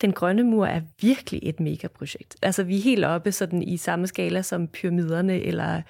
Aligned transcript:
den 0.00 0.12
grønne 0.12 0.42
mur 0.42 0.66
er 0.66 0.80
virkelig 1.00 1.40
et 1.42 1.60
megaprojekt. 1.60 2.36
Altså, 2.42 2.62
vi 2.62 2.78
er 2.78 2.82
helt 2.82 3.04
oppe 3.04 3.32
sådan 3.32 3.62
i 3.62 3.76
samme 3.76 4.06
skala 4.06 4.42
som 4.42 4.68
pyramiderne, 4.68 5.40
eller 5.40 5.82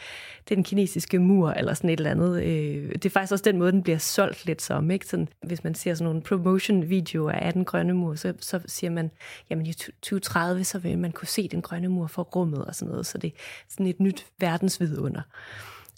den 0.48 0.64
kinesiske 0.64 1.18
mur, 1.18 1.50
eller 1.50 1.74
sådan 1.74 1.90
et 1.90 2.00
eller 2.00 2.10
andet. 2.10 2.42
Øh, 2.42 2.92
det 2.92 3.06
er 3.06 3.10
faktisk 3.10 3.32
også 3.32 3.44
den 3.44 3.58
måde, 3.58 3.72
den 3.72 3.82
bliver 3.82 3.98
solgt 3.98 4.46
lidt 4.46 4.62
som. 4.62 4.90
Ikke? 4.90 5.06
Sådan, 5.06 5.28
hvis 5.46 5.64
man 5.64 5.74
ser 5.74 5.94
sådan 5.94 6.04
nogle 6.04 6.22
promotion-videoer 6.22 7.32
af 7.32 7.52
den 7.52 7.64
grønne 7.64 7.92
mur, 7.92 8.14
så, 8.14 8.34
så 8.40 8.60
siger 8.66 8.90
man, 8.90 9.10
jamen 9.50 9.66
i 9.66 9.72
2030, 9.72 10.64
så 10.64 10.78
vil 10.78 10.98
man 10.98 11.12
kunne 11.12 11.28
se 11.28 11.48
den 11.48 11.62
grønne 11.62 11.88
mur 11.88 12.06
fra 12.06 12.22
rummet 12.22 12.64
og 12.64 12.74
sådan 12.74 12.90
noget. 12.90 13.06
Så 13.06 13.18
det 13.18 13.28
er 13.28 13.40
sådan 13.68 13.86
et 13.86 14.00
nyt 14.00 14.26
verdensvidunder. 14.38 15.22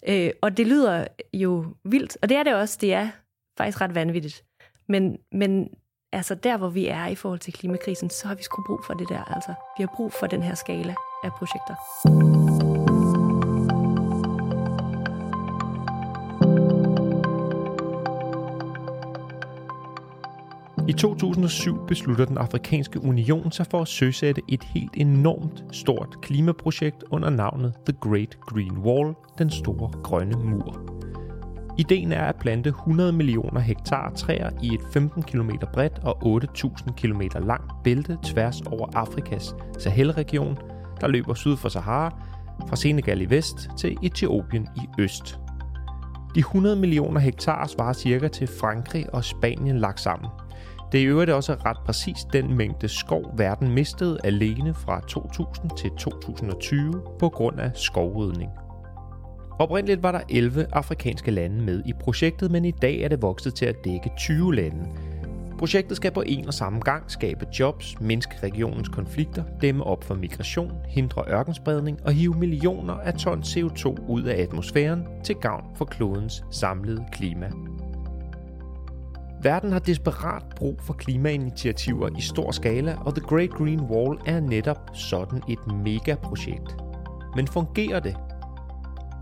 Øh, 0.07 0.31
og 0.41 0.57
det 0.57 0.67
lyder 0.67 1.07
jo 1.33 1.65
vildt, 1.83 2.17
og 2.21 2.29
det 2.29 2.37
er 2.37 2.43
det 2.43 2.55
også. 2.55 2.77
Det 2.81 2.93
er 2.93 3.09
faktisk 3.57 3.81
ret 3.81 3.95
vanvittigt. 3.95 4.43
Men, 4.87 5.17
men 5.31 5.69
altså 6.13 6.35
der, 6.35 6.57
hvor 6.57 6.69
vi 6.69 6.87
er 6.87 7.07
i 7.07 7.15
forhold 7.15 7.39
til 7.39 7.53
klimakrisen, 7.53 8.09
så 8.09 8.27
har 8.27 8.35
vi 8.35 8.43
sgu 8.43 8.63
brug 8.67 8.79
for 8.87 8.93
det 8.93 9.09
der. 9.09 9.23
Altså, 9.23 9.53
vi 9.77 9.83
har 9.83 9.93
brug 9.95 10.13
for 10.13 10.27
den 10.27 10.43
her 10.43 10.55
skala 10.55 10.95
af 11.23 11.31
projekter. 11.31 11.75
I 20.87 20.93
2007 20.93 21.87
beslutter 21.87 22.25
den 22.25 22.37
afrikanske 22.37 23.03
union 23.03 23.51
sig 23.51 23.67
for 23.71 23.81
at 23.81 23.87
søsætte 23.87 24.41
et 24.47 24.63
helt 24.63 24.91
enormt 24.93 25.63
stort 25.71 26.21
klimaprojekt 26.21 27.03
under 27.11 27.29
navnet 27.29 27.73
The 27.85 27.97
Great 28.01 28.37
Green 28.41 28.77
Wall, 28.77 29.13
den 29.37 29.49
store 29.49 29.91
grønne 30.03 30.37
mur. 30.37 31.02
Ideen 31.77 32.11
er 32.11 32.23
at 32.23 32.35
plante 32.35 32.69
100 32.69 33.11
millioner 33.11 33.59
hektar 33.59 34.11
træer 34.15 34.49
i 34.61 34.73
et 34.73 34.81
15 34.93 35.23
km 35.23 35.51
bredt 35.73 35.99
og 36.03 36.43
8.000 36.43 36.93
km 36.93 37.21
langt 37.39 37.71
bælte 37.83 38.17
tværs 38.23 38.61
over 38.61 38.87
Afrikas 38.95 39.55
Sahel-region, 39.79 40.57
der 41.01 41.07
løber 41.07 41.33
syd 41.33 41.57
for 41.57 41.69
Sahara, 41.69 42.17
fra 42.69 42.75
Senegal 42.75 43.21
i 43.21 43.29
vest 43.29 43.69
til 43.77 43.97
Etiopien 44.03 44.67
i 44.75 44.81
øst. 44.99 45.39
De 46.35 46.39
100 46.39 46.75
millioner 46.75 47.19
hektar 47.19 47.67
svarer 47.67 47.93
cirka 47.93 48.27
til 48.27 48.47
Frankrig 48.47 49.13
og 49.13 49.23
Spanien 49.23 49.77
lagt 49.77 49.99
sammen. 49.99 50.29
Det 50.91 50.99
er 50.99 51.03
i 51.03 51.07
øvrigt 51.07 51.31
også 51.31 51.53
ret 51.65 51.77
præcis 51.85 52.17
den 52.33 52.57
mængde 52.57 52.87
skov, 52.87 53.37
verden 53.37 53.71
mistede 53.71 54.19
alene 54.23 54.73
fra 54.73 55.01
2000 55.07 55.69
til 55.77 55.89
2020 55.89 56.93
på 57.19 57.29
grund 57.29 57.59
af 57.59 57.71
skovrydning. 57.75 58.51
Oprindeligt 59.59 60.03
var 60.03 60.11
der 60.11 60.21
11 60.29 60.65
afrikanske 60.71 61.31
lande 61.31 61.61
med 61.61 61.81
i 61.85 61.93
projektet, 61.93 62.51
men 62.51 62.65
i 62.65 62.71
dag 62.71 62.99
er 62.99 63.07
det 63.07 63.21
vokset 63.21 63.55
til 63.55 63.65
at 63.65 63.85
dække 63.85 64.11
20 64.17 64.55
lande. 64.55 64.87
Projektet 65.57 65.97
skal 65.97 66.11
på 66.11 66.23
en 66.25 66.47
og 66.47 66.53
samme 66.53 66.79
gang 66.79 67.11
skabe 67.11 67.45
jobs, 67.59 68.01
mindske 68.01 68.35
regionens 68.43 68.89
konflikter, 68.89 69.43
dæmme 69.61 69.83
op 69.83 70.03
for 70.03 70.15
migration, 70.15 70.71
hindre 70.87 71.23
ørkenspredning 71.27 71.99
og 72.05 72.13
hive 72.13 72.33
millioner 72.33 72.93
af 72.93 73.13
ton 73.13 73.39
CO2 73.39 74.07
ud 74.07 74.23
af 74.23 74.41
atmosfæren 74.41 75.07
til 75.23 75.35
gavn 75.35 75.65
for 75.75 75.85
klodens 75.85 76.43
samlede 76.51 77.05
klima. 77.11 77.51
Verden 79.43 79.71
har 79.71 79.79
desperat 79.79 80.43
brug 80.55 80.81
for 80.81 80.93
klimainitiativer 80.93 82.09
i 82.17 82.21
stor 82.21 82.51
skala, 82.51 82.97
og 83.05 83.15
The 83.15 83.25
Great 83.27 83.49
Green 83.49 83.81
Wall 83.81 84.19
er 84.25 84.39
netop 84.39 84.89
sådan 84.93 85.41
et 85.49 85.67
megaprojekt. 85.83 86.75
Men 87.35 87.47
fungerer 87.47 87.99
det? 87.99 88.15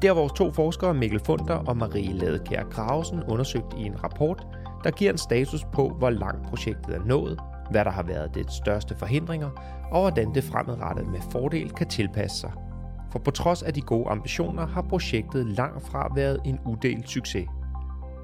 Det 0.01 0.09
har 0.09 0.15
vores 0.15 0.33
to 0.33 0.51
forskere, 0.51 0.93
Mikkel 0.93 1.19
Funder 1.19 1.55
og 1.55 1.77
Marie 1.77 2.13
Ladekær 2.13 2.63
Gravesen, 2.63 3.23
undersøgt 3.23 3.73
i 3.77 3.83
en 3.83 4.03
rapport, 4.03 4.47
der 4.83 4.91
giver 4.91 5.11
en 5.11 5.17
status 5.17 5.65
på, 5.73 5.89
hvor 5.89 6.09
langt 6.09 6.47
projektet 6.47 6.95
er 6.95 7.05
nået, 7.05 7.39
hvad 7.71 7.85
der 7.85 7.91
har 7.91 8.03
været 8.03 8.35
det 8.35 8.51
største 8.51 8.95
forhindringer, 8.95 9.49
og 9.91 10.01
hvordan 10.01 10.33
det 10.33 10.43
fremadrettet 10.43 11.07
med 11.07 11.19
fordel 11.31 11.71
kan 11.71 11.87
tilpasse 11.87 12.37
sig. 12.37 12.51
For 13.11 13.19
på 13.19 13.31
trods 13.31 13.63
af 13.63 13.73
de 13.73 13.81
gode 13.81 14.09
ambitioner 14.09 14.67
har 14.67 14.81
projektet 14.81 15.45
langt 15.45 15.87
fra 15.87 16.13
været 16.15 16.39
en 16.45 16.59
udelt 16.65 17.09
succes. 17.09 17.47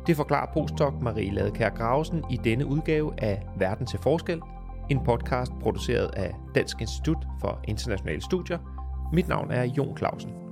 Det 0.07 0.16
forklarer 0.16 0.53
postdoc 0.53 0.94
Marie 1.01 1.31
Ladekær 1.31 1.69
Gravesen 1.69 2.24
i 2.30 2.38
denne 2.44 2.66
udgave 2.66 3.12
af 3.18 3.46
Verden 3.57 3.85
til 3.85 4.00
Forskel, 4.00 4.41
en 4.90 5.00
podcast 5.06 5.51
produceret 5.62 6.09
af 6.16 6.35
Dansk 6.56 6.81
Institut 6.81 7.28
for 7.41 7.59
Internationale 7.68 8.22
Studier. 8.22 8.57
Mit 9.13 9.28
navn 9.28 9.51
er 9.51 9.63
Jon 9.63 9.97
Clausen. 9.97 10.47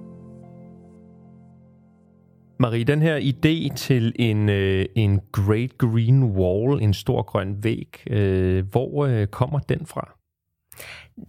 Marie, 2.57 2.83
den 2.83 3.01
her 3.01 3.17
idé 3.17 3.75
til 3.75 4.13
en, 4.15 4.49
øh, 4.49 4.85
en 4.95 5.21
Great 5.31 5.77
Green 5.77 6.23
Wall, 6.23 6.81
en 6.81 6.93
stor 6.93 7.21
grøn 7.21 7.63
væg, 7.63 8.03
øh, 8.09 8.65
hvor 8.71 9.05
øh, 9.05 9.27
kommer 9.27 9.59
den 9.59 9.85
fra? 9.85 10.14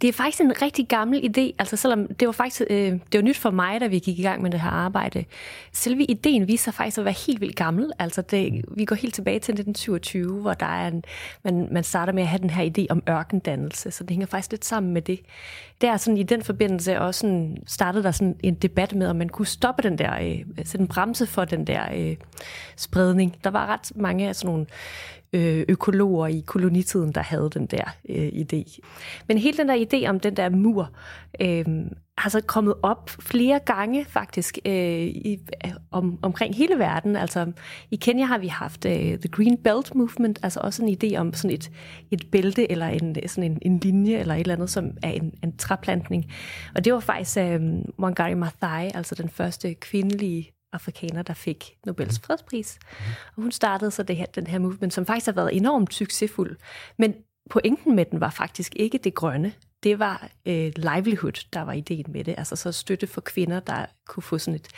Det 0.01 0.09
er 0.09 0.13
faktisk 0.13 0.41
en 0.41 0.63
rigtig 0.63 0.89
gammel 0.89 1.19
idé, 1.19 1.55
altså 1.59 1.77
selvom 1.77 2.07
det 2.07 2.27
var 2.27 2.33
faktisk 2.33 2.63
øh, 2.71 2.93
det 2.93 3.15
var 3.15 3.23
nyt 3.23 3.37
for 3.37 3.51
mig, 3.51 3.81
da 3.81 3.87
vi 3.87 3.99
gik 3.99 4.19
i 4.19 4.23
gang 4.23 4.43
med 4.43 4.51
det 4.51 4.61
her 4.61 4.71
arbejde. 4.71 5.25
Selve 5.73 6.05
ideen 6.05 6.49
viser 6.49 6.65
sig 6.65 6.75
faktisk 6.75 6.99
at 6.99 7.05
være 7.05 7.15
helt 7.27 7.41
vildt 7.41 7.57
gammel. 7.57 7.93
Altså 7.99 8.23
det, 8.23 8.65
vi 8.77 8.85
går 8.85 8.97
helt 8.97 9.15
tilbage 9.15 9.39
til 9.39 9.53
1927, 9.53 10.41
hvor 10.41 10.55
der 10.55 10.67
er 10.67 10.89
en, 10.89 11.05
man, 11.43 11.69
man 11.71 11.85
starter 11.85 12.13
med 12.13 12.23
at 12.23 12.29
have 12.29 12.43
den 12.43 12.51
her 12.51 12.71
idé 12.71 12.87
om 12.91 13.03
ørkendannelse, 13.09 13.91
så 13.91 14.05
det 14.05 14.11
hænger 14.11 14.27
faktisk 14.27 14.51
lidt 14.51 14.65
sammen 14.65 14.93
med 14.93 15.03
det. 15.03 15.21
Det 15.81 15.89
er 15.89 15.97
sådan 15.97 16.19
i 16.19 16.23
den 16.23 16.43
forbindelse 16.43 17.01
også 17.01 17.21
sådan, 17.21 17.57
startede 17.67 18.05
der 18.05 18.11
sådan 18.11 18.37
en 18.43 18.55
debat 18.55 18.95
med, 18.95 19.07
om 19.07 19.17
man 19.17 19.29
kunne 19.29 19.47
stoppe 19.47 19.83
den 19.83 19.99
der, 19.99 20.15
øh, 20.23 20.39
sætte 20.57 20.79
en 20.79 20.89
bremse 20.89 21.27
for 21.27 21.45
den 21.45 21.67
der 21.67 21.83
øh, 21.95 22.17
spredning. 22.77 23.37
Der 23.45 23.51
var 23.51 23.67
ret 23.67 23.93
mange 23.97 24.29
af 24.29 24.37
sådan 24.37 24.51
nogle 24.51 24.67
Øh, 25.33 25.65
økologer 25.69 26.27
i 26.27 26.43
kolonitiden, 26.47 27.13
der 27.13 27.21
havde 27.21 27.51
den 27.55 27.67
der 27.67 27.97
øh, 28.09 28.29
idé. 28.29 28.79
Men 29.29 29.39
hele 29.39 29.59
den 29.59 29.69
der 29.69 29.87
idé 29.87 30.09
om 30.09 30.21
den 30.21 30.37
der 30.37 30.49
mur, 30.49 30.91
øh, 31.41 31.65
har 32.19 32.31
så 32.31 32.41
kommet 32.41 32.75
op 32.83 33.11
flere 33.11 33.61
gange 33.67 34.05
faktisk 34.05 34.59
øh, 34.65 35.03
i, 35.03 35.39
om, 35.91 36.19
omkring 36.23 36.57
hele 36.57 36.79
verden. 36.79 37.17
Altså 37.17 37.53
i 37.91 37.97
Kenya 37.97 38.25
har 38.25 38.39
vi 38.39 38.47
haft 38.47 38.87
øh, 38.87 38.93
The 38.93 39.29
Green 39.31 39.57
Belt 39.57 39.95
Movement, 39.95 40.39
altså 40.43 40.61
også 40.61 40.85
en 40.85 40.97
idé 41.03 41.17
om 41.17 41.33
sådan 41.33 41.55
et, 41.55 41.71
et 42.11 42.31
bælte 42.33 42.71
eller 42.71 42.87
en, 42.87 43.17
sådan 43.29 43.51
en, 43.51 43.59
en 43.63 43.79
linje 43.79 44.17
eller 44.17 44.35
et 44.35 44.41
eller 44.41 44.55
andet, 44.55 44.71
som 44.71 44.91
er 45.03 45.11
en, 45.11 45.35
en 45.43 45.57
træplantning. 45.57 46.27
Og 46.75 46.85
det 46.85 46.93
var 46.93 47.01
faktisk 47.01 47.39
øh, 47.39 47.61
Wangari 47.99 48.35
Maathai, 48.35 48.91
altså 48.95 49.15
den 49.15 49.29
første 49.29 49.75
kvindelige 49.75 50.56
afrikaner, 50.77 51.23
der 51.23 51.35
fik 51.35 51.77
Nobels 51.87 52.19
mhm. 52.19 52.25
fredspris. 52.27 52.79
Og 53.37 53.43
hun 53.43 53.53
startede 53.53 53.91
så 53.91 54.03
det 54.03 54.17
her, 54.17 54.27
den 54.27 54.47
her 54.47 54.59
movement, 54.59 54.95
som 54.95 55.07
faktisk 55.07 55.27
har 55.27 55.33
været 55.33 55.57
enormt 55.57 55.95
succesfuld. 55.95 56.57
Men 56.99 57.15
pointen 57.51 57.97
med 57.97 58.05
den 58.05 58.21
var 58.21 58.31
faktisk 58.31 58.73
ikke 58.77 58.99
det 58.99 59.15
grønne. 59.15 59.53
Det 59.83 59.99
var 59.99 60.29
øh, 60.47 60.73
livelihood, 60.77 61.47
der 61.53 61.63
var 61.63 61.73
ideen 61.73 62.05
med 62.09 62.25
det. 62.25 62.35
Altså 62.39 62.57
så 62.57 62.73
støtte 62.73 63.07
for 63.07 63.21
kvinder, 63.21 63.61
der 63.61 63.87
kunne 64.07 64.23
få 64.23 64.39
sådan, 64.39 64.61
et, 64.61 64.69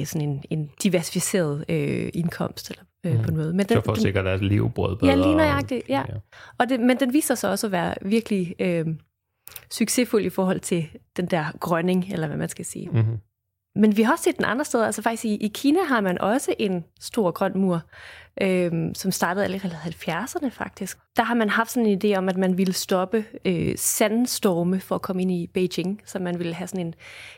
øh, 0.00 0.06
sådan 0.06 0.28
en, 0.28 0.44
en 0.50 0.70
diversificeret 0.82 1.64
øh, 1.68 2.10
indkomst 2.14 2.70
eller 2.70 2.84
øh, 3.04 3.18
mm. 3.18 3.22
på 3.22 3.30
noget. 3.30 3.54
Men 3.54 3.66
den, 3.66 3.76
så 3.76 3.84
for 3.84 3.92
at 3.92 3.98
sikre 3.98 4.24
deres 4.24 4.40
livbrød 4.40 4.96
bedre. 4.96 5.10
Ja, 5.10 5.16
lige 5.16 5.34
nøjagtigt. 5.34 5.88
Ja. 5.88 6.04
ja. 6.08 6.14
Og 6.58 6.68
det, 6.68 6.80
men 6.80 7.00
den 7.00 7.12
viser 7.12 7.34
sig 7.34 7.50
også 7.50 7.66
at 7.66 7.72
være 7.72 7.94
virkelig 8.02 8.54
øh, 8.58 8.86
succesfuld 9.70 10.24
i 10.24 10.30
forhold 10.30 10.60
til 10.60 10.88
den 11.16 11.26
der 11.26 11.52
grønning, 11.60 12.12
eller 12.12 12.26
hvad 12.26 12.36
man 12.36 12.48
skal 12.48 12.64
sige. 12.64 12.88
Mm-hmm. 12.92 13.18
Men 13.78 13.96
vi 13.96 14.02
har 14.02 14.12
også 14.12 14.24
set 14.24 14.36
den 14.36 14.44
andre 14.44 14.64
steder. 14.64 14.86
Altså 14.86 15.02
faktisk 15.02 15.24
i, 15.24 15.36
i 15.36 15.50
Kina 15.54 15.78
har 15.88 16.00
man 16.00 16.20
også 16.20 16.54
en 16.58 16.84
stor 17.00 17.30
grøn 17.30 17.52
mur, 17.54 17.82
øhm, 18.42 18.94
som 18.94 19.10
startede 19.10 19.44
allerede 19.44 19.74
i 19.86 19.88
70'erne 19.88 20.48
faktisk. 20.48 20.98
Der 21.16 21.22
har 21.22 21.34
man 21.34 21.48
haft 21.48 21.70
sådan 21.70 21.86
en 21.86 22.00
idé 22.04 22.18
om, 22.18 22.28
at 22.28 22.36
man 22.36 22.58
ville 22.58 22.72
stoppe 22.72 23.24
øh, 23.44 23.74
sandstorme 23.76 24.80
for 24.80 24.94
at 24.94 25.02
komme 25.02 25.22
ind 25.22 25.30
i 25.30 25.50
Beijing, 25.54 26.00
så 26.04 26.18
man 26.18 26.38
ville 26.38 26.54
have 26.54 26.68
sådan 26.68 26.86
en, 26.86 26.94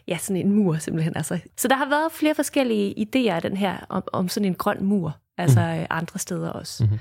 ja, 0.08 0.16
sådan 0.16 0.46
en 0.46 0.52
mur 0.52 0.76
simpelthen. 0.76 1.16
Altså. 1.16 1.38
Så 1.56 1.68
der 1.68 1.76
har 1.76 1.88
været 1.88 2.12
flere 2.12 2.34
forskellige 2.34 2.94
idéer 2.98 3.34
af 3.34 3.42
den 3.42 3.56
her, 3.56 3.86
om, 3.88 4.02
om 4.12 4.28
sådan 4.28 4.46
en 4.46 4.54
grøn 4.54 4.84
mur, 4.84 5.16
altså 5.38 5.60
mm. 5.80 5.86
andre 5.90 6.18
steder 6.18 6.50
også. 6.50 6.84
Mm-hmm. 6.84 6.98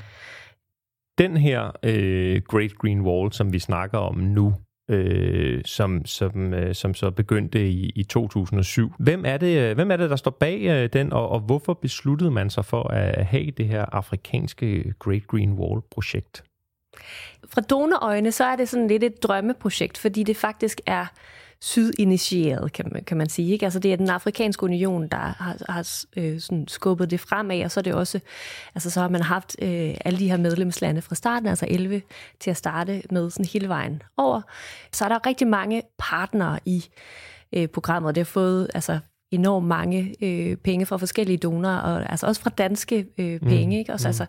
Den 1.17 1.37
her 1.37 1.71
øh, 1.83 2.41
Great 2.47 2.75
Green 2.75 3.01
Wall, 3.01 3.33
som 3.33 3.53
vi 3.53 3.59
snakker 3.59 3.97
om 3.97 4.15
nu, 4.15 4.53
øh, 4.89 5.61
som, 5.65 6.05
som, 6.05 6.53
øh, 6.53 6.75
som 6.75 6.93
så 6.93 7.11
begyndte 7.11 7.69
i, 7.69 7.91
i 7.95 8.03
2007. 8.03 8.93
Hvem 8.99 9.25
er, 9.25 9.37
det, 9.37 9.57
øh, 9.57 9.75
hvem 9.75 9.91
er 9.91 9.97
det, 9.97 10.09
der 10.09 10.15
står 10.15 10.31
bag 10.31 10.61
øh, 10.61 10.89
den, 10.93 11.13
og, 11.13 11.29
og 11.29 11.39
hvorfor 11.39 11.73
besluttede 11.73 12.31
man 12.31 12.49
sig 12.49 12.65
for 12.65 12.87
at 12.87 13.25
have 13.25 13.51
det 13.51 13.67
her 13.67 13.85
afrikanske 13.85 14.93
Great 14.99 15.27
Green 15.27 15.53
Wall-projekt? 15.53 16.43
Fra 17.49 17.61
donorøjne, 17.61 18.31
så 18.31 18.43
er 18.43 18.55
det 18.55 18.69
sådan 18.69 18.87
lidt 18.87 19.03
et 19.03 19.23
drømmeprojekt, 19.23 19.97
fordi 19.97 20.23
det 20.23 20.37
faktisk 20.37 20.81
er 20.85 21.05
sydinitieret, 21.61 22.73
kan 22.73 22.89
man, 22.91 23.03
kan 23.03 23.17
man 23.17 23.29
sige. 23.29 23.51
Ikke? 23.53 23.65
Altså 23.65 23.79
det 23.79 23.93
er 23.93 23.97
den 23.97 24.09
afrikanske 24.09 24.63
union, 24.63 25.07
der 25.07 25.17
har, 25.17 25.57
har 25.69 26.05
øh, 26.17 26.39
sådan 26.39 26.67
skubbet 26.67 27.11
det 27.11 27.19
fremad, 27.19 27.63
og 27.63 27.71
så 27.71 27.79
er 27.79 27.81
det 27.81 27.93
også, 27.93 28.19
altså 28.75 28.89
så 28.89 29.01
har 29.01 29.09
man 29.09 29.21
haft 29.21 29.55
øh, 29.61 29.95
alle 30.05 30.19
de 30.19 30.29
her 30.29 30.37
medlemslande 30.37 31.01
fra 31.01 31.15
starten, 31.15 31.49
altså 31.49 31.65
11 31.69 32.01
til 32.39 32.49
at 32.49 32.57
starte 32.57 33.01
med 33.11 33.29
sådan 33.29 33.45
hele 33.45 33.67
vejen 33.67 34.01
over. 34.17 34.41
Så 34.91 35.05
er 35.05 35.09
der 35.09 35.25
rigtig 35.27 35.47
mange 35.47 35.81
partnere 35.97 36.59
i 36.65 36.85
øh, 37.53 37.67
programmet. 37.67 38.15
Det 38.15 38.21
har 38.21 38.25
fået 38.25 38.69
altså 38.73 38.99
enormt 39.31 39.67
mange 39.67 40.15
øh, 40.21 40.55
penge 40.57 40.85
fra 40.85 40.97
forskellige 40.97 41.37
donorer, 41.37 41.77
og 41.77 42.11
altså 42.11 42.27
også 42.27 42.41
fra 42.41 42.49
danske 42.49 43.05
øh, 43.17 43.39
penge. 43.39 43.65
Mm. 43.65 43.71
Ikke? 43.71 43.93
Også, 43.93 44.07
Mm. 44.07 44.09
altså, 44.09 44.25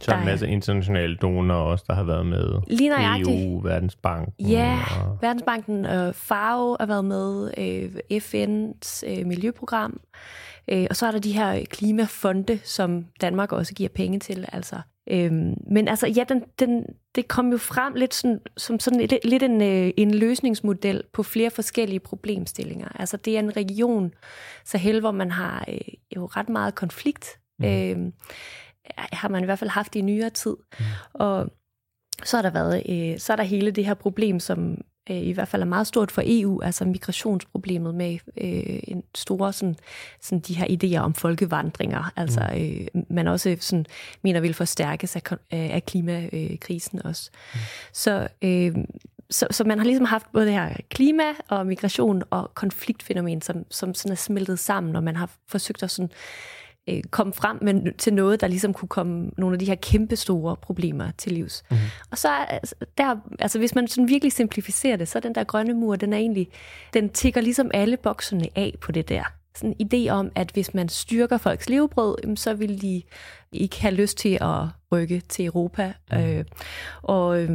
Så 0.00 0.10
er 0.12 0.18
en 0.18 0.24
masse 0.24 0.48
internationale 0.48 1.16
donorer 1.16 1.58
også, 1.58 1.84
der 1.88 1.94
har 1.94 2.02
været 2.04 2.26
med. 2.26 2.60
Lige 2.66 2.90
nøjagtigt. 2.90 3.28
EU, 3.44 3.60
Verdensbanken. 3.60 4.46
Ja, 4.48 4.78
Og, 5.04 5.18
Verdensbanken 5.22 5.86
og 5.86 6.14
FAO 6.14 6.76
har 6.80 6.86
været 6.86 7.04
med, 7.04 7.50
øh, 7.58 7.90
FN's 8.12 9.02
øh, 9.10 9.26
miljøprogram, 9.26 10.00
øh, 10.68 10.86
og 10.90 10.96
så 10.96 11.06
er 11.06 11.10
der 11.10 11.18
de 11.18 11.32
her 11.32 11.64
klimafonde, 11.70 12.58
som 12.64 13.04
Danmark 13.20 13.52
også 13.52 13.74
giver 13.74 13.88
penge 13.94 14.18
til. 14.18 14.48
Altså. 14.52 14.76
Øhm, 15.10 15.54
men 15.70 15.88
altså, 15.88 16.06
ja, 16.06 16.24
den, 16.28 16.44
den, 16.58 16.86
det 17.14 17.28
kom 17.28 17.50
jo 17.50 17.58
frem 17.58 17.94
lidt 17.94 18.14
sådan, 18.14 18.40
som 18.56 18.80
sådan 18.80 19.00
lidt, 19.00 19.14
lidt 19.24 19.42
en, 19.42 19.62
øh, 19.62 19.92
en 19.96 20.14
løsningsmodel 20.14 21.02
på 21.12 21.22
flere 21.22 21.50
forskellige 21.50 22.00
problemstillinger. 22.00 22.88
Altså, 22.94 23.16
det 23.16 23.34
er 23.34 23.38
en 23.38 23.56
region, 23.56 24.14
Sahel, 24.64 25.00
hvor 25.00 25.10
man 25.10 25.30
har 25.30 25.64
øh, 25.68 25.94
jo 26.16 26.26
ret 26.26 26.48
meget 26.48 26.74
konflikt. 26.74 27.26
Mm. 27.58 27.64
Øh, 27.64 28.12
har 28.96 29.28
man 29.28 29.42
i 29.42 29.44
hvert 29.44 29.58
fald 29.58 29.70
haft 29.70 29.96
i 29.96 30.00
nyere 30.00 30.30
tid. 30.30 30.56
Mm. 30.78 30.84
Og 31.12 31.50
så 32.24 32.36
har 32.36 32.42
der 32.42 32.50
været, 32.50 32.82
øh, 32.88 33.18
så 33.18 33.32
er 33.32 33.36
der 33.36 33.44
hele 33.44 33.70
det 33.70 33.86
her 33.86 33.94
problem, 33.94 34.40
som 34.40 34.80
øh, 35.10 35.16
i 35.16 35.32
hvert 35.32 35.48
fald 35.48 35.62
er 35.62 35.66
meget 35.66 35.86
stort 35.86 36.10
for 36.10 36.22
EU, 36.24 36.62
altså 36.62 36.84
migrationsproblemet 36.84 37.94
med 37.94 38.18
øh, 38.36 38.80
en 38.82 39.02
store 39.14 39.52
sådan, 39.52 39.76
sådan 40.20 40.40
de 40.40 40.54
her 40.54 40.66
idéer 40.66 41.02
om 41.04 41.14
folkevandringer, 41.14 42.12
altså 42.16 42.40
øh, 42.56 43.02
man 43.10 43.28
også 43.28 43.56
sådan 43.60 43.86
mener 44.22 44.40
vil 44.40 44.54
forstærkes 44.54 45.16
af, 45.16 45.22
af 45.50 45.86
klimakrisen 45.86 47.06
også. 47.06 47.30
Mm. 47.54 47.60
Så, 47.92 48.28
øh, 48.42 48.74
så, 49.30 49.46
så 49.50 49.64
man 49.64 49.78
har 49.78 49.84
ligesom 49.84 50.06
haft 50.06 50.32
både 50.32 50.46
det 50.46 50.54
her 50.54 50.76
klima 50.88 51.24
og 51.48 51.66
migration 51.66 52.22
og 52.30 52.50
konfliktfænomen, 52.54 53.42
som, 53.42 53.64
som 53.70 53.94
sådan 53.94 54.12
er 54.12 54.16
smeltet 54.16 54.58
sammen, 54.58 54.96
og 54.96 55.02
man 55.02 55.16
har 55.16 55.30
forsøgt 55.48 55.82
at 55.82 55.90
sådan 55.90 56.10
øh, 56.88 57.02
komme 57.10 57.32
frem 57.32 57.58
med, 57.62 57.92
til 57.92 58.14
noget, 58.14 58.40
der 58.40 58.46
ligesom 58.46 58.72
kunne 58.72 58.88
komme 58.88 59.30
nogle 59.38 59.54
af 59.54 59.58
de 59.58 59.66
her 59.66 59.74
kæmpe 59.74 60.16
store 60.16 60.56
problemer 60.56 61.10
til 61.18 61.32
livs. 61.32 61.62
Mm. 61.70 61.76
Og 62.10 62.18
så 62.18 62.28
altså, 62.48 62.74
der, 62.98 63.16
altså 63.38 63.58
hvis 63.58 63.74
man 63.74 63.88
sådan 63.88 64.08
virkelig 64.08 64.32
simplificerer 64.32 64.96
det, 64.96 65.08
så 65.08 65.20
den 65.20 65.34
der 65.34 65.44
grønne 65.44 65.74
mur, 65.74 65.96
den 65.96 66.12
er 66.12 66.18
egentlig, 66.18 66.48
den 66.94 67.08
tigger 67.08 67.40
ligesom 67.40 67.70
alle 67.74 67.96
bokserne 67.96 68.48
af 68.56 68.74
på 68.80 68.92
det 68.92 69.08
der. 69.08 69.24
Sådan 69.56 69.76
en 69.78 69.88
idé 69.92 70.10
om, 70.10 70.32
at 70.34 70.50
hvis 70.50 70.74
man 70.74 70.88
styrker 70.88 71.38
folks 71.38 71.68
levebrød, 71.68 72.36
så 72.36 72.54
vil 72.54 72.82
de 72.82 73.02
ikke 73.52 73.80
have 73.82 73.94
lyst 73.94 74.18
til 74.18 74.38
at 74.40 74.66
rykke 74.92 75.22
til 75.28 75.44
Europa. 75.44 75.92
Mm. 76.12 76.18
Øh, 76.18 76.44
og 77.02 77.42
øh, 77.42 77.50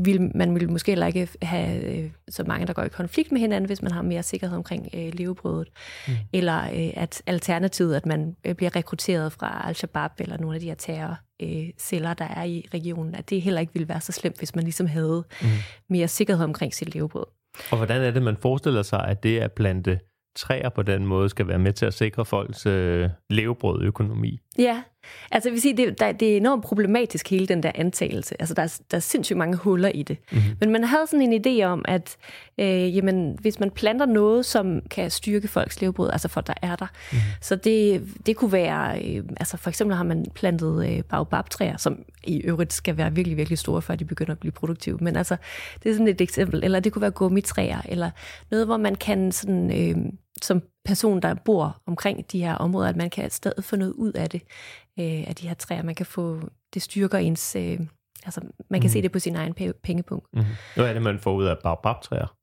vil, 0.00 0.30
man 0.34 0.54
vil 0.54 0.70
måske 0.70 0.90
heller 0.90 1.06
ikke 1.06 1.28
have 1.42 1.84
øh, 1.84 2.10
så 2.28 2.44
mange, 2.46 2.66
der 2.66 2.72
går 2.72 2.82
i 2.82 2.88
konflikt 2.88 3.32
med 3.32 3.40
hinanden, 3.40 3.66
hvis 3.66 3.82
man 3.82 3.92
har 3.92 4.02
mere 4.02 4.22
sikkerhed 4.22 4.56
omkring 4.56 4.88
øh, 4.94 5.14
levebrødet. 5.14 5.68
Mm. 6.08 6.14
Eller 6.32 6.62
øh, 6.62 6.90
at 6.94 7.22
alternativet, 7.26 7.94
at 7.94 8.06
man 8.06 8.36
øh, 8.44 8.54
bliver 8.54 8.76
rekrutteret 8.76 9.32
fra 9.32 9.68
Al-Shabaab 9.68 10.10
eller 10.18 10.38
nogle 10.38 10.54
af 10.56 10.60
de 10.60 10.66
her 10.66 10.74
terrorceller, 10.74 12.10
øh, 12.10 12.18
der 12.18 12.24
er 12.24 12.44
i 12.44 12.66
regionen, 12.74 13.14
at 13.14 13.30
det 13.30 13.42
heller 13.42 13.60
ikke 13.60 13.72
ville 13.72 13.88
være 13.88 14.00
så 14.00 14.12
slemt, 14.12 14.38
hvis 14.38 14.54
man 14.54 14.64
ligesom 14.64 14.86
havde 14.86 15.24
mm. 15.42 15.48
mere 15.90 16.08
sikkerhed 16.08 16.44
omkring 16.44 16.74
sit 16.74 16.94
levebrød. 16.94 17.26
Og 17.70 17.76
hvordan 17.76 18.02
er 18.02 18.10
det, 18.10 18.22
man 18.22 18.36
forestiller 18.36 18.82
sig, 18.82 19.04
at 19.04 19.22
det 19.22 19.40
at 19.40 19.52
plante 19.52 20.00
træer 20.34 20.68
på 20.68 20.82
den 20.82 21.06
måde 21.06 21.28
skal 21.28 21.48
være 21.48 21.58
med 21.58 21.72
til 21.72 21.86
at 21.86 21.94
sikre 21.94 22.24
folks 22.24 22.66
øh, 22.66 23.08
levebrød 23.30 23.82
økonomi. 23.82 24.40
Ja, 24.58 24.82
altså 25.30 25.48
jeg 25.48 25.52
vil 25.52 25.62
sige, 25.62 25.76
det, 25.76 26.00
der, 26.00 26.12
det 26.12 26.32
er 26.32 26.36
enormt 26.36 26.64
problematisk 26.64 27.30
hele 27.30 27.46
den 27.46 27.62
der 27.62 27.72
antagelse. 27.74 28.34
Altså 28.40 28.54
der 28.54 28.62
er, 28.62 28.80
der 28.90 28.96
er 28.96 29.00
sindssygt 29.00 29.36
mange 29.36 29.56
huller 29.56 29.88
i 29.88 30.02
det. 30.02 30.16
Mm-hmm. 30.32 30.56
Men 30.60 30.70
man 30.70 30.84
havde 30.84 31.06
sådan 31.06 31.32
en 31.32 31.44
idé 31.46 31.64
om, 31.64 31.84
at 31.88 32.16
øh, 32.58 32.96
jamen, 32.96 33.36
hvis 33.40 33.60
man 33.60 33.70
planter 33.70 34.06
noget, 34.06 34.46
som 34.46 34.80
kan 34.90 35.10
styrke 35.10 35.48
folks 35.48 35.80
levebrød, 35.80 36.10
altså 36.12 36.28
for 36.28 36.40
der 36.40 36.54
er 36.62 36.76
der, 36.76 36.86
mm-hmm. 36.86 37.20
så 37.40 37.56
det, 37.56 38.02
det 38.26 38.36
kunne 38.36 38.52
være, 38.52 39.02
øh, 39.04 39.24
altså 39.36 39.56
for 39.56 39.70
eksempel 39.70 39.96
har 39.96 40.04
man 40.04 40.26
plantet 40.34 40.88
øh, 40.88 41.02
baobabtræer, 41.02 41.76
som 41.76 41.98
i 42.24 42.40
øvrigt 42.40 42.72
skal 42.72 42.96
være 42.96 43.14
virkelig, 43.14 43.36
virkelig 43.36 43.58
store, 43.58 43.82
før 43.82 43.94
de 43.94 44.04
begynder 44.04 44.32
at 44.32 44.38
blive 44.38 44.52
produktive. 44.52 44.98
Men 45.00 45.16
altså, 45.16 45.36
det 45.82 45.90
er 45.90 45.94
sådan 45.94 46.08
et 46.08 46.20
eksempel. 46.20 46.64
Eller 46.64 46.80
det 46.80 46.92
kunne 46.92 47.02
være 47.02 47.10
gummitræer, 47.10 47.80
eller 47.88 48.10
noget, 48.50 48.66
hvor 48.66 48.76
man 48.76 48.94
kan 48.94 49.32
sådan... 49.32 49.90
Øh, 49.90 50.12
som 50.42 50.62
person, 50.84 51.22
der 51.22 51.34
bor 51.34 51.82
omkring 51.86 52.32
de 52.32 52.40
her 52.40 52.54
områder, 52.54 52.88
at 52.88 52.96
man 52.96 53.10
kan 53.10 53.30
stadig 53.30 53.64
få 53.64 53.76
noget 53.76 53.92
ud 53.92 54.12
af 54.12 54.30
det, 54.30 54.42
øh, 54.98 55.28
af 55.28 55.34
de 55.36 55.48
her 55.48 55.54
træer. 55.54 55.82
Man 55.82 55.94
kan 55.94 56.06
få, 56.06 56.40
det 56.74 56.82
styrker 56.82 57.18
ens, 57.18 57.56
øh, 57.56 57.80
altså 58.24 58.40
man 58.70 58.80
kan 58.80 58.88
mm. 58.88 58.92
se 58.92 59.02
det 59.02 59.12
på 59.12 59.18
sin 59.18 59.36
egen 59.36 59.54
pengepunkt. 59.82 60.26
Mm. 60.32 60.44
Hvad 60.74 60.86
er 60.86 60.92
det, 60.92 61.02
man 61.02 61.18
får 61.18 61.32
ud 61.32 61.44
af 61.44 61.56
baobabtræer? 61.62 62.36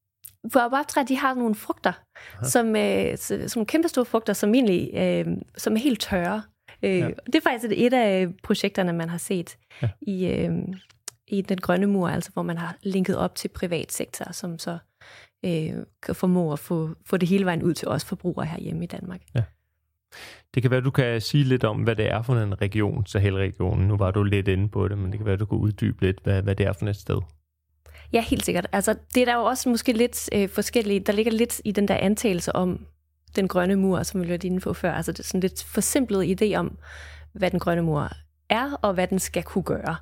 Baobabtræer, 0.54 1.06
de 1.06 1.18
har 1.18 1.34
nogle 1.34 1.56
frugter, 1.56 1.94
Aha. 2.36 2.46
som, 2.46 2.76
øh, 2.76 3.18
som 3.48 3.66
kæmpe 3.66 3.88
store 3.88 4.06
frugter, 4.06 4.34
som 4.34 4.54
egentlig 4.54 4.92
øh, 4.94 5.38
som 5.58 5.76
er 5.76 5.80
helt 5.80 6.02
tørre. 6.02 6.44
Øh, 6.84 6.98
ja. 6.98 7.10
Det 7.26 7.36
er 7.36 7.42
faktisk 7.42 7.74
et 7.78 7.94
af 7.94 8.28
projekterne, 8.44 8.94
man 8.94 9.10
har 9.10 9.18
set 9.18 9.58
ja. 9.82 9.90
i, 10.02 10.28
øh, 10.28 10.52
i 11.28 11.42
den 11.42 11.58
grønne 11.58 11.88
mur, 11.88 12.10
altså 12.10 12.32
hvor 12.34 12.44
man 12.44 12.58
har 12.58 12.78
linket 12.84 13.18
op 13.18 13.36
til 13.36 13.48
privat 13.48 13.92
sektor, 13.92 14.32
som 14.32 14.60
så 14.60 14.78
øh, 15.46 15.86
kan 16.04 16.16
formå 16.16 16.54
at 16.54 16.60
få, 16.60 16.90
få 17.06 17.18
det 17.18 17.30
hele 17.30 17.46
vejen 17.46 17.64
ud 17.64 17.74
til 17.74 17.88
os 17.88 18.06
forbrugere 18.06 18.46
herhjemme 18.46 18.84
i 18.84 18.88
Danmark. 18.88 19.22
Ja. 19.36 19.44
Det 20.54 20.62
kan 20.62 20.72
være, 20.72 20.82
du 20.82 20.92
kan 20.92 21.22
sige 21.22 21.44
lidt 21.44 21.64
om, 21.64 21.78
hvad 21.84 21.96
det 21.96 22.12
er 22.12 22.22
for 22.22 22.36
en 22.36 22.62
region, 22.62 23.06
Sahel-regionen. 23.06 23.88
Nu 23.88 23.98
var 23.98 24.12
du 24.12 24.24
lidt 24.24 24.48
inde 24.48 24.70
på 24.70 24.88
det, 24.88 24.98
men 24.98 25.12
det 25.12 25.20
kan 25.20 25.26
være, 25.26 25.38
du 25.38 25.46
kan 25.46 25.58
uddybe 25.58 26.06
lidt, 26.06 26.20
hvad, 26.24 26.42
hvad 26.42 26.56
det 26.56 26.66
er 26.66 26.74
for 26.74 26.86
et 26.86 26.96
sted. 26.96 27.22
Ja, 28.14 28.22
helt 28.22 28.46
sikkert. 28.46 28.68
Altså, 28.72 28.96
det 29.16 29.22
er 29.22 29.26
der 29.26 29.36
jo 29.36 29.44
også 29.44 29.70
måske 29.70 29.94
lidt 29.94 30.30
øh, 30.34 30.50
forskelligt. 30.50 31.08
Der 31.08 31.14
ligger 31.14 31.32
lidt 31.32 31.62
i 31.66 31.72
den 31.72 31.88
der 31.88 31.96
antagelse 31.96 32.56
om 32.56 32.86
den 33.36 33.48
grønne 33.48 33.76
mur, 33.76 34.04
som 34.04 34.22
vi 34.22 34.30
var 34.30 34.38
inde 34.44 34.60
på 34.60 34.74
før. 34.74 34.92
Altså, 34.92 35.12
det 35.12 35.20
er 35.20 35.24
sådan 35.24 35.42
lidt 35.42 35.64
forsimplet 35.64 36.42
idé 36.42 36.56
om, 36.56 36.78
hvad 37.34 37.52
den 37.52 37.60
grønne 37.60 37.82
mur 37.82 38.10
er, 38.50 38.72
og 38.82 38.94
hvad 38.94 39.08
den 39.08 39.20
skal 39.20 39.44
kunne 39.44 39.64
gøre. 39.64 39.96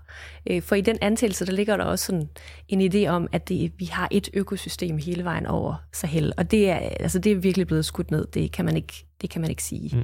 Øh, 0.49 0.61
for 0.61 0.75
i 0.75 0.81
den 0.81 0.97
antagelse, 1.01 1.45
der 1.45 1.51
ligger 1.51 1.77
der 1.77 1.83
også 1.83 2.05
sådan 2.05 2.29
en 2.67 2.93
idé 2.93 3.07
om, 3.07 3.27
at 3.31 3.49
det, 3.49 3.71
vi 3.77 3.85
har 3.85 4.07
et 4.11 4.29
økosystem 4.33 4.97
hele 4.97 5.23
vejen 5.23 5.45
over 5.45 5.75
Sahel, 5.91 6.33
og 6.37 6.51
det 6.51 6.69
er, 6.69 6.75
altså 6.75 7.19
det 7.19 7.31
er 7.31 7.35
virkelig 7.35 7.67
blevet 7.67 7.85
skudt 7.85 8.11
ned. 8.11 8.27
Det 8.27 8.51
kan 8.51 8.65
man 8.65 8.75
ikke, 8.75 9.05
det 9.21 9.29
kan 9.29 9.41
man 9.41 9.49
ikke 9.49 9.63
sige. 9.63 9.97
Mm. 9.97 10.03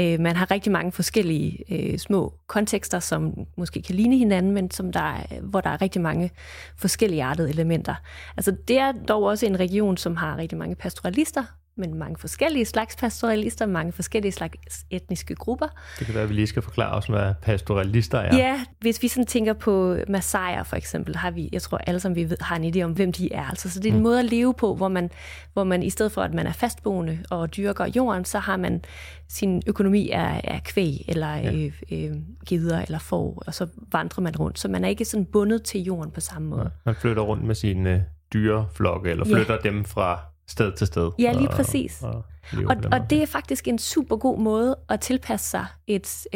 Øh, 0.00 0.20
man 0.20 0.36
har 0.36 0.50
rigtig 0.50 0.72
mange 0.72 0.92
forskellige 0.92 1.64
øh, 1.70 1.98
små 1.98 2.34
kontekster, 2.46 3.00
som 3.00 3.34
måske 3.56 3.82
kan 3.82 3.94
ligne 3.94 4.16
hinanden, 4.16 4.52
men 4.52 4.70
som 4.70 4.92
der 4.92 5.00
er, 5.00 5.40
hvor 5.40 5.60
der 5.60 5.70
er 5.70 5.82
rigtig 5.82 6.02
mange 6.02 6.30
forskellige 6.76 7.24
artede 7.24 7.50
elementer. 7.50 7.94
Altså 8.36 8.56
det 8.68 8.78
er 8.78 8.92
dog 9.08 9.22
også 9.22 9.46
en 9.46 9.60
region, 9.60 9.96
som 9.96 10.16
har 10.16 10.36
rigtig 10.36 10.58
mange 10.58 10.74
pastoralister, 10.74 11.44
men 11.76 11.94
mange 11.94 12.16
forskellige 12.18 12.64
slags 12.64 12.96
pastoralister, 12.96 13.66
mange 13.66 13.92
forskellige 13.92 14.32
slags 14.32 14.84
etniske 14.90 15.34
grupper. 15.34 15.66
Det 15.98 16.06
kan 16.06 16.14
være, 16.14 16.24
at 16.24 16.28
vi 16.28 16.34
lige 16.34 16.46
skal 16.46 16.62
forklare 16.62 16.94
os, 16.94 17.06
hvad 17.06 17.34
pastoralister 17.42 18.18
er. 18.18 18.36
Ja, 18.36 18.64
hvis 18.80 19.02
vi 19.02 19.08
sådan 19.08 19.26
tænker 19.26 19.52
på 19.52 19.96
Masaier 20.08 20.62
for 20.62 20.76
eksempel, 20.76 21.16
har 21.16 21.30
vi, 21.30 21.48
jeg 21.52 21.62
tror 21.62 21.78
alle 21.78 22.00
sammen 22.00 22.16
vi 22.16 22.30
ved, 22.30 22.36
har 22.40 22.56
en 22.56 22.74
idé 22.74 22.82
om, 22.82 22.92
hvem 22.92 23.12
de 23.12 23.32
er. 23.32 23.44
Altså, 23.44 23.70
så 23.70 23.80
det 23.80 23.88
er 23.88 23.92
en 23.92 23.96
mm. 23.96 24.02
måde 24.02 24.18
at 24.18 24.24
leve 24.24 24.54
på, 24.54 24.74
hvor 24.74 24.88
man, 24.88 25.10
hvor 25.52 25.64
man 25.64 25.82
i 25.82 25.90
stedet 25.90 26.12
for, 26.12 26.22
at 26.22 26.34
man 26.34 26.46
er 26.46 26.52
fastboende 26.52 27.18
og 27.30 27.56
dyrker 27.56 27.86
jorden, 27.96 28.24
så 28.24 28.38
har 28.38 28.56
man 28.56 28.84
sin 29.28 29.62
økonomi 29.66 30.10
af, 30.10 30.40
af 30.44 30.62
kvæg, 30.64 31.04
eller 31.08 31.34
ja. 31.34 31.52
øh, 31.52 31.72
øh, 31.92 32.16
gider, 32.46 32.82
eller 32.82 32.98
får, 32.98 33.42
og 33.46 33.54
så 33.54 33.66
vandrer 33.92 34.22
man 34.22 34.36
rundt. 34.36 34.58
Så 34.58 34.68
man 34.68 34.84
er 34.84 34.88
ikke 34.88 35.04
sådan 35.04 35.26
bundet 35.26 35.62
til 35.62 35.80
jorden 35.80 36.10
på 36.10 36.20
samme 36.20 36.48
måde. 36.48 36.62
Ja, 36.62 36.68
man 36.84 36.94
flytter 36.94 37.22
rundt 37.22 37.44
med 37.44 37.54
sine 37.54 37.94
øh, 37.94 38.00
dyreflokke, 38.32 39.10
eller 39.10 39.24
flytter 39.24 39.58
ja. 39.64 39.70
dem 39.70 39.84
fra 39.84 40.33
sted 40.46 40.72
til 40.72 40.86
sted. 40.86 41.10
Ja, 41.18 41.32
lige 41.32 41.48
præcis. 41.48 42.02
Og, 42.02 42.12
og, 42.12 42.24
og, 42.68 42.76
og 42.92 43.10
det 43.10 43.22
er 43.22 43.26
faktisk 43.26 43.68
en 43.68 43.78
super 43.78 44.16
god 44.16 44.38
måde 44.38 44.76
at 44.88 45.00
tilpasse 45.00 45.50
sig 45.50 45.66
et, 45.86 46.26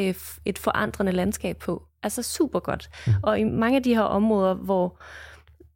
et 0.45 0.59
forandrende 0.59 1.13
landskab 1.13 1.57
på. 1.57 1.83
Altså 2.03 2.23
super 2.23 2.61
godt. 2.61 2.91
Mm. 3.07 3.13
Og 3.23 3.41
i 3.41 3.45
mange 3.45 3.77
af 3.77 3.83
de 3.83 3.95
her 3.95 4.03
områder, 4.03 4.55
hvor 4.55 5.01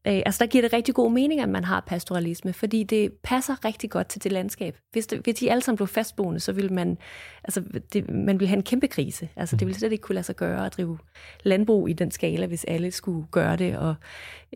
øh, 0.06 0.22
altså 0.26 0.44
der 0.44 0.50
giver 0.50 0.62
det 0.62 0.72
rigtig 0.72 0.94
god 0.94 1.12
mening, 1.12 1.40
at 1.40 1.48
man 1.48 1.64
har 1.64 1.80
pastoralisme, 1.86 2.52
fordi 2.52 2.82
det 2.82 3.12
passer 3.12 3.64
rigtig 3.64 3.90
godt 3.90 4.08
til 4.08 4.24
det 4.24 4.32
landskab. 4.32 4.76
Hvis, 4.92 5.06
det, 5.06 5.20
hvis 5.24 5.34
de 5.34 5.50
alle 5.50 5.62
sammen 5.62 5.76
blev 5.76 5.86
fastboende, 5.86 6.40
så 6.40 6.52
ville 6.52 6.70
man, 6.70 6.98
altså 7.44 7.62
det, 7.92 8.10
man 8.10 8.40
ville 8.40 8.48
have 8.48 8.56
en 8.56 8.62
kæmpe 8.62 8.88
krise. 8.88 9.28
Altså 9.36 9.56
det 9.56 9.66
ville 9.66 9.78
slet 9.78 9.92
ikke 9.92 10.02
kunne 10.02 10.14
lade 10.14 10.26
sig 10.26 10.36
gøre 10.36 10.66
at 10.66 10.76
drive 10.76 10.98
landbrug 11.42 11.88
i 11.88 11.92
den 11.92 12.10
skala, 12.10 12.46
hvis 12.46 12.64
alle 12.64 12.90
skulle 12.90 13.26
gøre 13.30 13.56
det. 13.56 13.78
Og 13.78 13.94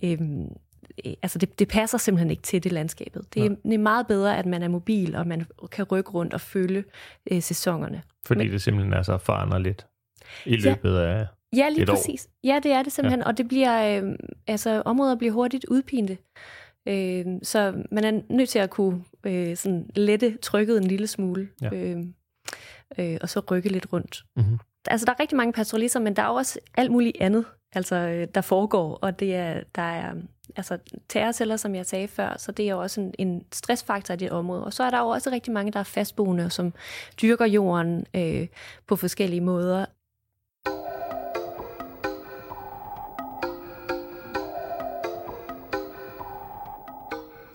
øhm, 0.03 0.47
altså 1.23 1.39
det, 1.39 1.59
det 1.59 1.69
passer 1.69 1.99
simpelthen 1.99 2.31
ikke 2.31 2.43
til 2.43 2.65
det 2.65 2.73
landskabet. 2.73 3.35
Det 3.35 3.45
er, 3.45 3.49
det 3.49 3.75
er 3.75 3.79
meget 3.79 4.07
bedre, 4.07 4.39
at 4.39 4.47
man 4.47 4.63
er 4.63 4.69
mobil, 4.69 5.15
og 5.15 5.27
man 5.27 5.47
kan 5.71 5.85
rykke 5.85 6.11
rundt 6.11 6.35
og 6.35 6.41
følge 6.41 6.85
øh, 7.31 7.43
sæsonerne. 7.43 8.03
Fordi 8.27 8.45
Men, 8.45 8.53
det 8.53 8.63
simpelthen 8.63 8.93
er 8.93 9.03
så 9.03 9.19
foranderligt 9.19 9.87
i 10.47 10.57
løbet 10.57 10.95
ja, 10.95 11.19
af 11.19 11.27
Ja, 11.57 11.69
lige 11.69 11.87
præcis. 11.87 12.27
År. 12.27 12.49
Ja, 12.49 12.61
det 12.63 12.73
er 12.73 12.83
det 12.83 12.93
simpelthen, 12.93 13.21
ja. 13.21 13.27
og 13.27 13.39
det 13.39 13.49
bliver, 13.49 14.03
øh, 14.03 14.13
altså 14.47 14.83
områder 14.85 15.17
bliver 15.17 15.33
hurtigt 15.33 15.65
udpinte. 15.65 16.19
Øh, 16.89 17.27
så 17.43 17.85
man 17.91 18.05
er 18.05 18.21
nødt 18.31 18.49
til 18.49 18.59
at 18.59 18.71
kunne 18.71 19.05
øh, 19.27 19.57
sådan 19.57 19.91
lette 19.95 20.37
trykket 20.43 20.79
en 20.79 20.85
lille 20.85 21.07
smule, 21.07 21.49
ja. 21.63 21.71
øh, 21.73 22.05
øh, 22.99 23.19
og 23.21 23.29
så 23.29 23.41
rykke 23.51 23.69
lidt 23.69 23.93
rundt. 23.93 24.25
Mm-hmm. 24.37 24.59
Altså, 24.89 25.05
der 25.05 25.13
er 25.13 25.21
rigtig 25.21 25.37
mange 25.37 25.53
pastoralister, 25.53 26.01
men 26.01 26.17
der 26.17 26.23
er 26.23 26.29
også 26.29 26.59
alt 26.77 26.91
muligt 26.91 27.17
andet, 27.21 27.45
altså, 27.73 27.97
øh, 27.97 28.29
der 28.35 28.41
foregår, 28.41 28.95
og 28.95 29.21
det 29.21 29.35
er, 29.35 29.63
der 29.75 29.83
er 29.83 30.15
altså 30.57 30.79
terrorceller, 31.09 31.57
som 31.57 31.75
jeg 31.75 31.87
sagde 31.87 32.09
før, 32.09 32.35
så 32.39 32.53
det 32.53 32.67
er 32.67 32.71
jo 32.71 32.81
også 32.81 33.01
en, 33.01 33.15
en 33.19 33.45
stressfaktor 33.53 34.15
i 34.15 34.17
det 34.17 34.31
område. 34.31 34.65
Og 34.65 34.73
så 34.73 34.83
er 34.83 34.91
der 34.91 34.99
jo 34.99 35.09
også 35.09 35.31
rigtig 35.31 35.53
mange, 35.53 35.73
der 35.73 35.79
er 35.79 35.85
fastboende, 35.85 36.51
som 36.51 36.73
dyrker 37.23 37.47
jorden 37.47 38.07
øh, 38.15 38.47
på 38.87 38.97
forskellige 38.97 39.41
måder. 39.41 39.87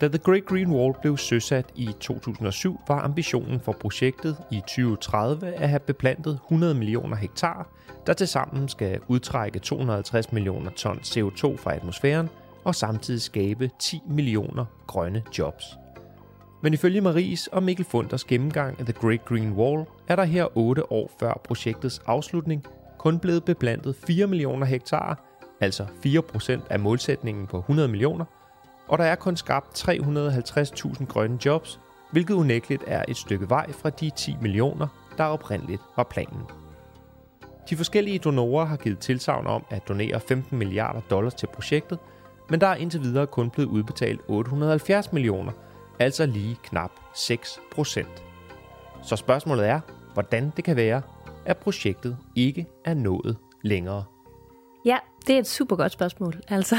Da 0.01 0.07
The 0.07 0.17
Great 0.17 0.45
Green 0.45 0.71
Wall 0.71 0.93
blev 1.01 1.17
søsat 1.17 1.65
i 1.75 1.89
2007, 1.99 2.79
var 2.87 3.01
ambitionen 3.01 3.59
for 3.59 3.71
projektet 3.71 4.37
i 4.51 4.59
2030 4.59 5.53
at 5.53 5.69
have 5.69 5.79
beplantet 5.79 6.33
100 6.33 6.73
millioner 6.73 7.15
hektar, 7.15 7.67
der 8.07 8.13
tilsammen 8.13 8.69
skal 8.69 8.99
udtrække 9.07 9.59
250 9.59 10.31
millioner 10.31 10.71
ton 10.71 10.97
CO2 10.97 11.57
fra 11.57 11.75
atmosfæren 11.75 12.29
og 12.63 12.75
samtidig 12.75 13.21
skabe 13.21 13.69
10 13.79 14.01
millioner 14.07 14.65
grønne 14.87 15.23
jobs. 15.37 15.65
Men 16.63 16.73
ifølge 16.73 17.01
Maries 17.01 17.47
og 17.47 17.63
Mikkel 17.63 17.85
Funders 17.85 18.23
gennemgang 18.23 18.79
af 18.79 18.85
The 18.85 18.93
Great 18.93 19.25
Green 19.25 19.51
Wall, 19.51 19.85
er 20.07 20.15
der 20.15 20.23
her 20.23 20.57
8 20.57 20.91
år 20.91 21.11
før 21.19 21.41
projektets 21.43 22.01
afslutning 22.05 22.65
kun 22.97 23.19
blevet 23.19 23.43
beplantet 23.43 23.95
4 23.95 24.27
millioner 24.27 24.65
hektar, 24.65 25.23
altså 25.59 25.83
4% 25.83 26.59
af 26.69 26.79
målsætningen 26.79 27.47
på 27.47 27.57
100 27.57 27.87
millioner, 27.87 28.25
og 28.87 28.97
der 28.97 29.03
er 29.03 29.15
kun 29.15 29.37
skabt 29.37 29.89
350.000 29.89 31.05
grønne 31.05 31.39
jobs, 31.45 31.79
hvilket 32.11 32.33
unægteligt 32.33 32.83
er 32.87 33.05
et 33.07 33.17
stykke 33.17 33.49
vej 33.49 33.71
fra 33.71 33.89
de 33.89 34.09
10 34.09 34.35
millioner, 34.41 34.87
der 35.17 35.23
oprindeligt 35.23 35.81
var 35.95 36.03
planen. 36.03 36.41
De 37.69 37.77
forskellige 37.77 38.19
donorer 38.19 38.65
har 38.65 38.77
givet 38.77 38.99
tilsavn 38.99 39.47
om 39.47 39.65
at 39.69 39.87
donere 39.87 40.19
15 40.19 40.57
milliarder 40.57 41.01
dollars 41.09 41.33
til 41.33 41.47
projektet, 41.53 41.99
men 42.51 42.61
der 42.61 42.67
er 42.67 42.75
indtil 42.75 43.01
videre 43.01 43.27
kun 43.27 43.49
blevet 43.49 43.69
udbetalt 43.69 44.21
870 44.27 45.13
millioner, 45.13 45.51
altså 45.99 46.25
lige 46.25 46.57
knap 46.63 46.91
6 47.15 47.59
procent. 47.71 48.23
Så 49.03 49.15
spørgsmålet 49.15 49.67
er, 49.67 49.79
hvordan 50.13 50.51
det 50.55 50.63
kan 50.63 50.75
være, 50.75 51.01
at 51.45 51.57
projektet 51.57 52.17
ikke 52.35 52.67
er 52.85 52.93
nået 52.93 53.37
længere. 53.61 54.03
Ja, 54.85 54.97
det 55.27 55.35
er 55.35 55.39
et 55.39 55.47
super 55.47 55.75
godt 55.75 55.91
spørgsmål. 55.91 56.41
Altså, 56.47 56.75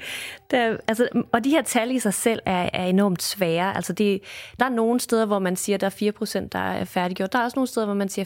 der, 0.50 0.76
altså, 0.88 1.08
og 1.32 1.44
de 1.44 1.50
her 1.50 1.62
tal 1.62 1.90
i 1.90 1.98
sig 1.98 2.14
selv 2.14 2.40
er, 2.46 2.70
er 2.72 2.84
enormt 2.84 3.22
svære. 3.22 3.76
Altså, 3.76 3.92
det, 3.92 4.20
der 4.58 4.64
er 4.64 4.70
nogle 4.70 5.00
steder, 5.00 5.26
hvor 5.26 5.38
man 5.38 5.56
siger, 5.56 5.76
at 5.76 5.80
der 5.80 5.86
er 5.86 6.44
4%, 6.44 6.48
der 6.52 6.58
er 6.58 6.84
færdiggjort. 6.84 7.32
Der 7.32 7.38
er 7.38 7.44
også 7.44 7.56
nogle 7.56 7.66
steder, 7.66 7.86
hvor 7.86 7.94
man 7.94 8.08
siger 8.08 8.24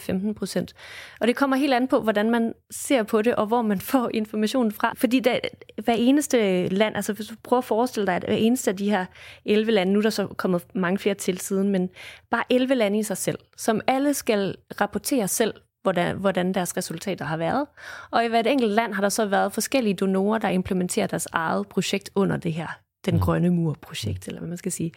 15%. 0.69 1.17
Og 1.21 1.27
det 1.27 1.35
kommer 1.35 1.55
helt 1.55 1.73
an 1.73 1.87
på, 1.87 2.01
hvordan 2.01 2.29
man 2.29 2.53
ser 2.71 3.03
på 3.03 3.21
det, 3.21 3.35
og 3.35 3.45
hvor 3.45 3.61
man 3.61 3.81
får 3.91 4.09
informationen 4.13 4.71
fra. 4.71 4.93
Fordi 4.97 5.19
der, 5.19 5.39
hver 5.83 5.95
eneste 5.97 6.67
land, 6.67 6.95
altså 6.95 7.13
hvis 7.13 7.27
du 7.27 7.35
prøver 7.43 7.61
at 7.61 7.65
forestille 7.65 8.07
dig, 8.07 8.15
at 8.15 8.23
hver 8.23 8.35
eneste 8.35 8.71
af 8.71 8.77
de 8.77 8.89
her 8.89 9.05
11 9.45 9.71
lande, 9.71 9.93
nu 9.93 9.99
er 9.99 10.03
der 10.03 10.09
så 10.09 10.27
kommet 10.27 10.63
mange 10.75 10.97
flere 10.97 11.15
til 11.15 11.39
siden, 11.39 11.69
men 11.69 11.89
bare 12.31 12.43
11 12.49 12.75
lande 12.75 12.99
i 12.99 13.03
sig 13.03 13.17
selv, 13.17 13.39
som 13.57 13.81
alle 13.87 14.13
skal 14.13 14.55
rapportere 14.81 15.27
selv 15.27 15.53
hvordan, 15.83 16.17
hvordan 16.17 16.53
deres 16.53 16.77
resultater 16.77 17.25
har 17.25 17.37
været. 17.37 17.65
Og 18.11 18.25
i 18.25 18.27
hvert 18.27 18.47
enkelt 18.47 18.71
land 18.71 18.93
har 18.93 19.01
der 19.01 19.09
så 19.09 19.25
været 19.25 19.53
forskellige 19.53 19.93
donorer, 19.93 20.37
der 20.39 20.49
implementerer 20.49 21.07
deres 21.07 21.27
eget 21.31 21.67
projekt 21.67 22.09
under 22.15 22.37
det 22.37 22.53
her, 22.53 22.67
den 23.05 23.13
mm. 23.13 23.19
grønne 23.19 23.49
mur-projekt, 23.49 24.27
eller 24.27 24.39
hvad 24.39 24.49
man 24.49 24.57
skal 24.57 24.71
sige. 24.71 24.91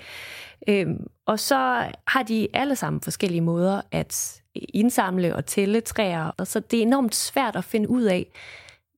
Øhm, 0.68 1.06
og 1.26 1.40
så 1.40 1.86
har 2.06 2.22
de 2.22 2.48
alle 2.52 2.76
sammen 2.76 3.00
forskellige 3.00 3.40
måder 3.40 3.80
at 3.92 4.42
indsamle 4.54 5.36
og 5.36 5.46
tælle 5.46 5.80
træer, 5.80 6.30
og 6.38 6.46
så 6.46 6.60
det 6.60 6.78
er 6.78 6.82
enormt 6.82 7.14
svært 7.14 7.56
at 7.56 7.64
finde 7.64 7.88
ud 7.88 8.02
af, 8.02 8.26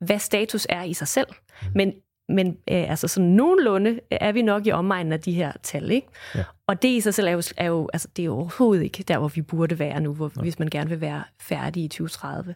hvad 0.01 0.19
status 0.19 0.67
er 0.71 0.83
i 0.83 0.95
sig 0.95 1.09
selv. 1.09 1.29
Mm. 1.63 1.69
Men 1.75 1.93
men 2.29 2.49
øh, 2.49 2.91
altså 2.91 3.09
sådan 3.09 3.29
nogenlunde 3.29 4.01
er 4.11 4.33
vi 4.33 4.43
nok 4.43 4.67
i 4.67 4.71
omegnen 4.71 5.13
af 5.13 5.21
de 5.21 5.33
her 5.33 5.53
tal, 5.63 5.91
ikke? 5.91 6.09
Ja. 6.35 6.45
Og 6.69 6.83
det 6.83 6.89
i 6.89 7.01
sig 7.01 7.15
selv 7.15 7.29
er 7.29 7.33
jo, 7.33 7.43
er 7.57 7.67
jo, 7.67 7.89
altså, 7.93 8.09
det 8.17 8.23
er 8.23 8.27
jo 8.27 8.35
overhovedet 8.35 8.85
ikke 8.85 9.03
der, 9.03 9.19
hvor 9.19 9.29
vi 9.29 9.43
burde 9.43 9.79
være 9.79 10.01
nu, 10.01 10.15
hvor, 10.15 10.33
ja. 10.37 10.43
hvis 10.43 10.59
man 10.59 10.69
gerne 10.69 10.91
vil 10.91 11.01
være 11.01 11.25
færdig 11.41 11.85
i 11.85 11.89
2030. 11.89 12.55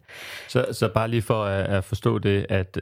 Så, 0.48 0.66
så 0.72 0.92
bare 0.94 1.08
lige 1.08 1.22
for 1.22 1.44
at, 1.44 1.66
at 1.66 1.84
forstå 1.84 2.18
det, 2.18 2.46
at 2.48 2.80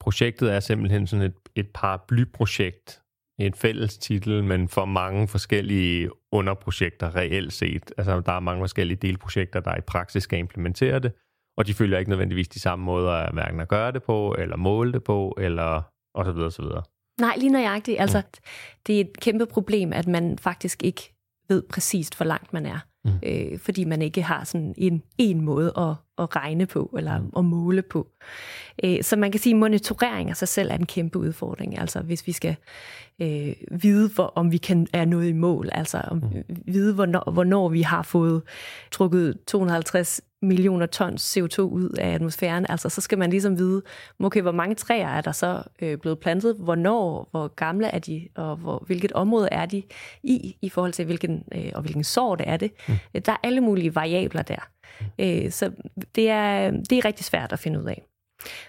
projektet 0.00 0.52
er 0.52 0.60
simpelthen 0.60 1.06
sådan 1.06 1.26
et, 1.26 1.34
et 1.54 1.68
paraplyprojekt, 1.74 3.02
en 3.38 3.54
fælles 3.54 3.98
titel, 3.98 4.44
men 4.44 4.68
for 4.68 4.84
mange 4.84 5.28
forskellige 5.28 6.10
underprojekter 6.32 7.16
reelt 7.16 7.52
set. 7.52 7.92
Altså, 7.98 8.20
der 8.20 8.32
er 8.32 8.40
mange 8.40 8.62
forskellige 8.62 8.98
delprojekter, 9.02 9.60
der 9.60 9.76
i 9.76 9.80
praksis 9.80 10.22
skal 10.22 10.38
implementere 10.38 10.98
det, 10.98 11.12
og 11.56 11.66
de 11.66 11.74
følger 11.74 11.98
ikke 11.98 12.10
nødvendigvis 12.10 12.48
de 12.48 12.60
samme 12.60 12.84
måder 12.84 13.10
at 13.10 13.32
hverken 13.32 13.60
at 13.60 13.68
gøre 13.68 13.92
det 13.92 14.02
på, 14.02 14.36
eller 14.38 14.56
måle 14.56 14.92
det 14.92 15.04
på, 15.04 15.34
eller 15.38 15.82
og 16.14 16.24
så 16.24 16.32
videre, 16.32 16.46
og 16.46 16.52
så 16.52 16.62
videre. 16.62 16.82
Nej, 17.20 17.36
lige 17.36 17.50
nøjagtigt. 17.50 18.00
Altså, 18.00 18.18
mm. 18.18 18.42
det 18.86 18.96
er 18.96 19.00
et 19.00 19.20
kæmpe 19.20 19.46
problem, 19.46 19.92
at 19.92 20.06
man 20.06 20.38
faktisk 20.38 20.82
ikke 20.82 21.14
ved 21.48 21.62
præcist, 21.62 22.16
hvor 22.16 22.26
langt 22.26 22.52
man 22.52 22.66
er. 22.66 22.78
Mm. 23.04 23.12
Øh, 23.22 23.58
fordi 23.58 23.84
man 23.84 24.02
ikke 24.02 24.22
har 24.22 24.44
sådan 24.44 24.74
en, 24.78 25.02
en 25.18 25.40
måde 25.40 25.72
at, 25.76 25.94
at 26.18 26.36
regne 26.36 26.66
på, 26.66 26.94
eller 26.98 27.20
mm. 27.20 27.30
at 27.36 27.44
måle 27.44 27.82
på. 27.82 28.08
Øh, 28.84 29.02
så 29.02 29.16
man 29.16 29.32
kan 29.32 29.40
sige, 29.40 29.54
at 29.54 29.58
monitorering 29.58 30.30
af 30.30 30.36
sig 30.36 30.48
selv 30.48 30.70
er 30.70 30.74
en 30.74 30.86
kæmpe 30.86 31.18
udfordring. 31.18 31.78
Altså 31.78 32.00
hvis 32.00 32.26
vi 32.26 32.32
skal 32.32 32.56
øh, 33.22 33.54
vide, 33.70 34.08
hvor, 34.08 34.32
om 34.34 34.52
vi 34.52 34.56
kan 34.56 34.86
er 34.92 35.04
nået 35.04 35.28
i 35.28 35.32
mål, 35.32 35.68
altså 35.72 35.98
om, 36.10 36.16
mm. 36.16 36.56
vide, 36.66 36.94
hvornår, 36.94 37.30
hvornår 37.30 37.68
vi 37.68 37.82
har 37.82 38.02
fået 38.02 38.42
trukket 38.90 39.38
250 39.46 40.20
millioner 40.42 40.86
tons 40.86 41.36
CO2 41.36 41.60
ud 41.60 41.90
af 41.98 42.14
atmosfæren. 42.14 42.66
Altså, 42.68 42.88
så 42.88 43.00
skal 43.00 43.18
man 43.18 43.30
ligesom 43.30 43.58
vide, 43.58 43.82
okay, 44.20 44.42
hvor 44.42 44.52
mange 44.52 44.74
træer 44.74 45.08
er 45.08 45.20
der 45.20 45.32
så 45.32 45.62
øh, 45.82 45.98
blevet 45.98 46.18
plantet, 46.18 46.56
hvornår, 46.58 47.28
hvor 47.30 47.48
gamle 47.48 47.86
er 47.86 47.98
de, 47.98 48.28
og 48.34 48.56
hvor, 48.56 48.84
hvilket 48.86 49.12
område 49.12 49.48
er 49.52 49.66
de 49.66 49.82
i, 50.22 50.56
i 50.62 50.68
forhold 50.68 50.92
til 50.92 51.04
hvilken, 51.04 51.44
øh, 51.54 51.70
og 51.74 51.82
hvilken 51.82 52.04
sort 52.04 52.40
er 52.44 52.56
det. 52.56 52.72
Mm. 52.88 53.20
Der 53.20 53.32
er 53.32 53.36
alle 53.42 53.60
mulige 53.60 53.94
variabler 53.94 54.42
der. 54.42 54.68
Øh, 55.18 55.50
så 55.50 55.70
det 56.14 56.30
er, 56.30 56.70
det 56.70 56.98
er 56.98 57.04
rigtig 57.04 57.24
svært 57.24 57.52
at 57.52 57.58
finde 57.58 57.80
ud 57.80 57.84
af. 57.84 58.02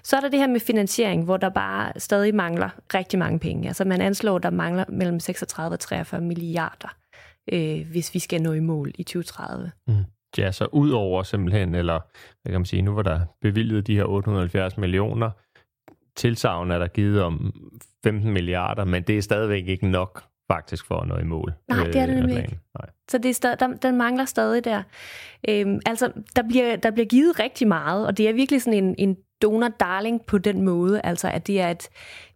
Så 0.03 0.15
er 0.17 0.21
der 0.21 0.29
det 0.29 0.39
her 0.39 0.47
med 0.47 0.59
finansiering, 0.59 1.23
hvor 1.23 1.37
der 1.37 1.49
bare 1.49 1.91
stadig 1.97 2.35
mangler 2.35 2.69
rigtig 2.93 3.19
mange 3.19 3.39
penge. 3.39 3.67
Altså 3.67 3.85
man 3.85 4.01
anslår, 4.01 4.37
der 4.37 4.49
mangler 4.49 4.85
mellem 4.89 5.19
36 5.19 5.75
og 5.75 5.79
43 5.79 6.21
milliarder, 6.21 6.95
øh, 7.53 7.87
hvis 7.91 8.13
vi 8.13 8.19
skal 8.19 8.41
nå 8.41 8.53
i 8.53 8.59
mål 8.59 8.91
i 8.95 9.03
2030. 9.03 9.71
Mm 9.87 9.93
ja, 10.37 10.51
så 10.51 10.65
ud 10.65 10.91
over 10.91 11.23
simpelthen, 11.23 11.75
eller 11.75 11.99
hvad 12.41 12.51
kan 12.51 12.59
man 12.59 12.65
sige, 12.65 12.81
nu 12.81 12.93
var 12.93 13.01
der 13.01 13.19
bevilget 13.41 13.87
de 13.87 13.95
her 13.95 14.03
870 14.03 14.77
millioner, 14.77 15.29
tilsavn 16.15 16.71
er 16.71 16.79
der 16.79 16.87
givet 16.87 17.21
om 17.21 17.53
15 18.03 18.33
milliarder, 18.33 18.85
men 18.85 19.03
det 19.03 19.17
er 19.17 19.21
stadigvæk 19.21 19.67
ikke 19.67 19.87
nok 19.87 20.23
faktisk 20.51 20.87
for 20.87 20.99
at 20.99 21.07
nå 21.07 21.17
i 21.17 21.23
mål. 21.23 21.53
Nej, 21.67 21.83
det 21.83 21.95
er 21.95 22.05
det 22.05 22.13
øh, 22.13 22.19
nemlig 22.19 22.37
ikke. 22.37 22.59
Nej. 22.79 22.89
Så 23.09 23.17
det 23.17 23.29
er 23.29 23.33
stadig, 23.33 23.59
der, 23.59 23.67
den 23.67 23.97
mangler 23.97 24.25
stadig 24.25 24.65
der. 24.65 24.83
Øhm, 25.49 25.79
altså, 25.85 26.11
der 26.35 26.43
bliver, 26.49 26.75
der 26.75 26.91
bliver 26.91 27.05
givet 27.05 27.39
rigtig 27.39 27.67
meget, 27.67 28.07
og 28.07 28.17
det 28.17 28.29
er 28.29 28.33
virkelig 28.33 28.61
sådan 28.61 28.83
en, 28.83 28.95
en 28.97 29.17
donor-darling 29.43 30.25
på 30.27 30.37
den 30.37 30.61
måde, 30.61 31.01
altså 31.03 31.27
at 31.27 31.47
det 31.47 31.61
er 31.61 31.69
et 31.69 31.89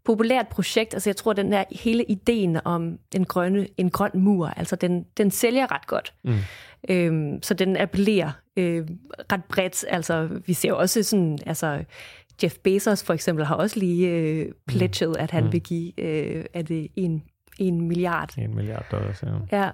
populært 0.06 0.48
projekt. 0.48 0.94
Altså 0.94 1.10
jeg 1.10 1.16
tror, 1.16 1.34
den 1.34 1.52
der 1.52 1.64
hele 1.72 2.04
ideen 2.04 2.60
om 2.66 2.98
en, 3.16 3.26
grønne, 3.26 3.68
en 3.78 3.90
grøn 3.90 4.12
mur, 4.14 4.48
altså 4.48 4.76
den, 4.76 5.06
den 5.18 5.32
sælger 5.32 5.72
ret 5.72 5.88
godt. 5.88 6.14
Mm. 6.24 6.34
Øhm, 6.90 7.44
så 7.44 7.54
den 7.54 7.78
appellerer 7.78 8.32
øh, 8.58 8.88
ret 9.32 9.44
bredt. 9.50 9.86
Altså 9.88 10.30
vi 10.46 10.54
ser 10.54 10.74
også 10.74 11.04
sådan, 11.04 11.40
altså 11.46 11.84
Jeff 12.44 12.56
Bezos 12.64 13.04
for 13.04 13.14
eksempel 13.14 13.46
har 13.46 13.56
også 13.56 13.80
lige 13.80 14.10
øh, 14.10 14.52
pledget, 14.68 15.10
mm. 15.10 15.24
at 15.24 15.32
han 15.32 15.44
mm. 15.44 15.52
vil 15.52 15.62
give, 15.62 16.00
øh, 16.00 16.46
er 16.54 16.62
det 16.62 16.88
en, 16.96 17.24
en 17.60 17.88
milliard? 17.88 18.38
En 18.38 18.56
milliard 18.56 18.86
dollars, 18.92 19.24
ja. 19.24 19.58
Ja, 19.58 19.70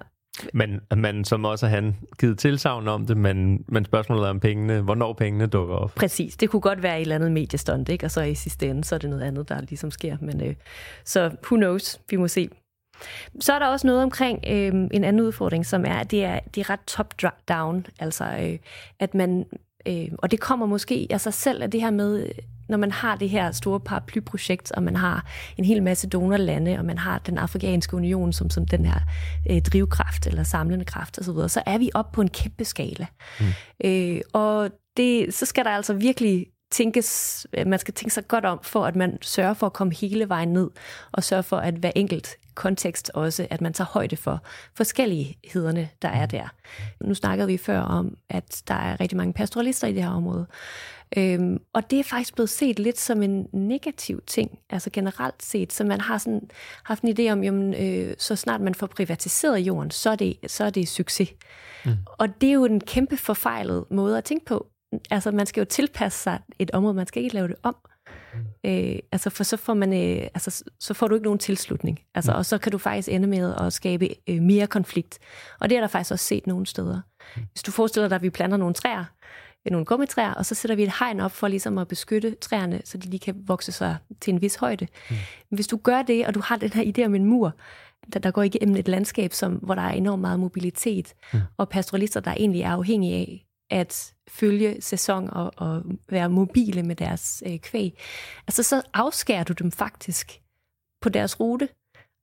men, 0.52 0.80
men 0.96 1.24
som 1.24 1.44
også 1.44 1.66
han 1.66 1.96
givet 2.18 2.38
tilsavn 2.38 2.88
om 2.88 3.06
det, 3.06 3.16
men, 3.16 3.64
men 3.68 3.84
spørgsmålet 3.84 4.24
er 4.24 4.30
om 4.30 4.40
pengene, 4.40 4.80
hvornår 4.80 5.12
pengene 5.12 5.46
dukker 5.46 5.74
op. 5.74 5.92
Præcis, 5.96 6.36
det 6.36 6.50
kunne 6.50 6.60
godt 6.60 6.82
være 6.82 6.96
et 6.96 7.00
eller 7.00 7.14
andet 7.14 7.32
mediestund, 7.32 7.88
ikke? 7.88 8.06
og 8.06 8.10
så 8.10 8.22
i 8.22 8.34
sidste 8.34 8.68
ende, 8.68 8.84
så 8.84 8.94
er 8.94 8.98
det 8.98 9.10
noget 9.10 9.22
andet, 9.22 9.48
der 9.48 9.60
ligesom 9.60 9.90
sker. 9.90 10.16
Men, 10.20 10.48
øh, 10.48 10.54
så 11.04 11.20
who 11.20 11.56
knows, 11.56 12.00
vi 12.10 12.16
må 12.16 12.28
se. 12.28 12.48
Så 13.40 13.52
er 13.52 13.58
der 13.58 13.66
også 13.66 13.86
noget 13.86 14.02
omkring 14.02 14.44
øh, 14.46 14.72
en 14.92 15.04
anden 15.04 15.22
udfordring, 15.22 15.66
som 15.66 15.84
er, 15.84 15.94
at 15.94 16.10
det 16.10 16.24
er, 16.24 16.40
det 16.54 16.60
er 16.60 16.70
ret 16.70 16.80
top-down, 16.86 17.86
altså 17.98 18.24
øh, 18.24 18.58
at 19.00 19.14
man, 19.14 19.44
øh, 19.86 20.08
og 20.18 20.30
det 20.30 20.40
kommer 20.40 20.66
måske 20.66 21.06
af 21.10 21.20
sig 21.20 21.34
selv, 21.34 21.62
at 21.62 21.72
det 21.72 21.80
her 21.80 21.90
med, 21.90 22.28
når 22.68 22.76
man 22.76 22.90
har 22.90 23.16
det 23.16 23.30
her 23.30 23.52
store 23.52 23.80
paraplyprojekt, 23.80 24.72
og 24.72 24.82
man 24.82 24.96
har 24.96 25.26
en 25.56 25.64
hel 25.64 25.82
masse 25.82 26.08
donorlande, 26.08 26.78
og 26.78 26.84
man 26.84 26.98
har 26.98 27.18
den 27.18 27.38
afrikanske 27.38 27.96
union 27.96 28.32
som, 28.32 28.50
som 28.50 28.66
den 28.66 28.86
her 28.86 29.00
øh, 29.50 29.62
drivkraft, 29.62 30.26
eller 30.26 30.42
samlende 30.42 30.84
kraft 30.84 31.18
osv., 31.18 31.34
så, 31.34 31.48
så 31.48 31.62
er 31.66 31.78
vi 31.78 31.90
oppe 31.94 32.14
på 32.14 32.20
en 32.20 32.28
kæmpe 32.28 32.64
skala. 32.64 33.06
Mm. 33.40 33.46
Øh, 33.84 34.20
og 34.32 34.70
det, 34.96 35.34
så 35.34 35.46
skal 35.46 35.64
der 35.64 35.70
altså 35.70 35.94
virkelig 35.94 36.46
tænkes, 36.70 37.46
man 37.66 37.78
skal 37.78 37.94
tænke 37.94 38.14
sig 38.14 38.28
godt 38.28 38.44
om, 38.44 38.58
for 38.62 38.86
at 38.86 38.96
man 38.96 39.18
sørger 39.22 39.54
for 39.54 39.66
at 39.66 39.72
komme 39.72 39.94
hele 39.94 40.28
vejen 40.28 40.52
ned, 40.52 40.70
og 41.12 41.24
sørge 41.24 41.42
for, 41.42 41.56
at 41.56 41.74
hver 41.74 41.92
enkelt 41.94 42.28
kontekst 42.54 43.10
også, 43.14 43.46
at 43.50 43.60
man 43.60 43.72
tager 43.72 43.88
højde 43.88 44.16
for 44.16 44.42
forskellighederne, 44.74 45.88
der 46.02 46.08
er 46.08 46.26
der. 46.26 46.54
Nu 47.00 47.14
snakkede 47.14 47.48
vi 47.48 47.56
før 47.56 47.80
om, 47.80 48.16
at 48.28 48.62
der 48.68 48.74
er 48.74 49.00
rigtig 49.00 49.16
mange 49.16 49.32
pastoralister 49.32 49.86
i 49.86 49.92
det 49.92 50.02
her 50.02 50.10
område. 50.10 50.46
Øhm, 51.16 51.58
og 51.72 51.90
det 51.90 51.98
er 51.98 52.04
faktisk 52.04 52.34
blevet 52.34 52.50
set 52.50 52.78
lidt 52.78 52.98
som 52.98 53.22
en 53.22 53.46
negativ 53.52 54.20
ting, 54.26 54.58
altså 54.70 54.90
generelt 54.90 55.42
set, 55.42 55.72
så 55.72 55.84
man 55.84 56.00
har 56.00 56.18
sådan 56.18 56.50
haft 56.84 57.02
en 57.02 57.16
idé 57.18 57.32
om, 57.32 57.44
jamen, 57.44 57.74
øh, 57.74 58.14
så 58.18 58.36
snart 58.36 58.60
man 58.60 58.74
får 58.74 58.86
privatiseret 58.86 59.58
jorden, 59.58 59.90
så 59.90 60.10
er 60.10 60.16
det, 60.16 60.36
så 60.46 60.64
er 60.64 60.70
det 60.70 60.88
succes. 60.88 61.28
Mm. 61.84 61.92
Og 62.06 62.40
det 62.40 62.48
er 62.48 62.52
jo 62.52 62.64
en 62.64 62.80
kæmpe 62.80 63.16
forfejlet 63.16 63.84
måde 63.90 64.18
at 64.18 64.24
tænke 64.24 64.44
på. 64.44 64.66
Altså, 65.10 65.30
man 65.30 65.46
skal 65.46 65.60
jo 65.60 65.64
tilpasse 65.64 66.22
sig 66.22 66.38
et 66.58 66.70
område, 66.70 66.94
man 66.94 67.06
skal 67.06 67.22
ikke 67.22 67.34
lave 67.34 67.48
det 67.48 67.56
om. 67.62 67.76
Mm. 67.84 67.93
Øh, 68.64 68.98
altså, 69.12 69.30
for 69.30 69.44
så 69.44 69.56
får, 69.56 69.74
man, 69.74 69.92
øh, 69.92 70.22
altså, 70.34 70.64
så 70.80 70.94
får 70.94 71.08
du 71.08 71.14
ikke 71.14 71.24
nogen 71.24 71.38
tilslutning. 71.38 72.00
Altså, 72.14 72.32
mm. 72.32 72.38
Og 72.38 72.46
så 72.46 72.58
kan 72.58 72.72
du 72.72 72.78
faktisk 72.78 73.08
ende 73.08 73.28
med 73.28 73.54
at 73.60 73.72
skabe 73.72 74.08
øh, 74.28 74.42
mere 74.42 74.66
konflikt. 74.66 75.18
Og 75.60 75.70
det 75.70 75.76
er 75.76 75.80
der 75.80 75.88
faktisk 75.88 76.12
også 76.12 76.24
set 76.24 76.46
nogle 76.46 76.66
steder. 76.66 77.00
Mm. 77.36 77.42
Hvis 77.52 77.62
du 77.62 77.70
forestiller 77.70 78.08
dig, 78.08 78.16
at 78.16 78.22
vi 78.22 78.30
planter 78.30 78.56
nogle 78.56 78.74
træer, 78.74 79.04
øh, 79.66 79.72
nogle 79.72 79.84
gummitræer, 79.84 80.34
og 80.34 80.46
så 80.46 80.54
sætter 80.54 80.76
vi 80.76 80.82
et 80.82 80.92
hegn 80.98 81.20
op 81.20 81.32
for 81.32 81.48
ligesom 81.48 81.78
at 81.78 81.88
beskytte 81.88 82.36
træerne, 82.40 82.80
så 82.84 82.98
de 82.98 83.10
lige 83.10 83.20
kan 83.20 83.34
vokse 83.46 83.72
sig 83.72 83.96
til 84.20 84.34
en 84.34 84.42
vis 84.42 84.56
højde. 84.56 84.86
Mm. 85.10 85.16
Hvis 85.50 85.66
du 85.66 85.76
gør 85.76 86.02
det, 86.02 86.26
og 86.26 86.34
du 86.34 86.40
har 86.40 86.56
den 86.56 86.72
her 86.72 86.92
idé 86.92 87.06
om 87.06 87.14
en 87.14 87.24
mur, 87.24 87.52
der, 88.12 88.18
der 88.18 88.30
går 88.30 88.42
igennem 88.42 88.76
et 88.76 88.88
landskab, 88.88 89.32
som, 89.32 89.52
hvor 89.52 89.74
der 89.74 89.82
er 89.82 89.92
enormt 89.92 90.20
meget 90.20 90.40
mobilitet, 90.40 91.14
mm. 91.32 91.40
og 91.56 91.68
pastoralister, 91.68 92.20
der 92.20 92.30
egentlig 92.30 92.62
er 92.62 92.70
afhængige 92.70 93.14
af 93.14 93.43
at 93.70 94.14
følge 94.28 94.76
sæson 94.80 95.30
og, 95.30 95.52
og 95.56 95.82
være 96.08 96.28
mobile 96.28 96.82
med 96.82 96.96
deres 96.96 97.42
øh, 97.46 97.58
kvæg, 97.58 98.00
altså 98.46 98.62
så 98.62 98.82
afskærer 98.94 99.44
du 99.44 99.52
dem 99.52 99.72
faktisk 99.72 100.40
på 101.00 101.08
deres 101.08 101.40
rute. 101.40 101.68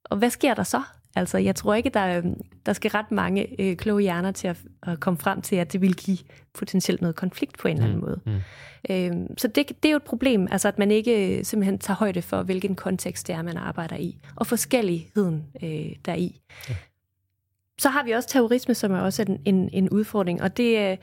Og 0.04 0.16
hvad 0.16 0.30
sker 0.30 0.54
der 0.54 0.62
så? 0.62 0.82
Altså, 1.16 1.38
jeg 1.38 1.56
tror 1.56 1.74
ikke, 1.74 1.90
der, 1.90 2.18
øhm, 2.18 2.40
der 2.66 2.72
skal 2.72 2.90
ret 2.90 3.10
mange 3.10 3.60
øh, 3.60 3.76
kloge 3.76 4.02
hjerner 4.02 4.32
til 4.32 4.48
at, 4.48 4.56
at 4.82 5.00
komme 5.00 5.18
frem 5.18 5.42
til, 5.42 5.56
at 5.56 5.72
det 5.72 5.80
vil 5.80 5.96
give 5.96 6.18
potentielt 6.54 7.00
noget 7.00 7.16
konflikt 7.16 7.58
på 7.58 7.68
en 7.68 7.76
eller 7.76 7.84
anden 7.84 8.00
mm, 8.00 8.04
måde. 8.04 8.20
Mm. 8.26 8.40
Øhm, 8.90 9.38
så 9.38 9.48
det, 9.48 9.68
det 9.68 9.88
er 9.88 9.90
jo 9.90 9.96
et 9.96 10.02
problem, 10.02 10.48
altså 10.50 10.68
at 10.68 10.78
man 10.78 10.90
ikke 10.90 11.38
øh, 11.38 11.44
simpelthen 11.44 11.78
tager 11.78 11.96
højde 11.96 12.22
for, 12.22 12.42
hvilken 12.42 12.74
kontekst 12.74 13.26
det 13.26 13.34
er, 13.34 13.42
man 13.42 13.56
arbejder 13.56 13.96
i, 13.96 14.18
og 14.36 14.46
forskelligheden 14.46 15.44
øh, 15.62 15.90
deri. 16.06 16.40
Ja. 16.68 16.74
Så 17.80 17.88
har 17.88 18.04
vi 18.04 18.10
også 18.10 18.28
terrorisme, 18.28 18.74
som 18.74 18.92
er 18.92 19.00
også 19.00 19.22
en, 19.22 19.40
en, 19.44 19.70
en 19.72 19.90
udfordring, 19.90 20.42
og 20.42 20.56
det, 20.56 20.78
øh, 20.78 20.96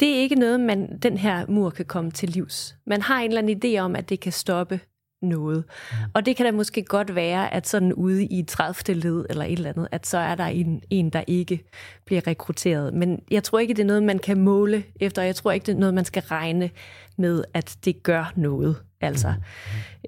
det 0.00 0.08
er 0.08 0.20
ikke 0.20 0.34
noget, 0.34 0.60
man 0.60 0.98
den 0.98 1.18
her 1.18 1.46
mur 1.48 1.70
kan 1.70 1.84
komme 1.84 2.10
til 2.10 2.28
livs. 2.28 2.76
Man 2.86 3.02
har 3.02 3.20
en 3.20 3.28
eller 3.28 3.42
anden 3.42 3.62
idé 3.64 3.78
om, 3.78 3.96
at 3.96 4.08
det 4.08 4.20
kan 4.20 4.32
stoppe 4.32 4.80
noget. 5.22 5.64
Mm. 5.90 5.96
Og 6.14 6.26
det 6.26 6.36
kan 6.36 6.46
da 6.46 6.52
måske 6.52 6.82
godt 6.82 7.14
være, 7.14 7.54
at 7.54 7.68
sådan 7.68 7.92
ude 7.92 8.24
i 8.24 8.42
30. 8.42 8.94
led 8.94 9.26
eller 9.30 9.44
et 9.44 9.52
eller 9.52 9.70
andet, 9.70 9.88
at 9.90 10.06
så 10.06 10.18
er 10.18 10.34
der 10.34 10.46
en, 10.46 10.82
en, 10.90 11.10
der 11.10 11.24
ikke 11.26 11.64
bliver 12.04 12.26
rekrutteret. 12.26 12.94
Men 12.94 13.22
jeg 13.30 13.42
tror 13.42 13.58
ikke, 13.58 13.74
det 13.74 13.82
er 13.82 13.86
noget, 13.86 14.02
man 14.02 14.18
kan 14.18 14.40
måle 14.40 14.84
efter. 15.00 15.22
Jeg 15.22 15.36
tror 15.36 15.52
ikke, 15.52 15.66
det 15.66 15.74
er 15.74 15.78
noget, 15.78 15.94
man 15.94 16.04
skal 16.04 16.22
regne 16.22 16.70
med, 17.16 17.44
at 17.54 17.76
det 17.84 18.02
gør 18.02 18.32
noget. 18.36 18.76
Altså, 19.00 19.28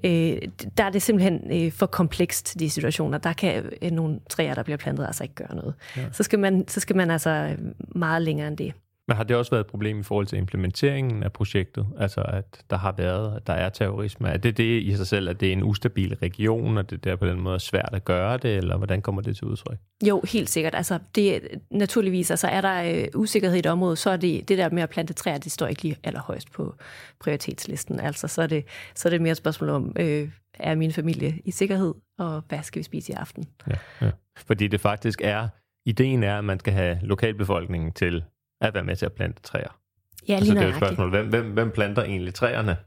mm. 0.03 0.09
øh, 0.09 0.37
der 0.77 0.83
er 0.83 0.89
det 0.89 1.01
simpelthen 1.01 1.65
øh, 1.65 1.71
for 1.71 1.85
komplekst, 1.85 2.59
de 2.59 2.69
situationer. 2.69 3.17
Der 3.17 3.33
kan 3.33 3.65
øh, 3.81 3.91
nogle 3.91 4.19
træer, 4.29 4.53
der 4.53 4.63
bliver 4.63 4.77
plantet, 4.77 5.05
altså 5.05 5.23
ikke 5.23 5.35
gøre 5.35 5.55
noget. 5.55 5.73
Ja. 5.97 6.05
Så, 6.11 6.23
skal 6.23 6.39
man, 6.39 6.67
så 6.67 6.79
skal 6.79 6.95
man 6.95 7.11
altså 7.11 7.55
meget 7.95 8.21
længere 8.21 8.47
end 8.47 8.57
det. 8.57 8.73
Men 9.07 9.17
har 9.17 9.23
det 9.23 9.35
også 9.35 9.51
været 9.51 9.63
et 9.63 9.67
problem 9.67 9.99
i 9.99 10.03
forhold 10.03 10.25
til 10.25 10.37
implementeringen 10.37 11.23
af 11.23 11.33
projektet? 11.33 11.87
Altså, 11.97 12.21
at 12.21 12.63
der 12.69 12.77
har 12.77 12.91
været, 12.91 13.35
at 13.35 13.47
der 13.47 13.53
er 13.53 13.69
terrorisme? 13.69 14.29
Er 14.29 14.37
det 14.37 14.57
det 14.57 14.81
i 14.83 14.95
sig 14.95 15.07
selv, 15.07 15.29
at 15.29 15.39
det 15.39 15.49
er 15.49 15.53
en 15.53 15.63
ustabil 15.63 16.15
region, 16.15 16.77
og 16.77 16.89
det 16.89 17.03
der 17.03 17.15
på 17.15 17.25
den 17.25 17.41
måde 17.41 17.55
er 17.55 17.59
svært 17.59 17.89
at 17.93 18.05
gøre 18.05 18.37
det, 18.37 18.57
eller 18.57 18.77
hvordan 18.77 19.01
kommer 19.01 19.21
det 19.21 19.35
til 19.35 19.47
udtryk? 19.47 19.77
Jo, 20.07 20.21
helt 20.31 20.49
sikkert. 20.49 20.75
Altså, 20.75 20.99
det, 21.15 21.41
naturligvis, 21.71 22.31
altså 22.31 22.47
er 22.47 22.61
der 22.61 22.83
øh, 22.83 23.07
usikkerhed 23.15 23.55
i 23.55 23.59
et 23.59 23.65
område, 23.65 23.95
så 23.95 24.09
er 24.09 24.17
det, 24.17 24.49
det 24.49 24.57
der 24.57 24.69
med 24.69 24.83
at 24.83 24.89
plante 24.89 25.13
træer, 25.13 25.37
det 25.37 25.51
står 25.51 25.67
ikke 25.67 25.83
lige 25.83 25.97
allerhøjst 26.03 26.51
på 26.51 26.75
prioritetslisten. 27.19 27.99
Altså, 27.99 28.27
så 28.27 28.41
er 28.41 28.47
det, 28.47 28.65
så 28.95 29.07
er 29.07 29.09
det 29.09 29.21
mere 29.21 29.31
et 29.31 29.37
spørgsmål 29.37 29.69
om, 29.69 29.95
øh, 29.99 30.29
er 30.59 30.75
min 30.75 30.91
familie 30.91 31.41
i 31.45 31.51
sikkerhed, 31.51 31.93
og 32.19 32.43
hvad 32.47 32.63
skal 32.63 32.79
vi 32.79 32.83
spise 32.83 33.11
i 33.11 33.15
aften? 33.15 33.45
Ja, 33.67 33.75
ja. 34.01 34.11
Fordi 34.37 34.67
det 34.67 34.81
faktisk 34.81 35.21
er, 35.23 35.47
ideen 35.85 36.23
er, 36.23 36.37
at 36.37 36.43
man 36.43 36.59
skal 36.59 36.73
have 36.73 36.99
lokalbefolkningen 37.01 37.91
til 37.91 38.23
at 38.61 38.73
være 38.73 38.83
med 38.83 38.95
til 38.95 39.05
at 39.05 39.13
plante 39.13 39.41
træer. 39.41 39.79
Ja, 40.27 40.39
lige 40.39 40.51
altså, 40.51 40.53
det 40.53 40.61
er 40.61 40.65
jo 40.65 40.69
et 40.69 40.75
spørgsmål, 40.75 41.09
hvem, 41.09 41.29
hvem, 41.29 41.51
hvem 41.51 41.71
planter 41.71 42.03
egentlig 42.03 42.33
træerne? 42.33 42.77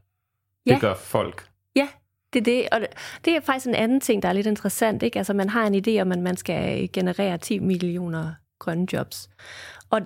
Ja. 0.65 0.73
Det 0.73 0.81
gør 0.81 0.93
folk. 0.93 1.47
Ja, 1.75 1.87
det 2.33 2.39
er 2.39 2.43
det. 2.43 2.67
Og 2.71 2.81
det 3.25 3.35
er 3.35 3.39
faktisk 3.41 3.67
en 3.67 3.75
anden 3.75 3.99
ting, 3.99 4.23
der 4.23 4.29
er 4.29 4.33
lidt 4.33 4.47
interessant. 4.47 5.03
Ikke? 5.03 5.17
Altså, 5.17 5.33
man 5.33 5.49
har 5.49 5.67
en 5.67 5.75
idé 5.75 6.01
om, 6.01 6.11
at 6.11 6.19
man 6.19 6.37
skal 6.37 6.89
generere 6.93 7.37
10 7.37 7.59
millioner 7.59 8.33
grønne 8.59 8.87
jobs. 8.93 9.29
Og 9.89 10.01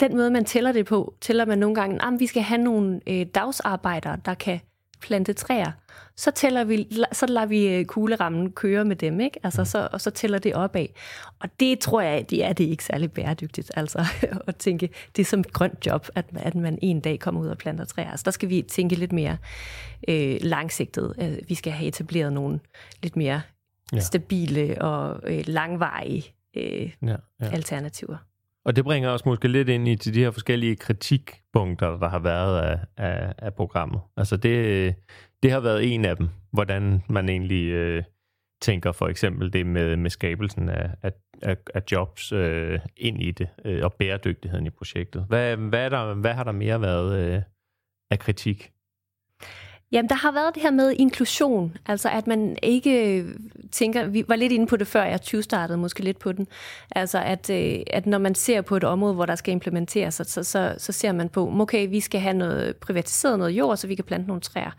den 0.00 0.16
måde, 0.16 0.30
man 0.30 0.44
tæller 0.44 0.72
det 0.72 0.86
på, 0.86 1.14
tæller 1.20 1.44
man 1.44 1.58
nogle 1.58 1.74
gange, 1.74 2.04
at 2.06 2.12
vi 2.18 2.26
skal 2.26 2.42
have 2.42 2.60
nogle 2.60 3.00
øh, 3.06 3.26
dagsarbejdere, 3.34 4.18
der 4.24 4.34
kan 4.34 4.60
plante 5.00 5.32
træer, 5.32 5.72
så, 6.16 6.30
tæller 6.30 6.64
vi, 6.64 6.88
så 7.12 7.26
lader 7.26 7.46
vi 7.46 7.68
øh, 7.68 7.84
kuglerammen 7.84 8.52
køre 8.52 8.84
med 8.84 8.96
dem, 8.96 9.20
ikke? 9.20 9.40
Altså, 9.42 9.64
så, 9.64 9.88
og 9.92 10.00
så 10.00 10.10
tæller 10.10 10.38
det 10.38 10.54
opad. 10.54 10.86
Og 11.38 11.48
det 11.60 11.78
tror 11.78 12.00
jeg, 12.00 12.30
det 12.30 12.44
er 12.44 12.52
det 12.52 12.64
ikke 12.64 12.84
særlig 12.84 13.12
bæredygtigt, 13.12 13.70
altså 13.76 14.04
at 14.48 14.56
tænke, 14.56 14.90
det 15.16 15.22
er 15.22 15.26
som 15.26 15.40
et 15.40 15.52
grønt 15.52 15.86
job, 15.86 16.08
at, 16.14 16.24
at 16.36 16.54
man 16.54 16.78
en 16.82 17.00
dag 17.00 17.20
kommer 17.20 17.40
ud 17.40 17.48
og 17.48 17.58
planter 17.58 17.84
træer. 17.84 18.10
Altså, 18.10 18.24
der 18.24 18.30
skal 18.30 18.48
vi 18.48 18.62
tænke 18.62 18.94
lidt 18.94 19.12
mere 19.12 19.36
øh, 20.08 20.36
langsigtet. 20.40 21.14
Øh, 21.22 21.38
vi 21.48 21.54
skal 21.54 21.72
have 21.72 21.88
etableret 21.88 22.32
nogle 22.32 22.60
lidt 23.02 23.16
mere 23.16 23.40
ja. 23.92 24.00
stabile 24.00 24.82
og 24.82 25.20
øh, 25.24 25.44
langvarige 25.46 26.24
øh, 26.56 26.92
ja, 27.02 27.16
ja. 27.40 27.50
alternativer. 27.52 28.16
Og 28.68 28.76
det 28.76 28.84
bringer 28.84 29.10
os 29.10 29.26
måske 29.26 29.48
lidt 29.48 29.68
ind 29.68 29.88
i 29.88 29.96
til 29.96 30.14
de 30.14 30.20
her 30.20 30.30
forskellige 30.30 30.76
kritikpunkter, 30.76 31.98
der 31.98 32.08
har 32.08 32.18
været 32.18 32.60
af, 32.60 32.78
af, 32.96 33.34
af 33.38 33.54
programmet. 33.54 34.00
Altså 34.16 34.36
det, 34.36 34.94
det 35.42 35.50
har 35.50 35.60
været 35.60 35.94
en 35.94 36.04
af 36.04 36.16
dem, 36.16 36.28
hvordan 36.52 37.02
man 37.08 37.28
egentlig 37.28 37.68
øh, 37.68 38.02
tænker 38.62 38.92
for 38.92 39.08
eksempel 39.08 39.52
det 39.52 39.66
med, 39.66 39.96
med 39.96 40.10
skabelsen 40.10 40.68
af, 40.68 40.90
af, 41.02 41.12
af, 41.42 41.56
af 41.74 41.82
jobs 41.92 42.32
øh, 42.32 42.80
ind 42.96 43.22
i 43.22 43.30
det, 43.30 43.48
øh, 43.64 43.84
og 43.84 43.92
bæredygtigheden 43.92 44.66
i 44.66 44.70
projektet. 44.70 45.24
Hvad, 45.28 45.56
hvad, 45.56 45.84
er 45.84 45.88
der, 45.88 46.14
hvad 46.14 46.34
har 46.34 46.44
der 46.44 46.52
mere 46.52 46.80
været 46.80 47.34
øh, 47.34 47.42
af 48.10 48.18
kritik? 48.18 48.72
Jamen, 49.92 50.08
der 50.08 50.14
har 50.14 50.32
været 50.32 50.54
det 50.54 50.62
her 50.62 50.70
med 50.70 50.92
inklusion, 50.98 51.76
altså 51.86 52.08
at 52.08 52.26
man 52.26 52.56
ikke 52.62 53.18
øh, 53.18 53.34
tænker, 53.72 54.06
vi 54.06 54.24
var 54.28 54.36
lidt 54.36 54.52
inde 54.52 54.66
på 54.66 54.76
det 54.76 54.86
før, 54.86 55.04
jeg 55.04 55.20
20 55.20 55.42
startede 55.42 55.78
måske 55.78 56.00
lidt 56.00 56.18
på 56.18 56.32
den, 56.32 56.46
altså 56.90 57.18
at, 57.18 57.50
øh, 57.50 57.80
at 57.86 58.06
når 58.06 58.18
man 58.18 58.34
ser 58.34 58.60
på 58.60 58.76
et 58.76 58.84
område, 58.84 59.14
hvor 59.14 59.26
der 59.26 59.34
skal 59.34 59.52
implementeres, 59.52 60.14
så, 60.14 60.24
så, 60.24 60.42
så, 60.42 60.74
så 60.78 60.92
ser 60.92 61.12
man 61.12 61.28
på, 61.28 61.54
okay, 61.60 61.88
vi 61.88 62.00
skal 62.00 62.20
have 62.20 62.34
noget 62.34 62.76
privatiseret 62.76 63.38
noget 63.38 63.52
jord, 63.52 63.76
så 63.76 63.86
vi 63.86 63.94
kan 63.94 64.04
plante 64.04 64.26
nogle 64.26 64.40
træer, 64.40 64.70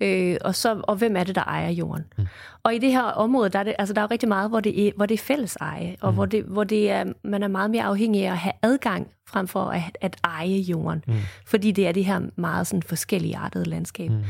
øh, 0.00 0.36
og, 0.40 0.54
så, 0.54 0.80
og 0.82 0.96
hvem 0.96 1.16
er 1.16 1.24
det, 1.24 1.34
der 1.34 1.44
ejer 1.44 1.70
jorden? 1.70 2.04
Mm. 2.18 2.26
Og 2.66 2.74
i 2.74 2.78
det 2.78 2.92
her 2.92 3.02
område, 3.02 3.48
der 3.48 3.58
er, 3.58 3.62
det, 3.62 3.74
altså, 3.78 3.94
der 3.94 4.00
er 4.00 4.04
jo 4.04 4.08
rigtig 4.10 4.28
meget, 4.28 4.50
hvor 4.50 4.60
det 4.60 4.86
er, 4.86 4.92
hvor 4.96 5.06
det 5.06 5.14
er 5.14 5.18
fælles 5.18 5.56
eje, 5.56 5.96
og 6.00 6.10
mm. 6.10 6.14
hvor, 6.14 6.26
det, 6.26 6.44
hvor 6.44 6.64
det 6.64 6.90
er, 6.90 7.04
man 7.24 7.42
er 7.42 7.48
meget 7.48 7.70
mere 7.70 7.82
afhængig 7.82 8.26
af 8.26 8.30
at 8.30 8.38
have 8.38 8.52
adgang 8.62 9.10
frem 9.28 9.48
for 9.48 9.60
at, 9.60 9.98
at 10.00 10.16
eje 10.24 10.58
jorden. 10.58 11.04
Mm. 11.06 11.14
Fordi 11.46 11.72
det 11.72 11.88
er 11.88 11.92
det 11.92 12.04
her 12.04 12.20
meget 12.36 12.66
sådan 12.66 12.82
forskellige 12.82 13.36
artede 13.36 13.64
landskab. 13.64 14.10
Mm. 14.10 14.24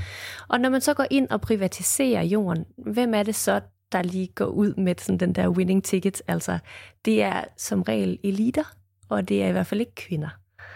Og 0.49 0.61
når 0.61 0.69
man 0.69 0.81
så 0.81 0.95
går 0.95 1.07
ind 1.11 1.29
og 1.31 1.41
privatiserer 1.41 2.23
jorden, 2.23 2.65
hvem 2.77 3.15
er 3.15 3.23
det 3.23 3.35
så, 3.35 3.61
der 3.93 4.03
lige 4.03 4.27
går 4.35 4.47
ud 4.47 4.75
med 4.75 4.95
sådan 4.99 5.19
den 5.19 5.33
der 5.33 5.49
winning 5.49 5.85
ticket? 5.85 6.23
Altså, 6.29 6.59
det 7.05 7.23
er 7.23 7.45
som 7.57 7.83
regel 7.83 8.19
eliter, 8.25 8.75
og 9.09 9.29
det 9.29 9.43
er 9.43 9.49
i 9.49 9.53
hvert 9.53 9.67
fald 9.67 9.81
ikke 9.81 9.95
kvinder. 9.95 10.29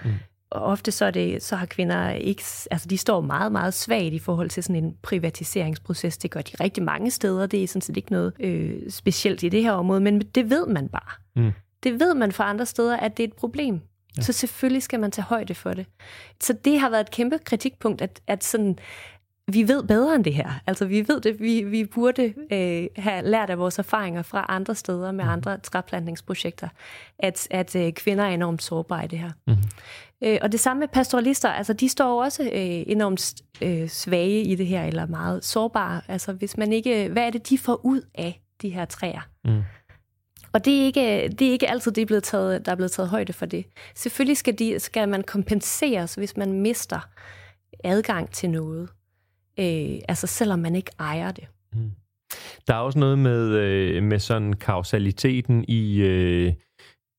Mm. 0.04 0.10
Ofte 0.52 0.92
så, 0.92 1.04
er 1.04 1.10
det, 1.10 1.42
så 1.42 1.56
har 1.56 1.66
kvinder 1.66 2.10
ikke, 2.10 2.42
altså 2.70 2.88
de 2.88 2.98
står 2.98 3.20
meget, 3.20 3.52
meget 3.52 3.74
svagt 3.74 4.12
i 4.12 4.18
forhold 4.18 4.50
til 4.50 4.62
sådan 4.62 4.84
en 4.84 4.94
privatiseringsproces. 5.02 6.18
Det 6.18 6.30
gør 6.30 6.40
de 6.40 6.52
rigtig 6.60 6.82
mange 6.82 7.10
steder. 7.10 7.46
Det 7.46 7.62
er 7.62 7.66
sådan 7.66 7.80
set 7.80 7.96
ikke 7.96 8.12
noget 8.12 8.32
øh, 8.40 8.90
specielt 8.90 9.42
i 9.42 9.48
det 9.48 9.62
her 9.62 9.72
område, 9.72 10.00
men 10.00 10.20
det 10.20 10.50
ved 10.50 10.66
man 10.66 10.88
bare. 10.88 11.42
Mm. 11.42 11.52
Det 11.82 12.00
ved 12.00 12.14
man 12.14 12.32
fra 12.32 12.50
andre 12.50 12.66
steder, 12.66 12.96
at 12.96 13.16
det 13.16 13.22
er 13.22 13.28
et 13.28 13.34
problem. 13.34 13.80
Ja. 14.16 14.22
Så 14.22 14.32
selvfølgelig 14.32 14.82
skal 14.82 15.00
man 15.00 15.10
tage 15.10 15.24
højde 15.24 15.54
for 15.54 15.74
det. 15.74 15.86
Så 16.40 16.52
det 16.52 16.80
har 16.80 16.90
været 16.90 17.00
et 17.00 17.10
kæmpe 17.10 17.38
kritikpunkt, 17.38 18.02
at, 18.02 18.20
at 18.26 18.44
sådan, 18.44 18.78
vi 19.52 19.68
ved 19.68 19.82
bedre 19.82 20.14
end 20.14 20.24
det 20.24 20.34
her. 20.34 20.60
Altså 20.66 20.84
vi 20.84 21.08
ved 21.08 21.20
det, 21.20 21.40
vi, 21.40 21.62
vi 21.62 21.84
burde 21.84 22.34
øh, 22.52 22.86
have 22.96 23.22
lært 23.24 23.50
af 23.50 23.58
vores 23.58 23.78
erfaringer 23.78 24.22
fra 24.22 24.46
andre 24.48 24.74
steder 24.74 25.12
med 25.12 25.24
mm. 25.24 25.30
andre 25.30 25.58
træplantningsprojekter, 25.58 26.68
at, 27.18 27.48
at 27.50 27.76
øh, 27.76 27.92
kvinder 27.92 28.24
er 28.24 28.28
enormt 28.28 28.62
sårbare 28.62 29.04
i 29.04 29.08
det 29.08 29.18
her. 29.18 29.30
Mm. 29.46 29.56
Øh, 30.24 30.38
og 30.42 30.52
det 30.52 30.60
samme 30.60 30.80
med 30.80 30.88
pastoralister, 30.88 31.48
altså 31.48 31.72
de 31.72 31.88
står 31.88 32.24
også 32.24 32.42
øh, 32.42 32.84
enormt 32.86 33.34
øh, 33.62 33.88
svage 33.88 34.42
i 34.42 34.54
det 34.54 34.66
her, 34.66 34.84
eller 34.84 35.06
meget 35.06 35.44
sårbare. 35.44 36.00
Altså 36.08 36.32
hvis 36.32 36.56
man 36.56 36.72
ikke, 36.72 37.08
hvad 37.08 37.26
er 37.26 37.30
det, 37.30 37.48
de 37.48 37.58
får 37.58 37.80
ud 37.84 38.02
af 38.14 38.42
de 38.62 38.68
her 38.68 38.84
træer? 38.84 39.28
Mm. 39.44 39.62
Og 40.52 40.64
det 40.64 40.80
er 40.80 40.84
ikke, 40.84 41.28
det 41.28 41.48
er 41.48 41.52
ikke 41.52 41.70
altid, 41.70 41.92
det 41.92 42.02
er 42.02 42.06
blevet 42.06 42.24
taget, 42.24 42.66
der 42.66 42.72
er 42.72 42.76
blevet 42.76 42.92
taget 42.92 43.08
højde 43.08 43.32
for 43.32 43.46
det. 43.46 43.66
Selvfølgelig 43.94 44.36
skal, 44.36 44.58
de, 44.58 44.78
skal 44.78 45.08
man 45.08 45.22
kompenseres, 45.22 46.14
hvis 46.14 46.36
man 46.36 46.52
mister 46.52 47.08
adgang 47.84 48.30
til 48.30 48.50
noget 48.50 48.88
øh, 49.58 50.00
altså 50.08 50.26
selvom 50.26 50.58
man 50.58 50.74
ikke 50.74 50.90
ejer 50.98 51.32
det. 51.32 51.44
Mm. 51.72 51.90
Der 52.66 52.74
er 52.74 52.78
også 52.78 52.98
noget 52.98 53.18
med, 53.18 53.48
øh, 53.48 54.02
med 54.02 54.18
sådan 54.18 54.52
kausaliteten 54.52 55.64
i 55.68 56.00
øh, 56.00 56.52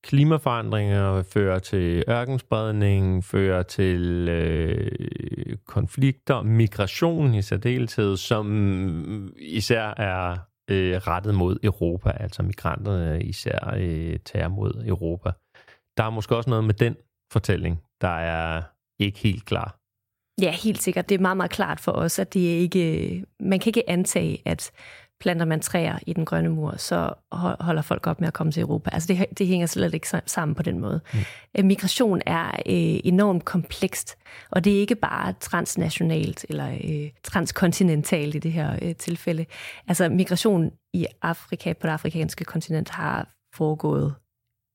klimaforandringer, 0.04 1.22
fører 1.22 1.58
til 1.58 2.04
ørkenspredning, 2.08 3.24
fører 3.24 3.62
til 3.62 4.28
øh, 4.28 5.56
konflikter, 5.66 6.42
migration 6.42 7.34
i 7.34 7.42
særdeleshed, 7.42 8.16
som 8.16 9.32
især 9.38 9.94
er 9.96 10.36
øh, 10.70 10.96
rettet 10.96 11.34
mod 11.34 11.58
Europa, 11.62 12.10
altså 12.10 12.42
migranterne 12.42 13.22
især 13.22 13.74
øh, 13.76 14.18
tager 14.24 14.48
mod 14.48 14.84
Europa. 14.86 15.30
Der 15.96 16.04
er 16.04 16.10
måske 16.10 16.36
også 16.36 16.50
noget 16.50 16.64
med 16.64 16.74
den 16.74 16.96
fortælling, 17.32 17.82
der 18.00 18.16
er 18.18 18.62
ikke 18.98 19.18
helt 19.18 19.44
klar. 19.44 19.81
Ja, 20.40 20.50
helt 20.50 20.82
sikkert. 20.82 21.08
Det 21.08 21.14
er 21.14 21.18
meget, 21.18 21.36
meget 21.36 21.50
klart 21.50 21.80
for 21.80 21.92
os, 21.92 22.18
at 22.18 22.34
det 22.34 22.40
ikke, 22.40 23.24
man 23.40 23.58
kan 23.58 23.70
ikke 23.70 23.90
antage, 23.90 24.42
at 24.44 24.70
planter 25.22 25.44
man 25.44 25.60
træer 25.60 25.98
i 26.06 26.12
den 26.12 26.24
grønne 26.24 26.48
mur, 26.48 26.74
så 26.76 27.14
holder 27.60 27.82
folk 27.82 28.06
op 28.06 28.20
med 28.20 28.28
at 28.28 28.34
komme 28.34 28.52
til 28.52 28.60
Europa. 28.60 28.90
Altså 28.92 29.14
det, 29.14 29.38
det 29.38 29.46
hænger 29.46 29.66
slet 29.66 29.94
ikke 29.94 30.08
sammen 30.26 30.54
på 30.54 30.62
den 30.62 30.78
måde. 30.78 31.00
Mm. 31.14 31.18
Øh, 31.58 31.64
migration 31.64 32.22
er 32.26 32.48
øh, 32.50 33.00
enormt 33.04 33.44
komplekst, 33.44 34.16
og 34.50 34.64
det 34.64 34.76
er 34.76 34.80
ikke 34.80 34.94
bare 34.94 35.34
transnationalt 35.40 36.46
eller 36.48 36.78
øh, 36.84 37.10
transkontinentalt 37.22 38.34
i 38.34 38.38
det 38.38 38.52
her 38.52 38.78
øh, 38.82 38.96
tilfælde. 38.96 39.46
Altså 39.88 40.08
migration 40.08 40.70
i 40.92 41.06
Afrika, 41.22 41.72
på 41.72 41.86
det 41.86 41.92
afrikanske 41.92 42.44
kontinent, 42.44 42.88
har 42.90 43.28
foregået 43.54 44.14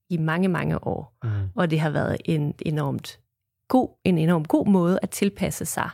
i 0.10 0.17
mange, 0.17 0.48
mange 0.48 0.88
år, 0.88 1.17
mm. 1.24 1.30
og 1.56 1.72
det 1.72 1.80
har 1.80 1.89
været 1.89 2.17
en 2.26 2.54
enormt 2.65 3.20
god, 3.67 3.89
en 4.03 4.17
enormt 4.17 4.47
god 4.47 4.67
måde 4.67 4.99
at 5.01 5.10
tilpasse 5.10 5.65
sig 5.65 5.89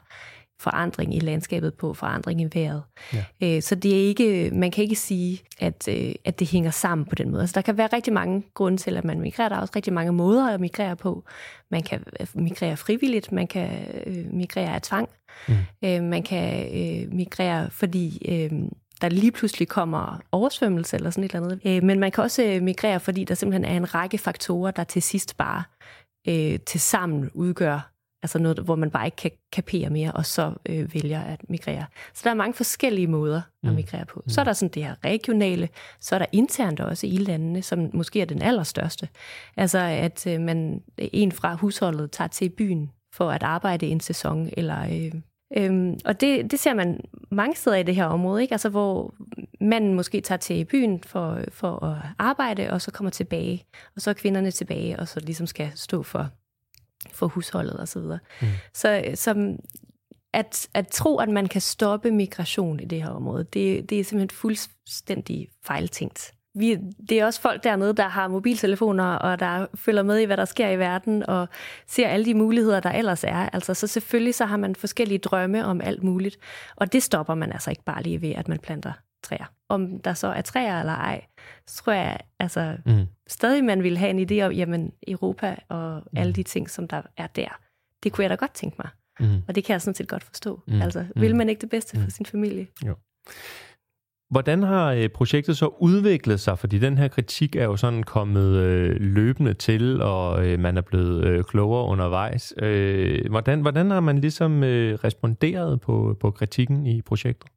forandring 0.59 1.15
i 1.15 1.19
landskabet 1.19 1.73
på, 1.73 1.93
forandring 1.93 2.41
i 2.41 2.47
vejret. 2.53 2.83
Ja. 3.13 3.23
Øh, 3.43 3.62
så 3.62 3.75
det 3.75 3.91
er 3.91 4.07
ikke, 4.07 4.49
man 4.53 4.71
kan 4.71 4.83
ikke 4.83 4.95
sige, 4.95 5.41
at, 5.59 5.88
øh, 5.88 6.15
at 6.25 6.39
det 6.39 6.47
hænger 6.47 6.71
sammen 6.71 7.05
på 7.05 7.15
den 7.15 7.31
måde. 7.31 7.41
Altså, 7.41 7.53
der 7.53 7.62
kan 7.62 7.77
være 7.77 7.89
rigtig 7.93 8.13
mange 8.13 8.43
grunde 8.53 8.77
til, 8.77 8.97
at 8.97 9.03
man 9.03 9.19
migrerer. 9.19 9.49
Der 9.49 9.55
er 9.55 9.59
også 9.59 9.73
rigtig 9.75 9.93
mange 9.93 10.12
måder 10.12 10.53
at 10.53 10.59
migrere 10.59 10.95
på. 10.95 11.23
Man 11.71 11.83
kan 11.83 12.03
øh, 12.19 12.27
migrere 12.33 12.77
frivilligt, 12.77 13.31
man 13.31 13.47
kan 13.47 13.69
migrere 14.31 14.75
af 14.75 14.81
tvang, 14.81 15.09
mm. 15.47 16.03
man 16.03 16.23
kan 16.23 16.69
migrere, 17.12 17.69
fordi 17.69 18.19
der 19.01 19.09
lige 19.09 19.31
pludselig 19.31 19.67
kommer 19.67 20.21
oversvømmelse 20.31 20.95
eller 20.95 21.09
sådan 21.09 21.23
et 21.23 21.36
eller 21.36 21.47
andet. 21.63 21.83
Men 21.83 21.99
man 21.99 22.12
kan 22.12 22.23
også 22.23 22.59
migrere, 22.62 22.99
fordi 22.99 23.23
der 23.23 23.36
simpelthen 23.36 23.65
er 23.65 23.77
en 23.77 23.95
række 23.95 24.17
faktorer, 24.17 24.71
der 24.71 24.83
til 24.83 25.01
sidst 25.01 25.38
bare 25.38 25.63
til 26.65 26.79
sammen 26.79 27.29
udgør 27.33 27.93
Altså 28.23 28.39
noget, 28.39 28.59
hvor 28.59 28.75
man 28.75 28.91
bare 28.91 29.05
ikke 29.05 29.15
kan 29.15 29.31
kapere 29.51 29.89
mere, 29.89 30.12
og 30.12 30.25
så 30.25 30.53
øh, 30.65 30.93
vælger 30.93 31.21
at 31.21 31.49
migrere. 31.49 31.86
Så 32.13 32.21
der 32.23 32.29
er 32.29 32.33
mange 32.33 32.53
forskellige 32.53 33.07
måder 33.07 33.41
at 33.63 33.69
mm. 33.69 33.75
migrere 33.75 34.05
på. 34.05 34.23
Så 34.27 34.41
er 34.41 34.45
der 34.45 34.53
sådan 34.53 34.71
det 34.73 34.83
her 34.83 34.95
regionale, 35.05 35.69
så 35.99 36.15
er 36.15 36.19
der 36.19 36.25
internt 36.31 36.79
også 36.79 37.07
i 37.07 37.17
landene, 37.17 37.62
som 37.62 37.89
måske 37.93 38.21
er 38.21 38.25
den 38.25 38.41
allerstørste. 38.41 39.09
Altså 39.57 39.77
at 39.77 40.27
øh, 40.27 40.41
man 40.41 40.81
en 40.97 41.31
fra 41.31 41.53
husholdet 41.53 42.12
tager 42.12 42.27
til 42.27 42.49
byen 42.49 42.91
for 43.13 43.31
at 43.31 43.43
arbejde 43.43 43.88
en 43.88 43.99
sæson, 43.99 44.49
eller... 44.57 44.83
Øh, 44.83 45.12
Øhm, 45.57 45.99
og 46.05 46.21
det, 46.21 46.51
det 46.51 46.59
ser 46.59 46.73
man 46.73 46.99
mange 47.31 47.55
steder 47.55 47.77
i 47.77 47.83
det 47.83 47.95
her 47.95 48.05
område, 48.05 48.41
ikke? 48.41 48.53
Altså, 48.53 48.69
hvor 48.69 49.13
manden 49.61 49.93
måske 49.93 50.21
tager 50.21 50.39
til 50.39 50.65
byen 50.65 51.03
for, 51.03 51.39
for 51.51 51.83
at 51.85 51.97
arbejde, 52.19 52.69
og 52.69 52.81
så 52.81 52.91
kommer 52.91 53.09
tilbage, 53.09 53.65
og 53.95 54.01
så 54.01 54.09
er 54.09 54.13
kvinderne 54.13 54.51
tilbage, 54.51 54.99
og 54.99 55.07
så 55.07 55.19
ligesom 55.19 55.47
skal 55.47 55.71
stå 55.75 56.03
for 56.03 56.29
for 57.11 57.27
husholdet 57.27 57.79
osv. 57.79 57.85
Så, 57.85 57.99
videre. 57.99 58.19
mm. 58.41 58.47
så 58.73 59.11
som 59.15 59.59
at, 60.33 60.69
at 60.73 60.87
tro, 60.87 61.17
at 61.17 61.29
man 61.29 61.47
kan 61.47 61.61
stoppe 61.61 62.11
migration 62.11 62.79
i 62.79 62.85
det 62.85 63.03
her 63.03 63.09
område, 63.09 63.43
det, 63.43 63.89
det 63.89 63.99
er 63.99 64.03
simpelthen 64.03 64.37
fuldstændig 64.37 65.47
fejltænkt. 65.63 66.31
Vi, 66.55 66.77
det 67.09 67.19
er 67.19 67.25
også 67.25 67.41
folk 67.41 67.63
dernede, 67.63 67.93
der 67.93 68.07
har 68.07 68.27
mobiltelefoner, 68.27 69.15
og 69.15 69.39
der 69.39 69.67
følger 69.75 70.03
med 70.03 70.17
i, 70.17 70.25
hvad 70.25 70.37
der 70.37 70.45
sker 70.45 70.69
i 70.69 70.79
verden, 70.79 71.29
og 71.29 71.47
ser 71.87 72.07
alle 72.07 72.25
de 72.25 72.33
muligheder, 72.33 72.79
der 72.79 72.91
ellers 72.91 73.23
er. 73.23 73.49
Altså, 73.49 73.73
så 73.73 73.87
selvfølgelig 73.87 74.35
så 74.35 74.45
har 74.45 74.57
man 74.57 74.75
forskellige 74.75 75.17
drømme 75.17 75.65
om 75.65 75.81
alt 75.81 76.03
muligt, 76.03 76.37
og 76.75 76.93
det 76.93 77.03
stopper 77.03 77.35
man 77.35 77.51
altså 77.51 77.69
ikke 77.69 77.83
bare 77.83 78.03
lige 78.03 78.21
ved, 78.21 78.31
at 78.31 78.47
man 78.47 78.59
planter 78.59 78.93
træer. 79.23 79.51
Om 79.69 79.99
der 79.99 80.13
så 80.13 80.27
er 80.27 80.41
træer 80.41 80.79
eller 80.79 80.93
ej, 80.93 81.25
så 81.67 81.83
tror 81.83 81.93
jeg 81.93 82.19
altså 82.39 82.77
mm. 82.85 83.05
stadig, 83.27 83.63
man 83.63 83.83
vil 83.83 83.97
have 83.97 84.09
en 84.09 84.31
idé 84.31 84.45
om, 84.45 84.51
jamen 84.51 84.91
Europa 85.07 85.55
og 85.69 86.01
mm. 86.11 86.17
alle 86.17 86.33
de 86.33 86.43
ting, 86.43 86.69
som 86.69 86.87
der 86.87 87.01
er 87.17 87.27
der. 87.27 87.59
Det 88.03 88.11
kunne 88.11 88.23
jeg 88.23 88.29
da 88.29 88.35
godt 88.35 88.53
tænke 88.53 88.75
mig. 88.79 88.89
Mm. 89.19 89.41
Og 89.47 89.55
det 89.55 89.63
kan 89.63 89.73
jeg 89.73 89.81
sådan 89.81 89.95
set 89.95 90.07
godt 90.07 90.23
forstå. 90.23 90.61
Mm. 90.67 90.81
Altså, 90.81 91.05
vil 91.15 91.31
mm. 91.31 91.37
man 91.37 91.49
ikke 91.49 91.61
det 91.61 91.69
bedste 91.69 91.97
for 91.97 92.03
mm. 92.03 92.09
sin 92.09 92.25
familie? 92.25 92.67
Jo. 92.85 92.95
Hvordan 94.29 94.63
har 94.63 94.91
øh, 94.91 95.09
projektet 95.09 95.57
så 95.57 95.67
udviklet 95.79 96.39
sig? 96.39 96.59
Fordi 96.59 96.79
den 96.79 96.97
her 96.97 97.07
kritik 97.07 97.55
er 97.55 97.63
jo 97.63 97.77
sådan 97.77 98.03
kommet 98.03 98.55
øh, 98.55 98.95
løbende 98.99 99.53
til, 99.53 100.01
og 100.01 100.47
øh, 100.47 100.59
man 100.59 100.77
er 100.77 100.81
blevet 100.81 101.25
øh, 101.25 101.43
klogere 101.43 101.86
undervejs. 101.86 102.53
Øh, 102.57 103.29
hvordan, 103.29 103.62
hvordan 103.62 103.91
har 103.91 103.99
man 103.99 104.19
ligesom 104.19 104.63
øh, 104.63 104.93
responderet 105.03 105.81
på, 105.81 106.17
på 106.19 106.31
kritikken 106.31 106.86
i 106.86 107.01
projektet? 107.01 107.49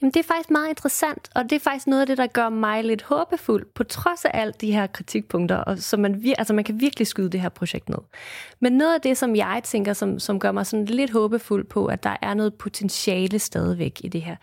Jamen, 0.00 0.12
det 0.12 0.20
er 0.20 0.24
faktisk 0.34 0.50
meget 0.50 0.68
interessant, 0.68 1.30
og 1.34 1.44
det 1.44 1.52
er 1.52 1.60
faktisk 1.60 1.86
noget 1.86 2.00
af 2.00 2.06
det, 2.06 2.18
der 2.18 2.26
gør 2.26 2.48
mig 2.48 2.84
lidt 2.84 3.02
håbefuld, 3.02 3.66
på 3.74 3.84
trods 3.84 4.24
af 4.24 4.30
alle 4.34 4.52
de 4.60 4.72
her 4.72 4.86
kritikpunkter, 4.86 5.56
og 5.56 5.78
så 5.78 5.96
man, 5.96 6.14
vir- 6.14 6.34
altså 6.38 6.54
man 6.54 6.64
kan 6.64 6.80
virkelig 6.80 7.06
skyde 7.06 7.30
det 7.30 7.40
her 7.40 7.48
projekt 7.48 7.88
ned. 7.88 7.98
Men 8.60 8.72
noget 8.72 8.94
af 8.94 9.00
det, 9.00 9.18
som 9.18 9.36
jeg 9.36 9.60
tænker, 9.64 9.92
som, 9.92 10.18
som 10.18 10.40
gør 10.40 10.52
mig 10.52 10.66
sådan 10.66 10.84
lidt 10.84 11.10
håbefuld 11.10 11.64
på, 11.64 11.86
at 11.86 12.02
der 12.02 12.16
er 12.22 12.34
noget 12.34 12.54
potentiale 12.54 13.38
stadigvæk 13.38 14.00
i 14.04 14.08
det 14.08 14.22
her, 14.22 14.36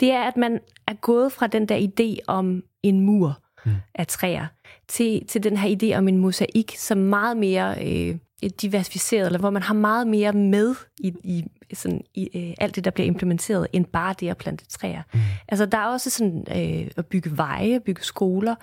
det 0.00 0.10
er, 0.10 0.22
at 0.22 0.36
man 0.36 0.60
er 0.86 0.94
gået 0.94 1.32
fra 1.32 1.46
den 1.46 1.66
der 1.66 1.78
idé 1.78 2.24
om 2.26 2.62
en 2.82 3.00
mur 3.00 3.38
mm. 3.64 3.72
af 3.94 4.06
træer, 4.06 4.46
til, 4.88 5.26
til 5.26 5.42
den 5.42 5.56
her 5.56 5.76
idé 5.76 5.98
om 5.98 6.08
en 6.08 6.18
mosaik, 6.18 6.74
som 6.76 6.98
meget 6.98 7.36
mere 7.36 7.74
øh, 7.86 8.16
diversificeret, 8.62 9.26
eller 9.26 9.38
hvor 9.38 9.50
man 9.50 9.62
har 9.62 9.74
meget 9.74 10.06
mere 10.06 10.32
med 10.32 10.74
i, 10.98 11.12
i, 11.24 11.44
sådan, 11.74 12.00
i 12.14 12.28
øh, 12.34 12.54
alt 12.58 12.76
det, 12.76 12.84
der 12.84 12.90
bliver 12.90 13.06
implementeret, 13.06 13.66
end 13.72 13.84
bare 13.84 14.14
det 14.20 14.28
at 14.28 14.36
plante 14.36 14.66
træer. 14.66 15.02
Mm. 15.14 15.20
Altså, 15.48 15.66
der 15.66 15.78
er 15.78 15.86
også 15.86 16.10
sådan 16.10 16.44
øh, 16.50 16.90
at 16.96 17.06
bygge 17.06 17.36
veje, 17.36 17.80
bygge 17.80 18.02
skoler, 18.02 18.54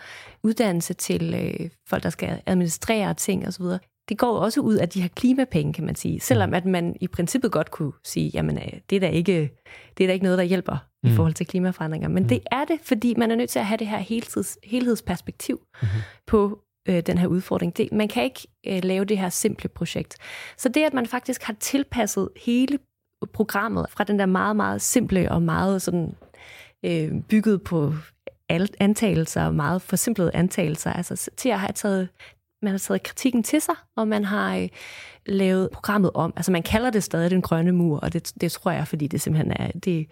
uddannelse 0.43 0.93
til 0.93 1.33
øh, 1.33 1.69
folk, 1.89 2.03
der 2.03 2.09
skal 2.09 2.41
administrere 2.45 3.13
ting 3.13 3.47
osv. 3.47 3.65
Det 4.09 4.17
går 4.17 4.37
også 4.39 4.61
ud 4.61 4.75
af 4.75 4.89
de 4.89 5.01
her 5.01 5.09
klimapenge, 5.15 5.73
kan 5.73 5.85
man 5.85 5.95
sige. 5.95 6.19
Selvom 6.19 6.49
mm. 6.49 6.55
at 6.55 6.65
man 6.65 6.95
i 7.01 7.07
princippet 7.07 7.51
godt 7.51 7.71
kunne 7.71 7.93
sige, 8.03 8.31
jamen 8.33 8.57
øh, 8.57 8.79
det 8.89 8.95
er 8.95 8.99
da 8.99 9.07
ikke, 9.07 9.51
det 9.97 10.03
er 10.03 10.07
da 10.07 10.13
ikke 10.13 10.23
noget, 10.23 10.37
der 10.37 10.43
hjælper 10.43 10.77
mm. 11.03 11.09
i 11.09 11.15
forhold 11.15 11.33
til 11.33 11.47
klimaforandringer. 11.47 12.09
Men 12.09 12.23
mm. 12.23 12.29
det 12.29 12.39
er 12.51 12.65
det, 12.65 12.79
fordi 12.83 13.13
man 13.17 13.31
er 13.31 13.35
nødt 13.35 13.49
til 13.49 13.59
at 13.59 13.65
have 13.65 13.77
det 13.77 13.87
her 13.87 13.97
helheds, 13.97 14.57
helhedsperspektiv 14.63 15.61
mm. 15.81 15.87
på 16.27 16.59
øh, 16.89 17.01
den 17.01 17.17
her 17.17 17.27
udfordring. 17.27 17.77
Det, 17.77 17.91
man 17.91 18.07
kan 18.07 18.23
ikke 18.23 18.47
øh, 18.67 18.83
lave 18.83 19.05
det 19.05 19.17
her 19.17 19.29
simple 19.29 19.69
projekt. 19.69 20.17
Så 20.57 20.69
det, 20.69 20.81
at 20.81 20.93
man 20.93 21.05
faktisk 21.05 21.43
har 21.43 21.55
tilpasset 21.59 22.29
hele 22.45 22.79
programmet 23.33 23.85
fra 23.89 24.03
den 24.03 24.19
der 24.19 24.25
meget, 24.25 24.55
meget 24.55 24.81
simple 24.81 25.31
og 25.31 25.41
meget 25.41 25.81
sådan 25.81 26.15
øh, 26.85 27.11
bygget 27.29 27.63
på 27.63 27.93
antagelser, 28.79 29.51
meget 29.51 29.81
forsimplede 29.81 30.31
antagelser, 30.35 30.93
altså 30.93 31.29
til 31.37 31.49
at 31.49 31.59
have 31.59 31.73
taget 31.73 32.09
man 32.61 32.71
har 32.71 32.77
taget 32.77 33.03
kritikken 33.03 33.43
til 33.43 33.61
sig, 33.61 33.75
og 33.95 34.07
man 34.07 34.23
har 34.23 34.57
øh, 34.57 34.69
lavet 35.25 35.69
programmet 35.71 36.11
om. 36.13 36.33
Altså 36.35 36.51
man 36.51 36.63
kalder 36.63 36.89
det 36.89 37.03
stadig 37.03 37.31
den 37.31 37.41
grønne 37.41 37.71
mur, 37.71 37.99
og 37.99 38.13
det, 38.13 38.33
det 38.41 38.51
tror 38.51 38.71
jeg, 38.71 38.87
fordi 38.87 39.07
det 39.07 39.21
simpelthen 39.21 39.51
er, 39.59 39.71
det, 39.71 40.07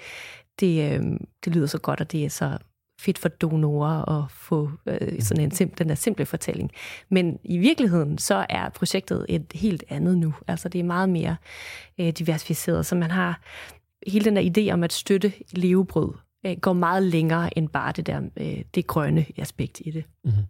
det, 0.60 0.93
øh, 0.93 1.04
det 1.45 1.56
lyder 1.56 1.67
så 1.67 1.78
godt, 1.78 2.02
og 2.02 2.12
det 2.12 2.26
er 2.26 2.30
så 2.30 2.58
fedt 3.04 3.18
for 3.18 3.30
donorer 3.30 4.10
at 4.10 4.32
få 4.32 4.72
øh, 4.86 5.22
sådan 5.22 5.44
en 5.44 5.52
sim, 5.52 5.70
den 5.70 5.89
der 5.89 5.96
simple 5.96 6.26
fortælling. 6.26 6.72
Men 7.10 7.39
i 7.44 7.58
virkeligheden, 7.58 8.18
så 8.18 8.46
er 8.50 8.70
projektet 8.70 9.26
et 9.30 9.46
helt 9.54 9.84
andet 9.89 10.18
nu. 10.18 10.34
Altså 10.48 10.70
det 10.70 10.80
er 10.80 10.84
meget 10.84 11.10
mere 11.10 11.36
øh, 12.00 12.10
diversificeret, 12.10 12.86
så 12.86 12.96
man 12.96 13.12
har 13.12 13.42
hele 14.08 14.26
den 14.26 14.36
der 14.36 14.52
idé 14.58 14.74
om 14.74 14.84
at 14.84 14.94
støtte 14.94 15.34
levebrød, 15.52 16.13
øh, 16.46 16.58
går 16.62 16.74
meget 16.74 17.04
længere 17.04 17.58
end 17.58 17.70
bare 17.70 17.92
det 17.92 18.08
der 18.08 18.22
øh, 18.38 18.62
det 18.76 18.88
grønne 18.88 19.26
aspekt 19.38 19.82
i 19.86 19.92
det. 19.92 20.04
Mm-hmm. 20.24 20.44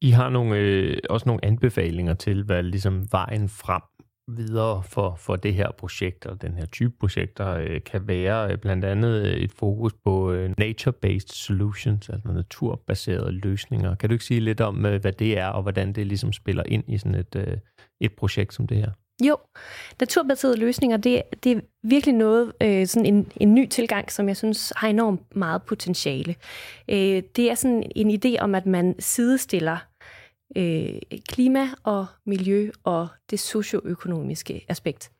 I 0.00 0.10
har 0.10 0.30
nogle, 0.30 0.56
øh, 0.56 0.98
også 1.10 1.28
nogle 1.28 1.44
anbefalinger 1.44 2.14
til, 2.14 2.44
hvad 2.44 2.62
ligesom 2.62 3.12
vejen 3.12 3.48
frem 3.48 3.82
videre 4.28 4.82
for, 4.82 5.14
for 5.18 5.36
det 5.36 5.54
her 5.54 5.70
projekt 5.78 6.26
og 6.26 6.42
den 6.42 6.54
her 6.54 6.66
type 6.66 6.92
projekter 7.00 7.48
øh, 7.48 7.80
kan 7.86 8.08
være 8.08 8.52
øh, 8.52 8.58
blandt 8.58 8.84
andet 8.84 9.26
øh, 9.26 9.32
et 9.32 9.52
fokus 9.52 9.92
på 10.04 10.32
øh, 10.32 10.50
nature-based 10.60 11.34
solutions, 11.34 12.08
altså 12.08 12.28
naturbaserede 12.28 13.32
løsninger. 13.32 13.94
Kan 13.94 14.08
du 14.08 14.12
ikke 14.12 14.24
sige 14.24 14.40
lidt 14.40 14.60
om, 14.60 14.86
øh, 14.86 15.00
hvad 15.00 15.12
det 15.12 15.38
er, 15.38 15.46
og 15.46 15.62
hvordan 15.62 15.92
det 15.92 16.06
ligesom 16.06 16.32
spiller 16.32 16.62
ind 16.66 16.84
i 16.88 16.98
sådan 16.98 17.14
et, 17.14 17.36
øh, 17.36 17.56
et 18.00 18.12
projekt 18.12 18.54
som 18.54 18.66
det 18.66 18.76
her? 18.76 18.90
Jo, 19.22 19.36
naturbaserede 20.00 20.56
løsninger, 20.56 20.96
det, 20.96 21.22
det 21.44 21.52
er 21.52 21.60
virkelig 21.82 22.14
noget, 22.14 22.52
øh, 22.62 22.86
sådan 22.86 23.06
en, 23.06 23.32
en 23.36 23.54
ny 23.54 23.68
tilgang, 23.68 24.12
som 24.12 24.28
jeg 24.28 24.36
synes 24.36 24.72
har 24.76 24.88
enormt 24.88 25.36
meget 25.36 25.62
potentiale. 25.62 26.34
Øh, 26.88 27.22
det 27.36 27.50
er 27.50 27.54
sådan 27.54 27.92
en 27.96 28.10
idé 28.10 28.38
om, 28.40 28.54
at 28.54 28.66
man 28.66 28.94
sidestiller 28.98 29.89
øh, 30.56 31.00
klima 31.28 31.68
og 31.82 32.06
miljø 32.26 32.70
og 32.84 33.08
det 33.30 33.40
socioøkonomiske 33.40 34.64
aspekt. 34.68 35.10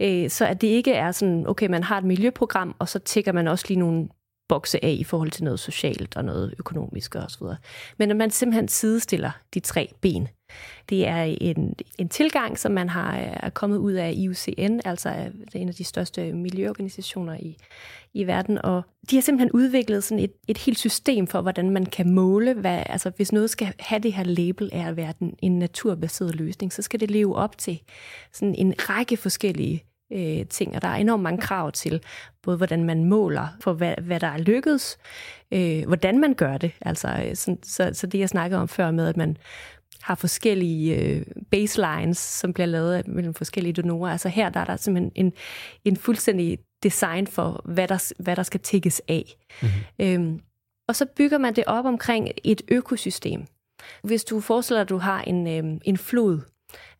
Øh, 0.00 0.30
så 0.30 0.46
at 0.46 0.60
det 0.60 0.66
ikke 0.66 0.92
er 0.92 1.12
sådan, 1.12 1.46
okay, 1.46 1.66
man 1.66 1.82
har 1.82 1.98
et 1.98 2.04
miljøprogram, 2.04 2.74
og 2.78 2.88
så 2.88 2.98
tækker 2.98 3.32
man 3.32 3.48
også 3.48 3.64
lige 3.68 3.78
nogle 3.78 4.08
bokse 4.48 4.84
af 4.84 4.96
i 4.98 5.04
forhold 5.04 5.30
til 5.30 5.44
noget 5.44 5.60
socialt 5.60 6.16
og 6.16 6.24
noget 6.24 6.54
økonomisk 6.58 7.14
og 7.14 7.30
så 7.30 7.38
videre. 7.40 7.56
Men 7.98 8.10
at 8.10 8.16
man 8.16 8.30
simpelthen 8.30 8.68
sidestiller 8.68 9.30
de 9.54 9.60
tre 9.60 9.92
ben. 10.00 10.28
Det 10.88 11.06
er 11.06 11.22
en, 11.40 11.74
en 11.98 12.08
tilgang, 12.08 12.58
som 12.58 12.72
man 12.72 12.88
har 12.88 13.18
øh, 13.18 13.32
er 13.32 13.50
kommet 13.50 13.76
ud 13.76 13.92
af 13.92 14.12
IUCN, 14.16 14.80
altså 14.84 15.08
øh, 15.08 15.24
det 15.24 15.54
er 15.54 15.58
en 15.58 15.68
af 15.68 15.74
de 15.74 15.84
største 15.84 16.32
miljøorganisationer 16.32 17.34
i, 17.34 17.56
i 18.14 18.26
verden, 18.26 18.64
og 18.64 18.82
de 19.10 19.16
har 19.16 19.22
simpelthen 19.22 19.52
udviklet 19.52 20.04
sådan 20.04 20.24
et, 20.24 20.32
et 20.48 20.58
helt 20.58 20.78
system 20.78 21.26
for, 21.26 21.40
hvordan 21.40 21.70
man 21.70 21.86
kan 21.86 22.10
måle, 22.14 22.54
hvad, 22.54 22.82
altså 22.86 23.10
hvis 23.16 23.32
noget 23.32 23.50
skal 23.50 23.72
have 23.78 23.98
det 23.98 24.12
her 24.12 24.24
label 24.24 24.70
af 24.72 24.88
at 24.88 24.96
være 24.96 25.12
den, 25.18 25.34
en 25.42 25.58
naturbaseret 25.58 26.34
løsning, 26.34 26.72
så 26.72 26.82
skal 26.82 27.00
det 27.00 27.10
leve 27.10 27.36
op 27.36 27.58
til 27.58 27.82
sådan 28.32 28.54
en 28.54 28.74
række 28.78 29.16
forskellige 29.16 29.84
øh, 30.12 30.46
ting, 30.46 30.76
og 30.76 30.82
der 30.82 30.88
er 30.88 30.96
enormt 30.96 31.22
mange 31.22 31.40
krav 31.40 31.72
til, 31.72 32.02
både 32.42 32.56
hvordan 32.56 32.84
man 32.84 33.04
måler 33.04 33.46
for, 33.60 33.72
hvad, 33.72 33.94
hvad 34.02 34.20
der 34.20 34.26
er 34.26 34.38
lykkedes, 34.38 34.98
øh, 35.52 35.86
hvordan 35.86 36.18
man 36.18 36.34
gør 36.34 36.58
det. 36.58 36.72
Altså, 36.80 37.08
øh, 37.08 37.36
sådan, 37.36 37.62
så, 37.62 37.90
så 37.92 38.06
det, 38.06 38.18
jeg 38.18 38.28
snakkede 38.28 38.60
om 38.60 38.68
før 38.68 38.90
med, 38.90 39.08
at 39.08 39.16
man 39.16 39.36
har 40.02 40.14
forskellige 40.14 40.96
øh, 40.96 41.22
baselines, 41.50 42.18
som 42.18 42.52
bliver 42.52 42.66
lavet 42.66 43.08
mellem 43.08 43.34
forskellige 43.34 43.72
donorer. 43.72 44.12
Altså 44.12 44.28
her 44.28 44.48
der 44.48 44.60
er 44.60 44.64
der 44.64 44.76
simpelthen 44.76 45.12
en, 45.14 45.32
en 45.84 45.96
fuldstændig 45.96 46.58
design 46.82 47.26
for, 47.26 47.62
hvad 47.64 47.88
der, 47.88 48.12
hvad 48.18 48.36
der 48.36 48.42
skal 48.42 48.60
tækkes 48.60 49.02
af. 49.08 49.36
Mm-hmm. 49.62 50.06
Øhm, 50.06 50.40
og 50.88 50.96
så 50.96 51.06
bygger 51.16 51.38
man 51.38 51.56
det 51.56 51.64
op 51.66 51.84
omkring 51.84 52.28
et 52.44 52.62
økosystem. 52.68 53.44
Hvis 54.02 54.24
du 54.24 54.40
forestiller 54.40 54.78
dig, 54.78 54.82
at 54.82 54.88
du 54.88 54.98
har 54.98 55.22
en, 55.22 55.46
øh, 55.46 55.80
en 55.84 55.96
flod, 55.96 56.40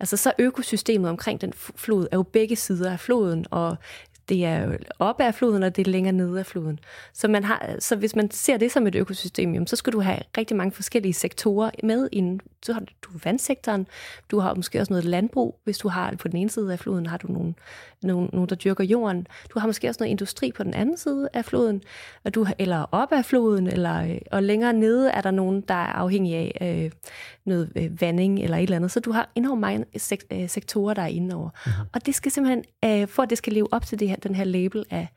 Altså 0.00 0.16
så 0.16 0.32
økosystemet 0.38 1.10
omkring 1.10 1.40
den 1.40 1.52
flod 1.52 2.06
er 2.12 2.16
jo 2.16 2.22
begge 2.22 2.56
sider 2.56 2.92
af 2.92 3.00
floden, 3.00 3.46
og 3.50 3.76
det 4.30 4.44
er 4.44 4.76
op 4.98 5.20
af 5.20 5.34
floden, 5.34 5.62
og 5.62 5.76
det 5.76 5.86
er 5.86 5.90
længere 5.90 6.12
nede 6.12 6.38
af 6.38 6.46
floden. 6.46 6.78
Så, 7.12 7.28
man 7.28 7.44
har, 7.44 7.76
så 7.78 7.96
hvis 7.96 8.16
man 8.16 8.30
ser 8.30 8.56
det 8.56 8.72
som 8.72 8.86
et 8.86 8.94
økosystem, 8.94 9.66
så 9.66 9.76
skal 9.76 9.92
du 9.92 10.00
have 10.00 10.18
rigtig 10.38 10.56
mange 10.56 10.72
forskellige 10.72 11.14
sektorer 11.14 11.70
med 11.82 12.08
inden. 12.12 12.40
Så 12.62 12.72
har 12.72 12.80
du 12.80 13.10
vandsektoren, 13.24 13.86
du 14.30 14.38
har 14.38 14.54
måske 14.54 14.80
også 14.80 14.92
noget 14.92 15.04
landbrug, 15.04 15.60
hvis 15.64 15.78
du 15.78 15.88
har 15.88 16.14
på 16.18 16.28
den 16.28 16.36
ene 16.36 16.50
side 16.50 16.72
af 16.72 16.78
floden, 16.78 17.06
har 17.06 17.16
du 17.16 17.32
nogen, 17.32 17.56
nogen, 18.02 18.30
nogen 18.32 18.48
der 18.48 18.54
dyrker 18.54 18.84
jorden. 18.84 19.26
Du 19.54 19.58
har 19.58 19.66
måske 19.66 19.88
også 19.88 19.98
noget 20.00 20.10
industri 20.10 20.52
på 20.52 20.62
den 20.62 20.74
anden 20.74 20.96
side 20.96 21.28
af 21.32 21.44
floden, 21.44 21.82
og 22.24 22.34
du, 22.34 22.46
eller 22.58 22.86
op 22.92 23.12
af 23.12 23.24
floden, 23.24 23.66
eller, 23.66 24.18
og 24.32 24.42
længere 24.42 24.72
nede 24.72 25.10
er 25.10 25.20
der 25.20 25.30
nogen, 25.30 25.60
der 25.60 25.74
er 25.74 25.92
afhængige 25.92 26.62
af 26.62 26.84
øh, 26.84 26.90
noget 27.46 27.72
øh, 27.76 28.00
vanding 28.00 28.38
eller 28.38 28.56
et 28.56 28.62
eller 28.62 28.76
andet. 28.76 28.90
Så 28.90 29.00
du 29.00 29.12
har 29.12 29.30
enormt 29.34 29.60
mange 29.60 29.84
sek- 29.98 30.26
øh, 30.32 30.48
sektorer, 30.48 30.94
der 30.94 31.02
er 31.02 31.06
inde 31.06 31.34
over. 31.36 31.48
Mm-hmm. 31.66 31.88
Og 31.92 32.06
det 32.06 32.14
skal 32.14 32.32
simpelthen, 32.32 32.64
øh, 32.84 33.08
for 33.08 33.22
at 33.22 33.30
det 33.30 33.38
skal 33.38 33.52
leve 33.52 33.72
op 33.72 33.86
til 33.86 34.00
det 34.00 34.08
her, 34.08 34.16
den 34.16 34.34
her 34.34 34.44
label 34.44 34.84
af, 34.90 35.08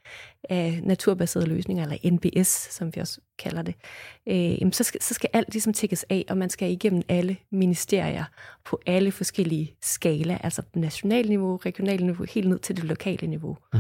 af 0.50 0.80
naturbaserede 0.84 1.50
løsninger, 1.50 1.84
eller 1.84 2.12
NBS, 2.12 2.48
som 2.48 2.96
vi 2.96 3.02
også 3.02 3.22
kalder 3.40 3.62
det, 3.62 3.76
øh, 4.28 4.72
så, 4.72 4.84
skal, 4.84 5.02
så 5.02 5.14
skal 5.14 5.30
alt 5.34 5.54
ligesom 5.54 5.74
tækkes 5.74 6.06
af, 6.10 6.26
og 6.30 6.38
man 6.38 6.50
skal 6.50 6.72
igennem 6.72 7.02
alle 7.10 7.38
ministerier 7.52 8.24
på 8.66 8.80
alle 8.86 9.12
forskellige 9.12 9.76
skala, 9.82 10.38
altså 10.44 10.62
nationalt 10.76 11.30
niveau, 11.30 11.56
regionalt 11.56 12.06
niveau, 12.06 12.26
helt 12.30 12.50
ned 12.50 12.60
til 12.60 12.76
det 12.76 12.84
lokale 12.84 13.28
niveau. 13.28 13.58
Mm. 13.74 13.80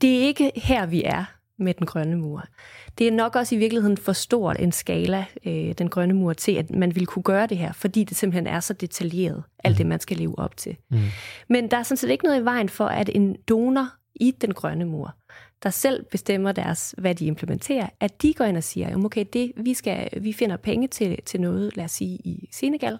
Det 0.00 0.16
er 0.16 0.20
ikke 0.20 0.52
her, 0.56 0.86
vi 0.86 1.02
er 1.04 1.24
med 1.58 1.74
den 1.74 1.86
grønne 1.86 2.16
mur. 2.16 2.44
Det 2.98 3.08
er 3.08 3.12
nok 3.12 3.36
også 3.36 3.54
i 3.54 3.58
virkeligheden 3.58 3.96
for 3.96 4.12
stort 4.12 4.60
en 4.60 4.72
skala, 4.72 5.24
øh, 5.46 5.72
den 5.78 5.88
grønne 5.88 6.14
mur, 6.14 6.32
til 6.32 6.52
at 6.52 6.70
man 6.70 6.94
ville 6.94 7.06
kunne 7.06 7.22
gøre 7.22 7.46
det 7.46 7.58
her, 7.58 7.72
fordi 7.72 8.04
det 8.04 8.16
simpelthen 8.16 8.46
er 8.46 8.60
så 8.60 8.72
detaljeret, 8.72 9.42
alt 9.64 9.78
det, 9.78 9.86
man 9.86 10.00
skal 10.00 10.16
leve 10.16 10.38
op 10.38 10.56
til. 10.56 10.76
Mm. 10.90 10.98
Men 11.48 11.70
der 11.70 11.76
er 11.76 11.82
sådan 11.82 11.96
set 11.96 12.10
ikke 12.10 12.24
noget 12.24 12.40
i 12.40 12.44
vejen 12.44 12.68
for, 12.68 12.86
at 12.86 13.10
en 13.14 13.36
donor 13.48 13.88
i 14.14 14.30
den 14.30 14.54
grønne 14.54 14.84
mur, 14.84 15.14
der 15.62 15.70
selv 15.70 16.04
bestemmer 16.10 16.52
deres, 16.52 16.94
hvad 16.98 17.14
de 17.14 17.26
implementerer, 17.26 17.88
at 18.00 18.22
de 18.22 18.34
går 18.34 18.44
ind 18.44 18.56
og 18.56 18.64
siger, 18.64 19.04
okay, 19.04 19.24
det, 19.32 19.52
vi, 19.56 19.74
skal, 19.74 20.08
vi 20.22 20.32
finder 20.32 20.56
penge 20.56 20.88
til, 20.88 21.18
til 21.26 21.40
noget, 21.40 21.76
lad 21.76 21.84
os 21.84 21.90
sige 21.90 22.16
i 22.16 22.48
Senegal, 22.52 22.98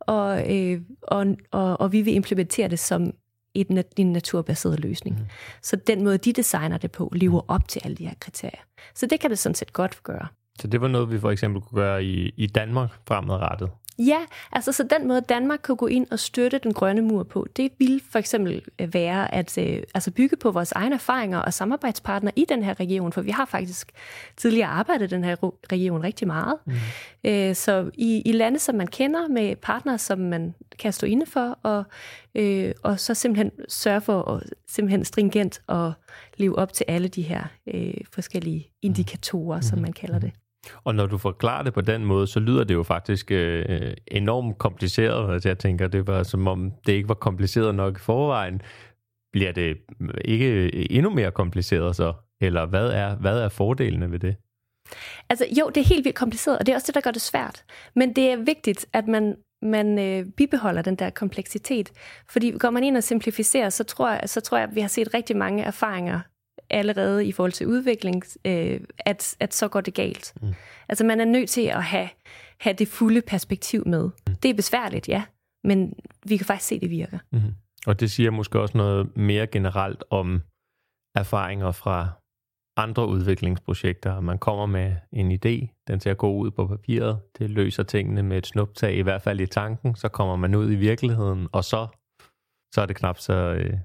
og, 0.00 0.56
øh, 0.56 0.80
og, 1.02 1.26
og, 1.50 1.80
og 1.80 1.92
vi 1.92 2.02
vil 2.02 2.14
implementere 2.14 2.68
det 2.68 2.78
som 2.78 3.12
et, 3.54 3.84
en 3.96 4.12
naturbaseret 4.12 4.80
løsning. 4.80 5.18
Mm. 5.18 5.26
Så 5.62 5.76
den 5.76 6.04
måde, 6.04 6.18
de 6.18 6.32
designer 6.32 6.78
det 6.78 6.92
på, 6.92 7.12
lever 7.16 7.40
op 7.48 7.68
til 7.68 7.80
alle 7.84 7.96
de 7.96 8.06
her 8.06 8.14
kriterier. 8.20 8.60
Så 8.94 9.06
det 9.06 9.20
kan 9.20 9.30
det 9.30 9.38
sådan 9.38 9.54
set 9.54 9.72
godt 9.72 10.02
gøre. 10.02 10.26
Så 10.58 10.66
det 10.66 10.80
var 10.80 10.88
noget, 10.88 11.10
vi 11.10 11.18
for 11.18 11.30
eksempel 11.30 11.62
kunne 11.62 11.82
gøre 11.82 12.04
i, 12.04 12.34
i 12.36 12.46
Danmark 12.46 12.90
fremadrettet? 13.08 13.70
Ja, 14.06 14.18
altså 14.52 14.72
så 14.72 14.82
den 14.82 15.08
måde, 15.08 15.20
Danmark 15.20 15.60
kan 15.64 15.76
gå 15.76 15.86
ind 15.86 16.06
og 16.10 16.18
støtte 16.18 16.58
den 16.58 16.72
grønne 16.72 17.02
mur 17.02 17.22
på, 17.22 17.46
det 17.56 17.72
vil 17.78 18.02
for 18.10 18.18
eksempel 18.18 18.62
øh, 18.78 18.94
være 18.94 19.34
at 19.34 19.58
øh, 19.58 19.82
altså 19.94 20.10
bygge 20.10 20.36
på 20.36 20.50
vores 20.50 20.72
egne 20.72 20.94
erfaringer 20.94 21.38
og 21.38 21.54
samarbejdspartnere 21.54 22.32
i 22.36 22.44
den 22.48 22.62
her 22.62 22.80
region, 22.80 23.12
for 23.12 23.20
vi 23.20 23.30
har 23.30 23.44
faktisk 23.44 23.92
tidligere 24.36 24.68
arbejdet 24.68 25.12
i 25.12 25.14
den 25.14 25.24
her 25.24 25.36
region 25.72 26.02
rigtig 26.02 26.26
meget. 26.26 26.54
Mm. 26.66 26.72
Øh, 27.24 27.54
så 27.54 27.90
i, 27.94 28.22
i 28.24 28.32
lande, 28.32 28.58
som 28.58 28.74
man 28.74 28.86
kender, 28.86 29.28
med 29.28 29.56
partnere, 29.56 29.98
som 29.98 30.18
man 30.18 30.54
kan 30.78 30.92
stå 30.92 31.06
inde 31.06 31.26
for, 31.26 31.58
og, 31.62 31.84
øh, 32.34 32.72
og 32.82 33.00
så 33.00 33.14
simpelthen 33.14 33.50
sørge 33.68 34.00
for 34.00 34.22
at 34.22 34.42
simpelthen 34.68 35.04
stringent 35.04 35.62
og 35.66 35.92
leve 36.36 36.58
op 36.58 36.72
til 36.72 36.84
alle 36.88 37.08
de 37.08 37.22
her 37.22 37.44
øh, 37.74 37.94
forskellige 38.12 38.70
indikatorer, 38.82 39.56
mm. 39.56 39.62
som 39.62 39.78
man 39.78 39.92
kalder 39.92 40.18
det. 40.18 40.32
Og 40.84 40.94
når 40.94 41.06
du 41.06 41.18
forklarer 41.18 41.62
det 41.62 41.74
på 41.74 41.80
den 41.80 42.04
måde, 42.04 42.26
så 42.26 42.40
lyder 42.40 42.64
det 42.64 42.74
jo 42.74 42.82
faktisk 42.82 43.30
øh, 43.30 43.66
øh 43.68 43.94
enormt 44.06 44.58
kompliceret. 44.58 45.32
Altså 45.32 45.48
jeg 45.48 45.58
tænker, 45.58 45.88
det 45.88 46.06
var 46.06 46.22
som 46.22 46.48
om 46.48 46.72
det 46.86 46.92
ikke 46.92 47.08
var 47.08 47.14
kompliceret 47.14 47.74
nok 47.74 47.96
i 47.96 48.00
forvejen. 48.00 48.62
Bliver 49.32 49.52
det 49.52 49.76
øh, 50.00 50.08
ikke 50.24 50.46
øh, 50.46 50.86
endnu 50.90 51.10
mere 51.10 51.30
kompliceret 51.30 51.96
så? 51.96 52.12
Eller 52.40 52.66
hvad 52.66 52.86
er, 52.86 53.16
hvad 53.16 53.40
er 53.40 53.48
fordelene 53.48 54.12
ved 54.12 54.18
det? 54.18 54.36
Altså 55.28 55.44
jo, 55.58 55.68
det 55.68 55.80
er 55.80 55.84
helt 55.84 56.04
vildt 56.04 56.18
kompliceret, 56.18 56.58
og 56.58 56.66
det 56.66 56.72
er 56.72 56.76
også 56.76 56.86
det, 56.86 56.94
der 56.94 57.00
gør 57.00 57.10
det 57.10 57.22
svært. 57.22 57.64
Men 57.94 58.16
det 58.16 58.30
er 58.30 58.36
vigtigt, 58.36 58.86
at 58.92 59.08
man, 59.08 59.36
man 59.62 59.98
øh, 59.98 60.26
bibeholder 60.36 60.82
den 60.82 60.96
der 60.96 61.10
kompleksitet. 61.10 61.92
Fordi 62.28 62.58
går 62.58 62.70
man 62.70 62.84
ind 62.84 62.96
og 62.96 63.02
simplificerer, 63.02 63.68
så 63.68 63.84
tror 63.84 64.10
jeg, 64.10 64.22
så 64.26 64.40
tror 64.40 64.58
jeg 64.58 64.68
at 64.68 64.74
vi 64.74 64.80
har 64.80 64.88
set 64.88 65.14
rigtig 65.14 65.36
mange 65.36 65.62
erfaringer 65.62 66.20
allerede 66.70 67.26
i 67.26 67.32
forhold 67.32 67.52
til 67.52 67.66
udvikling, 67.66 68.24
øh, 68.44 68.80
at, 68.98 69.36
at 69.40 69.54
så 69.54 69.68
går 69.68 69.80
det 69.80 69.94
galt. 69.94 70.34
Mm. 70.42 70.54
Altså 70.88 71.04
man 71.04 71.20
er 71.20 71.24
nødt 71.24 71.50
til 71.50 71.66
at 71.66 71.84
have, 71.84 72.08
have 72.60 72.74
det 72.74 72.88
fulde 72.88 73.22
perspektiv 73.22 73.82
med. 73.86 74.10
Mm. 74.26 74.34
Det 74.34 74.50
er 74.50 74.54
besværligt, 74.54 75.08
ja, 75.08 75.22
men 75.64 75.94
vi 76.26 76.36
kan 76.36 76.46
faktisk 76.46 76.68
se, 76.68 76.80
det 76.80 76.90
virker. 76.90 77.18
Mm. 77.32 77.54
Og 77.86 78.00
det 78.00 78.10
siger 78.10 78.30
måske 78.30 78.60
også 78.60 78.78
noget 78.78 79.16
mere 79.16 79.46
generelt 79.46 80.04
om 80.10 80.42
erfaringer 81.14 81.72
fra 81.72 82.08
andre 82.76 83.06
udviklingsprojekter. 83.06 84.20
Man 84.20 84.38
kommer 84.38 84.66
med 84.66 84.96
en 85.12 85.32
idé, 85.32 85.84
den 85.88 86.00
til 86.00 86.10
at 86.10 86.18
gå 86.18 86.32
ud 86.32 86.50
på 86.50 86.66
papiret, 86.66 87.20
det 87.38 87.50
løser 87.50 87.82
tingene 87.82 88.22
med 88.22 88.38
et 88.38 88.46
snuptag, 88.46 88.96
i 88.96 89.02
hvert 89.02 89.22
fald 89.22 89.40
i 89.40 89.46
tanken, 89.46 89.94
så 89.94 90.08
kommer 90.08 90.36
man 90.36 90.54
ud 90.54 90.72
i 90.72 90.74
virkeligheden, 90.74 91.48
og 91.52 91.64
så, 91.64 91.86
så 92.74 92.80
er 92.82 92.86
det 92.86 92.96
knap 92.96 93.18
så, 93.18 93.32
øh, 93.32 93.78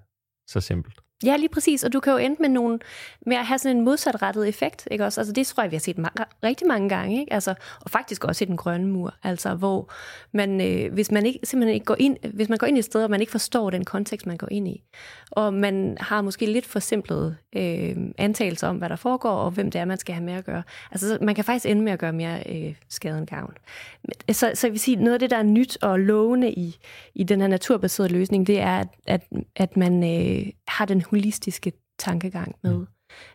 så 0.49 0.61
simpelt. 0.61 0.99
Ja, 1.23 1.37
lige 1.37 1.49
præcis. 1.49 1.83
Og 1.83 1.93
du 1.93 1.99
kan 1.99 2.13
jo 2.13 2.17
ende 2.17 2.35
med, 2.39 2.49
nogle, 2.49 2.79
med 3.25 3.37
at 3.37 3.45
have 3.45 3.57
sådan 3.57 3.77
en 3.77 3.85
modsatrettet 3.85 4.47
effekt. 4.47 4.87
Ikke 4.91 5.05
også? 5.05 5.21
Altså, 5.21 5.33
det 5.33 5.47
tror 5.47 5.63
jeg, 5.63 5.71
vi 5.71 5.75
har 5.75 5.79
set 5.79 5.97
ma- 5.99 6.23
rigtig 6.43 6.67
mange 6.67 6.89
gange. 6.89 7.19
Ikke? 7.19 7.33
Altså, 7.33 7.53
og 7.81 7.91
faktisk 7.91 8.23
også 8.23 8.43
i 8.43 8.47
den 8.47 8.57
grønne 8.57 8.87
mur. 8.87 9.13
Altså, 9.23 9.53
hvor 9.53 9.91
man, 10.31 10.61
øh, 10.61 10.93
hvis 10.93 11.11
man 11.11 11.25
ikke, 11.25 11.39
simpelthen 11.43 11.73
ikke 11.73 11.85
går 11.85 11.95
ind, 11.99 12.17
hvis 12.33 12.49
man 12.49 12.57
går 12.57 12.67
ind 12.67 12.77
i 12.77 12.79
et 12.79 12.85
sted, 12.85 13.03
og 13.03 13.09
man 13.09 13.19
ikke 13.19 13.31
forstår 13.31 13.69
den 13.69 13.85
kontekst, 13.85 14.27
man 14.27 14.37
går 14.37 14.47
ind 14.51 14.67
i, 14.67 14.83
og 15.31 15.53
man 15.53 15.97
har 15.99 16.21
måske 16.21 16.45
lidt 16.45 16.65
for 16.65 16.79
simplet 16.79 17.37
øh, 17.55 17.95
antagelser 18.17 18.67
om, 18.67 18.77
hvad 18.77 18.89
der 18.89 18.95
foregår, 18.95 19.31
og 19.31 19.51
hvem 19.51 19.71
det 19.71 19.81
er, 19.81 19.85
man 19.85 19.97
skal 19.97 20.15
have 20.15 20.25
med 20.25 20.33
at 20.33 20.45
gøre. 20.45 20.63
Altså, 20.91 21.17
man 21.21 21.35
kan 21.35 21.43
faktisk 21.43 21.65
ende 21.65 21.81
med 21.81 21.91
at 21.91 21.99
gøre 21.99 22.13
mere 22.13 22.43
øh, 22.49 22.75
skade 22.89 23.17
end 23.17 23.27
gavn. 23.27 23.53
Øh, 24.29 24.35
så, 24.35 24.51
så 24.53 24.67
jeg 24.67 24.71
vil 24.71 24.79
sige, 24.79 24.95
noget 24.95 25.13
af 25.13 25.19
det, 25.19 25.29
der 25.29 25.37
er 25.37 25.43
nyt 25.43 25.77
og 25.81 25.99
lovende 25.99 26.51
i, 26.51 26.77
i 27.15 27.23
den 27.23 27.41
her 27.41 27.47
naturbaserede 27.47 28.13
løsning, 28.13 28.47
det 28.47 28.59
er, 28.59 28.79
at, 28.79 28.87
at, 29.07 29.21
at 29.55 29.77
man 29.77 30.03
øh, 30.03 30.51
har 30.67 30.85
den 30.85 31.01
holistiske 31.05 31.71
tankegang 31.99 32.55
med. 32.63 32.77
Mm. 32.77 32.87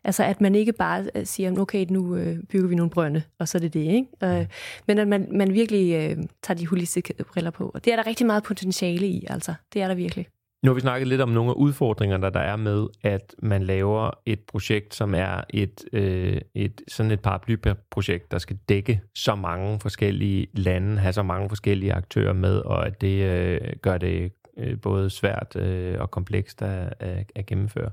Altså 0.04 0.24
at 0.24 0.40
man 0.40 0.54
ikke 0.54 0.72
bare 0.72 1.06
øh, 1.14 1.26
siger, 1.26 1.60
okay, 1.60 1.86
nu 1.90 2.16
øh, 2.16 2.38
bygger 2.48 2.68
vi 2.68 2.74
nogle 2.74 2.90
brønde, 2.90 3.22
og 3.38 3.48
så 3.48 3.58
er 3.58 3.60
det 3.60 3.74
det, 3.74 3.80
ikke? 3.80 4.40
Øh, 4.40 4.46
men 4.86 4.98
at 4.98 5.08
man, 5.08 5.28
man 5.32 5.54
virkelig 5.54 5.94
øh, 5.94 6.24
tager 6.42 6.58
de 6.58 6.66
holistiske 6.66 7.14
briller 7.32 7.50
på. 7.50 7.70
Og 7.74 7.84
det 7.84 7.92
er 7.92 7.96
der 7.96 8.06
rigtig 8.06 8.26
meget 8.26 8.42
potentiale 8.42 9.06
i, 9.06 9.26
altså. 9.28 9.54
Det 9.72 9.82
er 9.82 9.88
der 9.88 9.94
virkelig. 9.94 10.26
Nu 10.64 10.70
har 10.70 10.74
vi 10.74 10.80
snakket 10.80 11.08
lidt 11.08 11.20
om 11.20 11.28
nogle 11.28 11.50
af 11.50 11.54
udfordringerne, 11.54 12.30
der 12.30 12.40
er 12.40 12.56
med, 12.56 12.86
at 13.02 13.34
man 13.42 13.62
laver 13.62 14.10
et 14.26 14.40
projekt, 14.40 14.94
som 14.94 15.14
er 15.14 15.40
et, 15.50 15.84
øh, 15.92 16.40
et 16.54 16.82
sådan 16.88 17.12
et 17.12 17.20
paraplyprojekt, 17.20 18.30
der 18.30 18.38
skal 18.38 18.58
dække 18.68 19.00
så 19.14 19.34
mange 19.34 19.80
forskellige 19.80 20.46
lande, 20.54 20.98
have 20.98 21.12
så 21.12 21.22
mange 21.22 21.48
forskellige 21.48 21.92
aktører 21.92 22.32
med, 22.32 22.58
og 22.58 22.86
at 22.86 23.00
det 23.00 23.22
øh, 23.22 23.60
gør 23.82 23.98
det 23.98 24.32
øh, 24.56 24.80
både 24.80 25.10
svært 25.10 25.56
øh, 25.56 26.00
og 26.00 26.10
komplekst 26.10 26.62
at, 26.62 26.94
at, 26.98 27.32
at 27.34 27.46
gennemføre. 27.46 27.90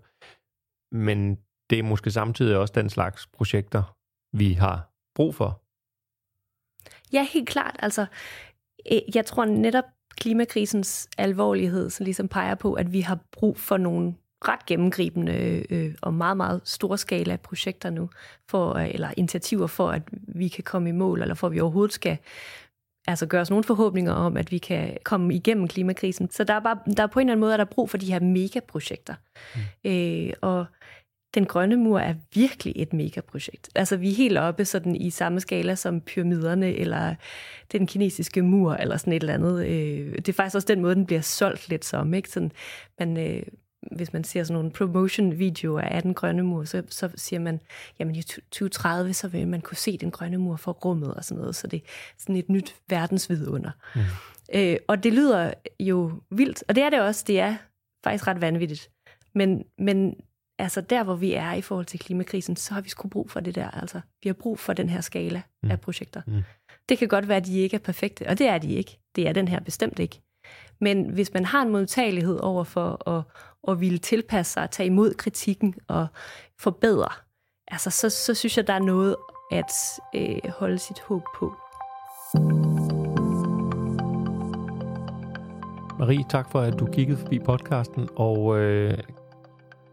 Men 0.92 1.36
det 1.70 1.80
er 1.80 1.84
måske 1.84 2.12
samtidig 2.12 2.58
også 2.58 2.74
den 2.76 2.90
slags 2.90 3.28
projekter, 3.28 3.96
vi 4.34 4.54
har 4.54 4.92
brug 5.16 5.36
for. 5.36 5.62
Ja, 7.14 7.28
helt 7.34 7.50
klart. 7.50 7.76
Altså, 7.80 8.06
øh, 8.92 9.16
jeg 9.16 9.26
tror 9.26 9.46
netop 9.46 9.84
klimakrisens 10.18 11.10
alvorlighed, 11.18 11.90
som 11.90 12.04
ligesom 12.04 12.28
peger 12.28 12.56
på, 12.56 12.74
at 12.74 12.94
vi 12.94 13.02
har 13.02 13.20
brug 13.32 13.58
for 13.58 13.78
nogle 13.78 14.16
ret 14.48 14.66
gennemgribende 14.66 15.66
øh, 15.70 15.96
og 16.02 16.14
meget, 16.14 16.38
meget 16.38 16.62
store 16.64 16.98
skala 16.98 17.36
projekter 17.36 17.90
nu, 17.90 18.10
for, 18.50 18.74
øh, 18.74 18.94
eller 18.94 19.10
initiativer 19.18 19.68
for, 19.68 19.90
at 19.92 20.02
vi 20.12 20.48
kan 20.48 20.64
komme 20.64 20.90
i 20.90 20.92
mål, 20.92 21.22
eller 21.22 21.36
for 21.36 21.48
at 21.48 21.54
vi 21.54 21.60
overhovedet 21.60 21.94
skal 21.94 22.18
altså 23.08 23.26
gøre 23.26 23.42
os 23.42 23.50
nogle 23.50 23.64
forhåbninger 23.64 24.14
om, 24.14 24.38
at 24.38 24.52
vi 24.52 24.58
kan 24.58 24.98
komme 25.04 25.36
igennem 25.36 25.68
klimakrisen. 25.68 26.32
Så 26.32 26.44
der 26.44 26.54
er, 26.54 26.60
bare, 26.60 26.80
der 26.98 27.04
er 27.04 27.08
på 27.08 27.20
en 27.20 27.28
eller 27.28 27.32
anden 27.32 27.42
måde, 27.42 27.54
at 27.54 27.60
der 27.60 27.66
er 27.66 27.70
brug 27.70 27.90
for 27.90 27.98
de 27.98 28.12
her 28.12 28.20
megaprojekter. 28.20 29.16
Mm. 29.56 29.92
Øh, 29.92 30.34
og 30.42 30.66
den 31.36 31.46
grønne 31.46 31.76
mur 31.78 32.00
er 32.00 32.16
virkelig 32.34 32.74
et 32.76 32.94
megaprojekt. 32.94 33.70
Altså 33.76 33.98
vi 33.98 34.12
er 34.12 34.16
helt 34.16 34.38
oppe 34.38 34.66
sådan 34.66 34.96
i 34.96 35.10
samme 35.10 35.40
skala 35.40 35.76
som 35.76 36.02
pyramiderne, 36.02 36.76
eller 36.76 37.16
den 37.72 37.88
kinesiske 37.88 38.42
mur, 38.42 38.74
eller 38.74 38.98
sådan 38.98 39.14
et 39.14 39.24
eller 39.24 39.34
andet. 39.34 39.66
Øh, 39.66 40.16
det 40.16 40.30
er 40.30 40.34
faktisk 40.34 40.56
også 40.56 40.68
den 40.68 40.82
måde, 40.82 40.96
den 40.96 41.06
bliver 41.06 41.22
solgt 41.22 41.70
lidt 41.70 41.86
som. 41.86 42.14
Ikke? 42.14 42.30
Sådan, 42.30 42.52
man, 43.00 43.18
øh, 43.18 43.44
hvis 43.92 44.14
man 44.14 44.24
ser 44.24 44.44
sådan 44.44 44.54
nogle 44.54 44.72
promotion-videoer 44.72 45.82
af 45.82 46.02
den 46.02 46.14
grønne 46.14 46.44
mur, 46.44 46.64
så, 46.64 46.84
så 46.90 47.10
siger 47.16 47.40
man, 47.40 47.60
jamen 48.00 48.16
i 48.16 48.22
2030, 48.22 49.14
så 49.14 49.28
vil 49.28 49.48
man 49.48 49.62
kunne 49.62 49.78
se 49.78 49.98
den 49.98 50.12
grønne 50.12 50.38
mur 50.38 50.56
fra 50.56 50.72
rummet 50.72 51.14
og 51.14 51.26
sådan 51.26 51.40
noget, 51.40 51.56
så 51.56 51.68
det 51.68 51.78
er 51.78 51.88
sådan 52.18 52.36
et 52.36 52.50
nyt 52.50 52.76
verdensvidunder. 52.90 53.72
Mm. 53.96 54.02
Øh, 54.54 54.78
og 54.88 55.04
det 55.04 55.14
lyder 55.14 55.54
jo 55.80 56.12
vildt, 56.32 56.64
og 56.68 56.76
det 56.76 56.84
er 56.84 56.90
det 56.90 57.02
også, 57.02 57.24
det 57.28 57.40
er 57.40 57.56
faktisk 58.04 58.28
ret 58.28 58.42
vanvittigt. 58.42 58.92
Men, 59.36 59.64
men 59.78 60.16
altså 60.60 60.82
der, 60.82 61.04
hvor 61.04 61.16
vi 61.16 61.34
er 61.34 61.54
i 61.54 61.62
forhold 61.62 61.86
til 61.86 62.00
klimakrisen, 62.00 62.56
så 62.56 62.74
har 62.74 62.82
vi 62.82 62.90
sgu 62.90 63.08
brug 63.08 63.32
for 63.32 63.40
det 63.40 63.56
der. 63.56 63.72
Altså, 63.72 64.02
vi 64.24 64.30
har 64.30 64.34
brug 64.34 64.60
for 64.60 64.74
den 64.74 64.90
her 64.90 65.02
skala 65.02 65.42
mm. 65.64 65.72
af 65.72 65.82
projekter. 65.82 66.22
Mm. 66.28 66.44
Det 66.90 66.98
kan 66.98 67.08
godt 67.08 67.28
være, 67.28 67.38
at 67.38 67.46
de 67.46 67.60
ikke 67.60 67.76
er 67.76 67.80
perfekte, 67.80 68.28
og 68.28 68.40
det 68.40 68.48
er 68.48 68.58
de 68.58 68.74
ikke. 68.74 69.00
Det 69.16 69.28
er 69.28 69.34
den 69.34 69.48
her 69.48 69.60
bestemt 69.60 70.00
ikke. 70.00 70.22
Men 70.82 71.10
hvis 71.14 71.34
man 71.34 71.46
har 71.46 71.62
en 71.62 71.72
modtagelighed 71.72 72.40
over 72.40 72.64
for 72.64 73.10
at, 73.10 73.24
at 73.68 73.82
ville 73.82 73.98
tilpasse 73.98 74.54
sig, 74.54 74.70
tage 74.72 74.88
imod 74.88 75.14
kritikken 75.14 75.76
og 75.88 76.08
forbedre, 76.60 77.10
altså, 77.68 77.90
så, 77.90 78.10
så 78.10 78.34
synes 78.34 78.58
jeg, 78.58 78.68
der 78.68 78.74
er 78.74 78.80
noget 78.80 79.16
at 79.52 79.72
øh, 80.16 80.52
holde 80.52 80.78
sit 80.78 81.00
håb 81.00 81.24
på. 81.36 81.56
Marie, 86.00 86.24
tak 86.30 86.52
for, 86.52 86.60
at 86.60 86.80
du 86.80 86.86
kiggede 86.86 87.18
forbi 87.18 87.40
podcasten 87.40 88.10
og 88.16 88.60
øh, 88.60 88.98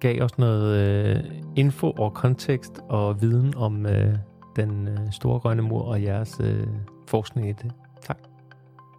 gav 0.01 0.23
os 0.23 0.39
noget 0.39 0.79
øh, 0.79 1.25
info 1.57 1.91
og 1.91 2.15
kontekst 2.15 2.81
og 2.89 3.23
viden 3.23 3.57
om 3.57 3.87
øh, 3.87 4.15
den 4.57 4.89
øh, 4.89 5.13
store 5.13 5.41
grønne 5.41 5.63
mur 5.63 5.83
og 5.83 6.03
jeres 6.03 6.41
øh, 6.41 6.67
forskning 7.09 7.49
i 7.49 7.53
det. 7.53 7.73
Tak. 8.03 8.19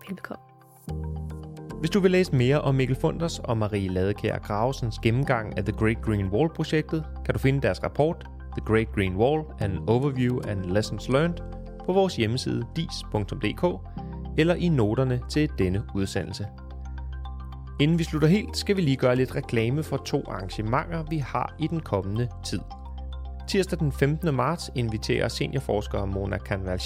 Velbekomme. 0.07 1.44
Hvis 1.79 1.89
du 1.89 1.99
vil 1.99 2.11
læse 2.11 2.35
mere 2.35 2.61
om 2.61 2.75
Mikkel 2.75 2.97
Funders 3.01 3.39
og 3.39 3.57
Marie 3.57 3.87
Ladekær 3.87 4.37
Gravesens 4.37 4.99
gennemgang 4.99 5.57
af 5.57 5.65
The 5.65 5.73
Great 5.77 6.01
Green 6.01 6.27
Wall-projektet, 6.27 7.03
kan 7.25 7.33
du 7.33 7.39
finde 7.39 7.61
deres 7.61 7.83
rapport 7.83 8.25
The 8.57 8.65
Great 8.65 8.91
Green 8.95 9.15
Wall, 9.15 9.43
An 9.59 9.79
Overview 9.87 10.39
and 10.47 10.65
Lessons 10.65 11.09
Learned 11.09 11.37
på 11.85 11.93
vores 11.93 12.15
hjemmeside 12.15 12.63
dis.dk 12.75 13.65
eller 14.37 14.55
i 14.55 14.69
noterne 14.69 15.21
til 15.29 15.49
denne 15.57 15.83
udsendelse. 15.95 16.47
Inden 17.79 17.99
vi 17.99 18.03
slutter 18.03 18.27
helt, 18.27 18.57
skal 18.57 18.75
vi 18.75 18.81
lige 18.81 18.97
gøre 18.97 19.15
lidt 19.15 19.35
reklame 19.35 19.83
for 19.83 19.97
to 19.97 20.23
arrangementer, 20.27 21.03
vi 21.09 21.17
har 21.17 21.55
i 21.59 21.67
den 21.67 21.79
kommende 21.79 22.27
tid. 22.45 22.59
Tirsdag 23.47 23.79
den 23.79 23.91
15. 23.91 24.35
marts 24.35 24.71
inviterer 24.75 25.27
seniorforsker 25.27 26.05
Mona 26.05 26.37
Kanval 26.37 26.79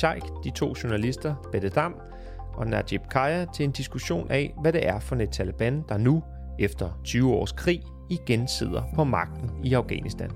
de 0.43 0.49
to 0.49 0.73
journalister 0.83 1.35
Bette 1.51 1.69
Dam 1.69 1.95
og 2.59 2.67
Najib 2.67 3.01
Kaya 3.11 3.45
til 3.55 3.63
en 3.63 3.71
diskussion 3.71 4.31
af, 4.31 4.55
hvad 4.61 4.73
det 4.73 4.87
er 4.87 4.99
for 4.99 5.15
et 5.15 5.29
Taliban, 5.29 5.83
der 5.89 5.97
nu, 5.97 6.23
efter 6.59 6.99
20 7.03 7.33
års 7.33 7.51
krig, 7.51 7.81
igen 8.09 8.47
sidder 8.47 8.83
på 8.95 9.03
magten 9.03 9.51
i 9.63 9.73
Afghanistan. 9.73 10.31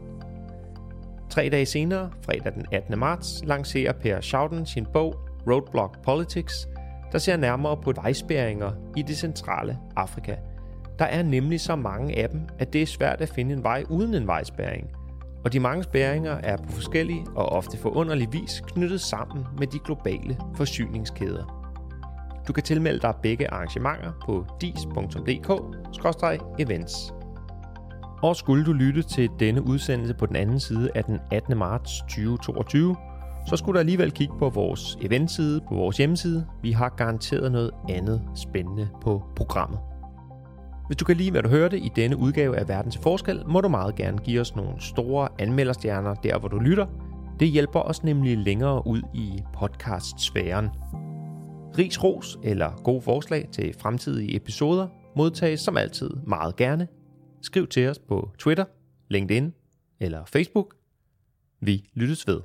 Tre 1.29 1.49
dage 1.49 1.65
senere, 1.65 2.09
fredag 2.25 2.53
den 2.53 2.65
18. 2.71 2.99
marts, 2.99 3.43
lancerer 3.45 3.93
Per 3.93 4.21
Schouten 4.21 4.65
sin 4.65 4.86
bog 4.93 5.15
Roadblock 5.47 6.03
Politics, 6.03 6.67
der 7.12 7.17
ser 7.17 7.38
nærmere 7.38 7.77
på 7.77 7.91
vejspæringer 7.95 8.71
i 8.97 9.01
det 9.01 9.17
centrale 9.17 9.77
Afrika. 9.95 10.36
Der 10.99 11.05
er 11.05 11.23
nemlig 11.23 11.62
så 11.62 11.75
mange 11.75 12.17
af 12.17 12.29
dem, 12.29 12.41
at 12.59 12.73
det 12.73 12.81
er 12.81 12.86
svært 12.86 13.21
at 13.21 13.29
finde 13.29 13.53
en 13.53 13.63
vej 13.63 13.83
uden 13.89 14.13
en 14.13 14.27
vejspæring. 14.27 14.88
Og 15.45 15.53
de 15.53 15.59
mange 15.59 15.83
spæringer 15.83 16.31
er 16.31 16.57
på 16.57 16.71
forskellige 16.71 17.25
og 17.36 17.45
ofte 17.45 17.77
forunderlig 17.77 18.27
vis 18.33 18.63
knyttet 18.67 19.01
sammen 19.01 19.45
med 19.59 19.67
de 19.67 19.79
globale 19.79 20.38
forsyningskæder. 20.55 21.62
Du 22.47 22.53
kan 22.53 22.63
tilmelde 22.63 22.99
dig 22.99 23.13
begge 23.23 23.53
arrangementer 23.53 24.12
på 24.25 24.45
dis.dk-events. 24.62 25.53
Og 28.21 28.36
skulle 28.36 28.65
du 28.65 28.73
lytte 28.73 29.01
til 29.01 29.29
denne 29.39 29.67
udsendelse 29.67 30.13
på 30.13 30.25
den 30.25 30.36
anden 30.36 30.60
side 30.60 30.89
af 30.95 31.03
den 31.03 31.19
18. 31.32 31.58
marts 31.58 31.99
2022, 31.99 32.95
så 33.47 33.56
skulle 33.56 33.73
du 33.73 33.79
alligevel 33.79 34.12
kigge 34.12 34.34
på 34.39 34.49
vores 34.49 34.97
eventside 35.01 35.62
på 35.67 35.75
vores 35.75 35.97
hjemmeside. 35.97 36.45
Vi 36.62 36.71
har 36.71 36.89
garanteret 36.89 37.51
noget 37.51 37.71
andet 37.89 38.21
spændende 38.36 38.89
på 39.01 39.23
programmet. 39.36 39.79
Hvis 40.88 40.97
du 40.97 41.06
kan 41.06 41.17
lide, 41.17 41.32
hvad 41.32 41.43
du 41.43 41.49
hørte 41.49 41.79
i 41.79 41.91
denne 41.95 42.17
udgave 42.17 42.58
af 42.58 42.67
Verdens 42.67 42.97
Forskel, 42.97 43.43
må 43.47 43.62
du 43.62 43.67
meget 43.67 43.95
gerne 43.95 44.17
give 44.17 44.41
os 44.41 44.56
nogle 44.56 44.73
store 44.79 45.27
anmelderstjerner 45.39 46.13
der, 46.13 46.39
hvor 46.39 46.47
du 46.47 46.60
lytter. 46.60 46.86
Det 47.39 47.47
hjælper 47.47 47.79
os 47.79 48.03
nemlig 48.03 48.38
længere 48.38 48.88
ud 48.88 49.01
i 49.13 49.43
podcast-sfæren. 49.53 50.69
Ris, 51.77 52.03
ros 52.03 52.39
eller 52.43 52.81
gode 52.83 53.01
forslag 53.01 53.49
til 53.51 53.73
fremtidige 53.73 54.36
episoder 54.36 54.88
modtages 55.15 55.59
som 55.59 55.77
altid 55.77 56.09
meget 56.27 56.55
gerne. 56.55 56.88
Skriv 57.41 57.67
til 57.67 57.89
os 57.89 57.99
på 57.99 58.29
Twitter, 58.39 58.65
LinkedIn 59.09 59.53
eller 59.99 60.25
Facebook. 60.25 60.75
Vi 61.62 61.89
lyttes 61.93 62.27
ved. 62.27 62.41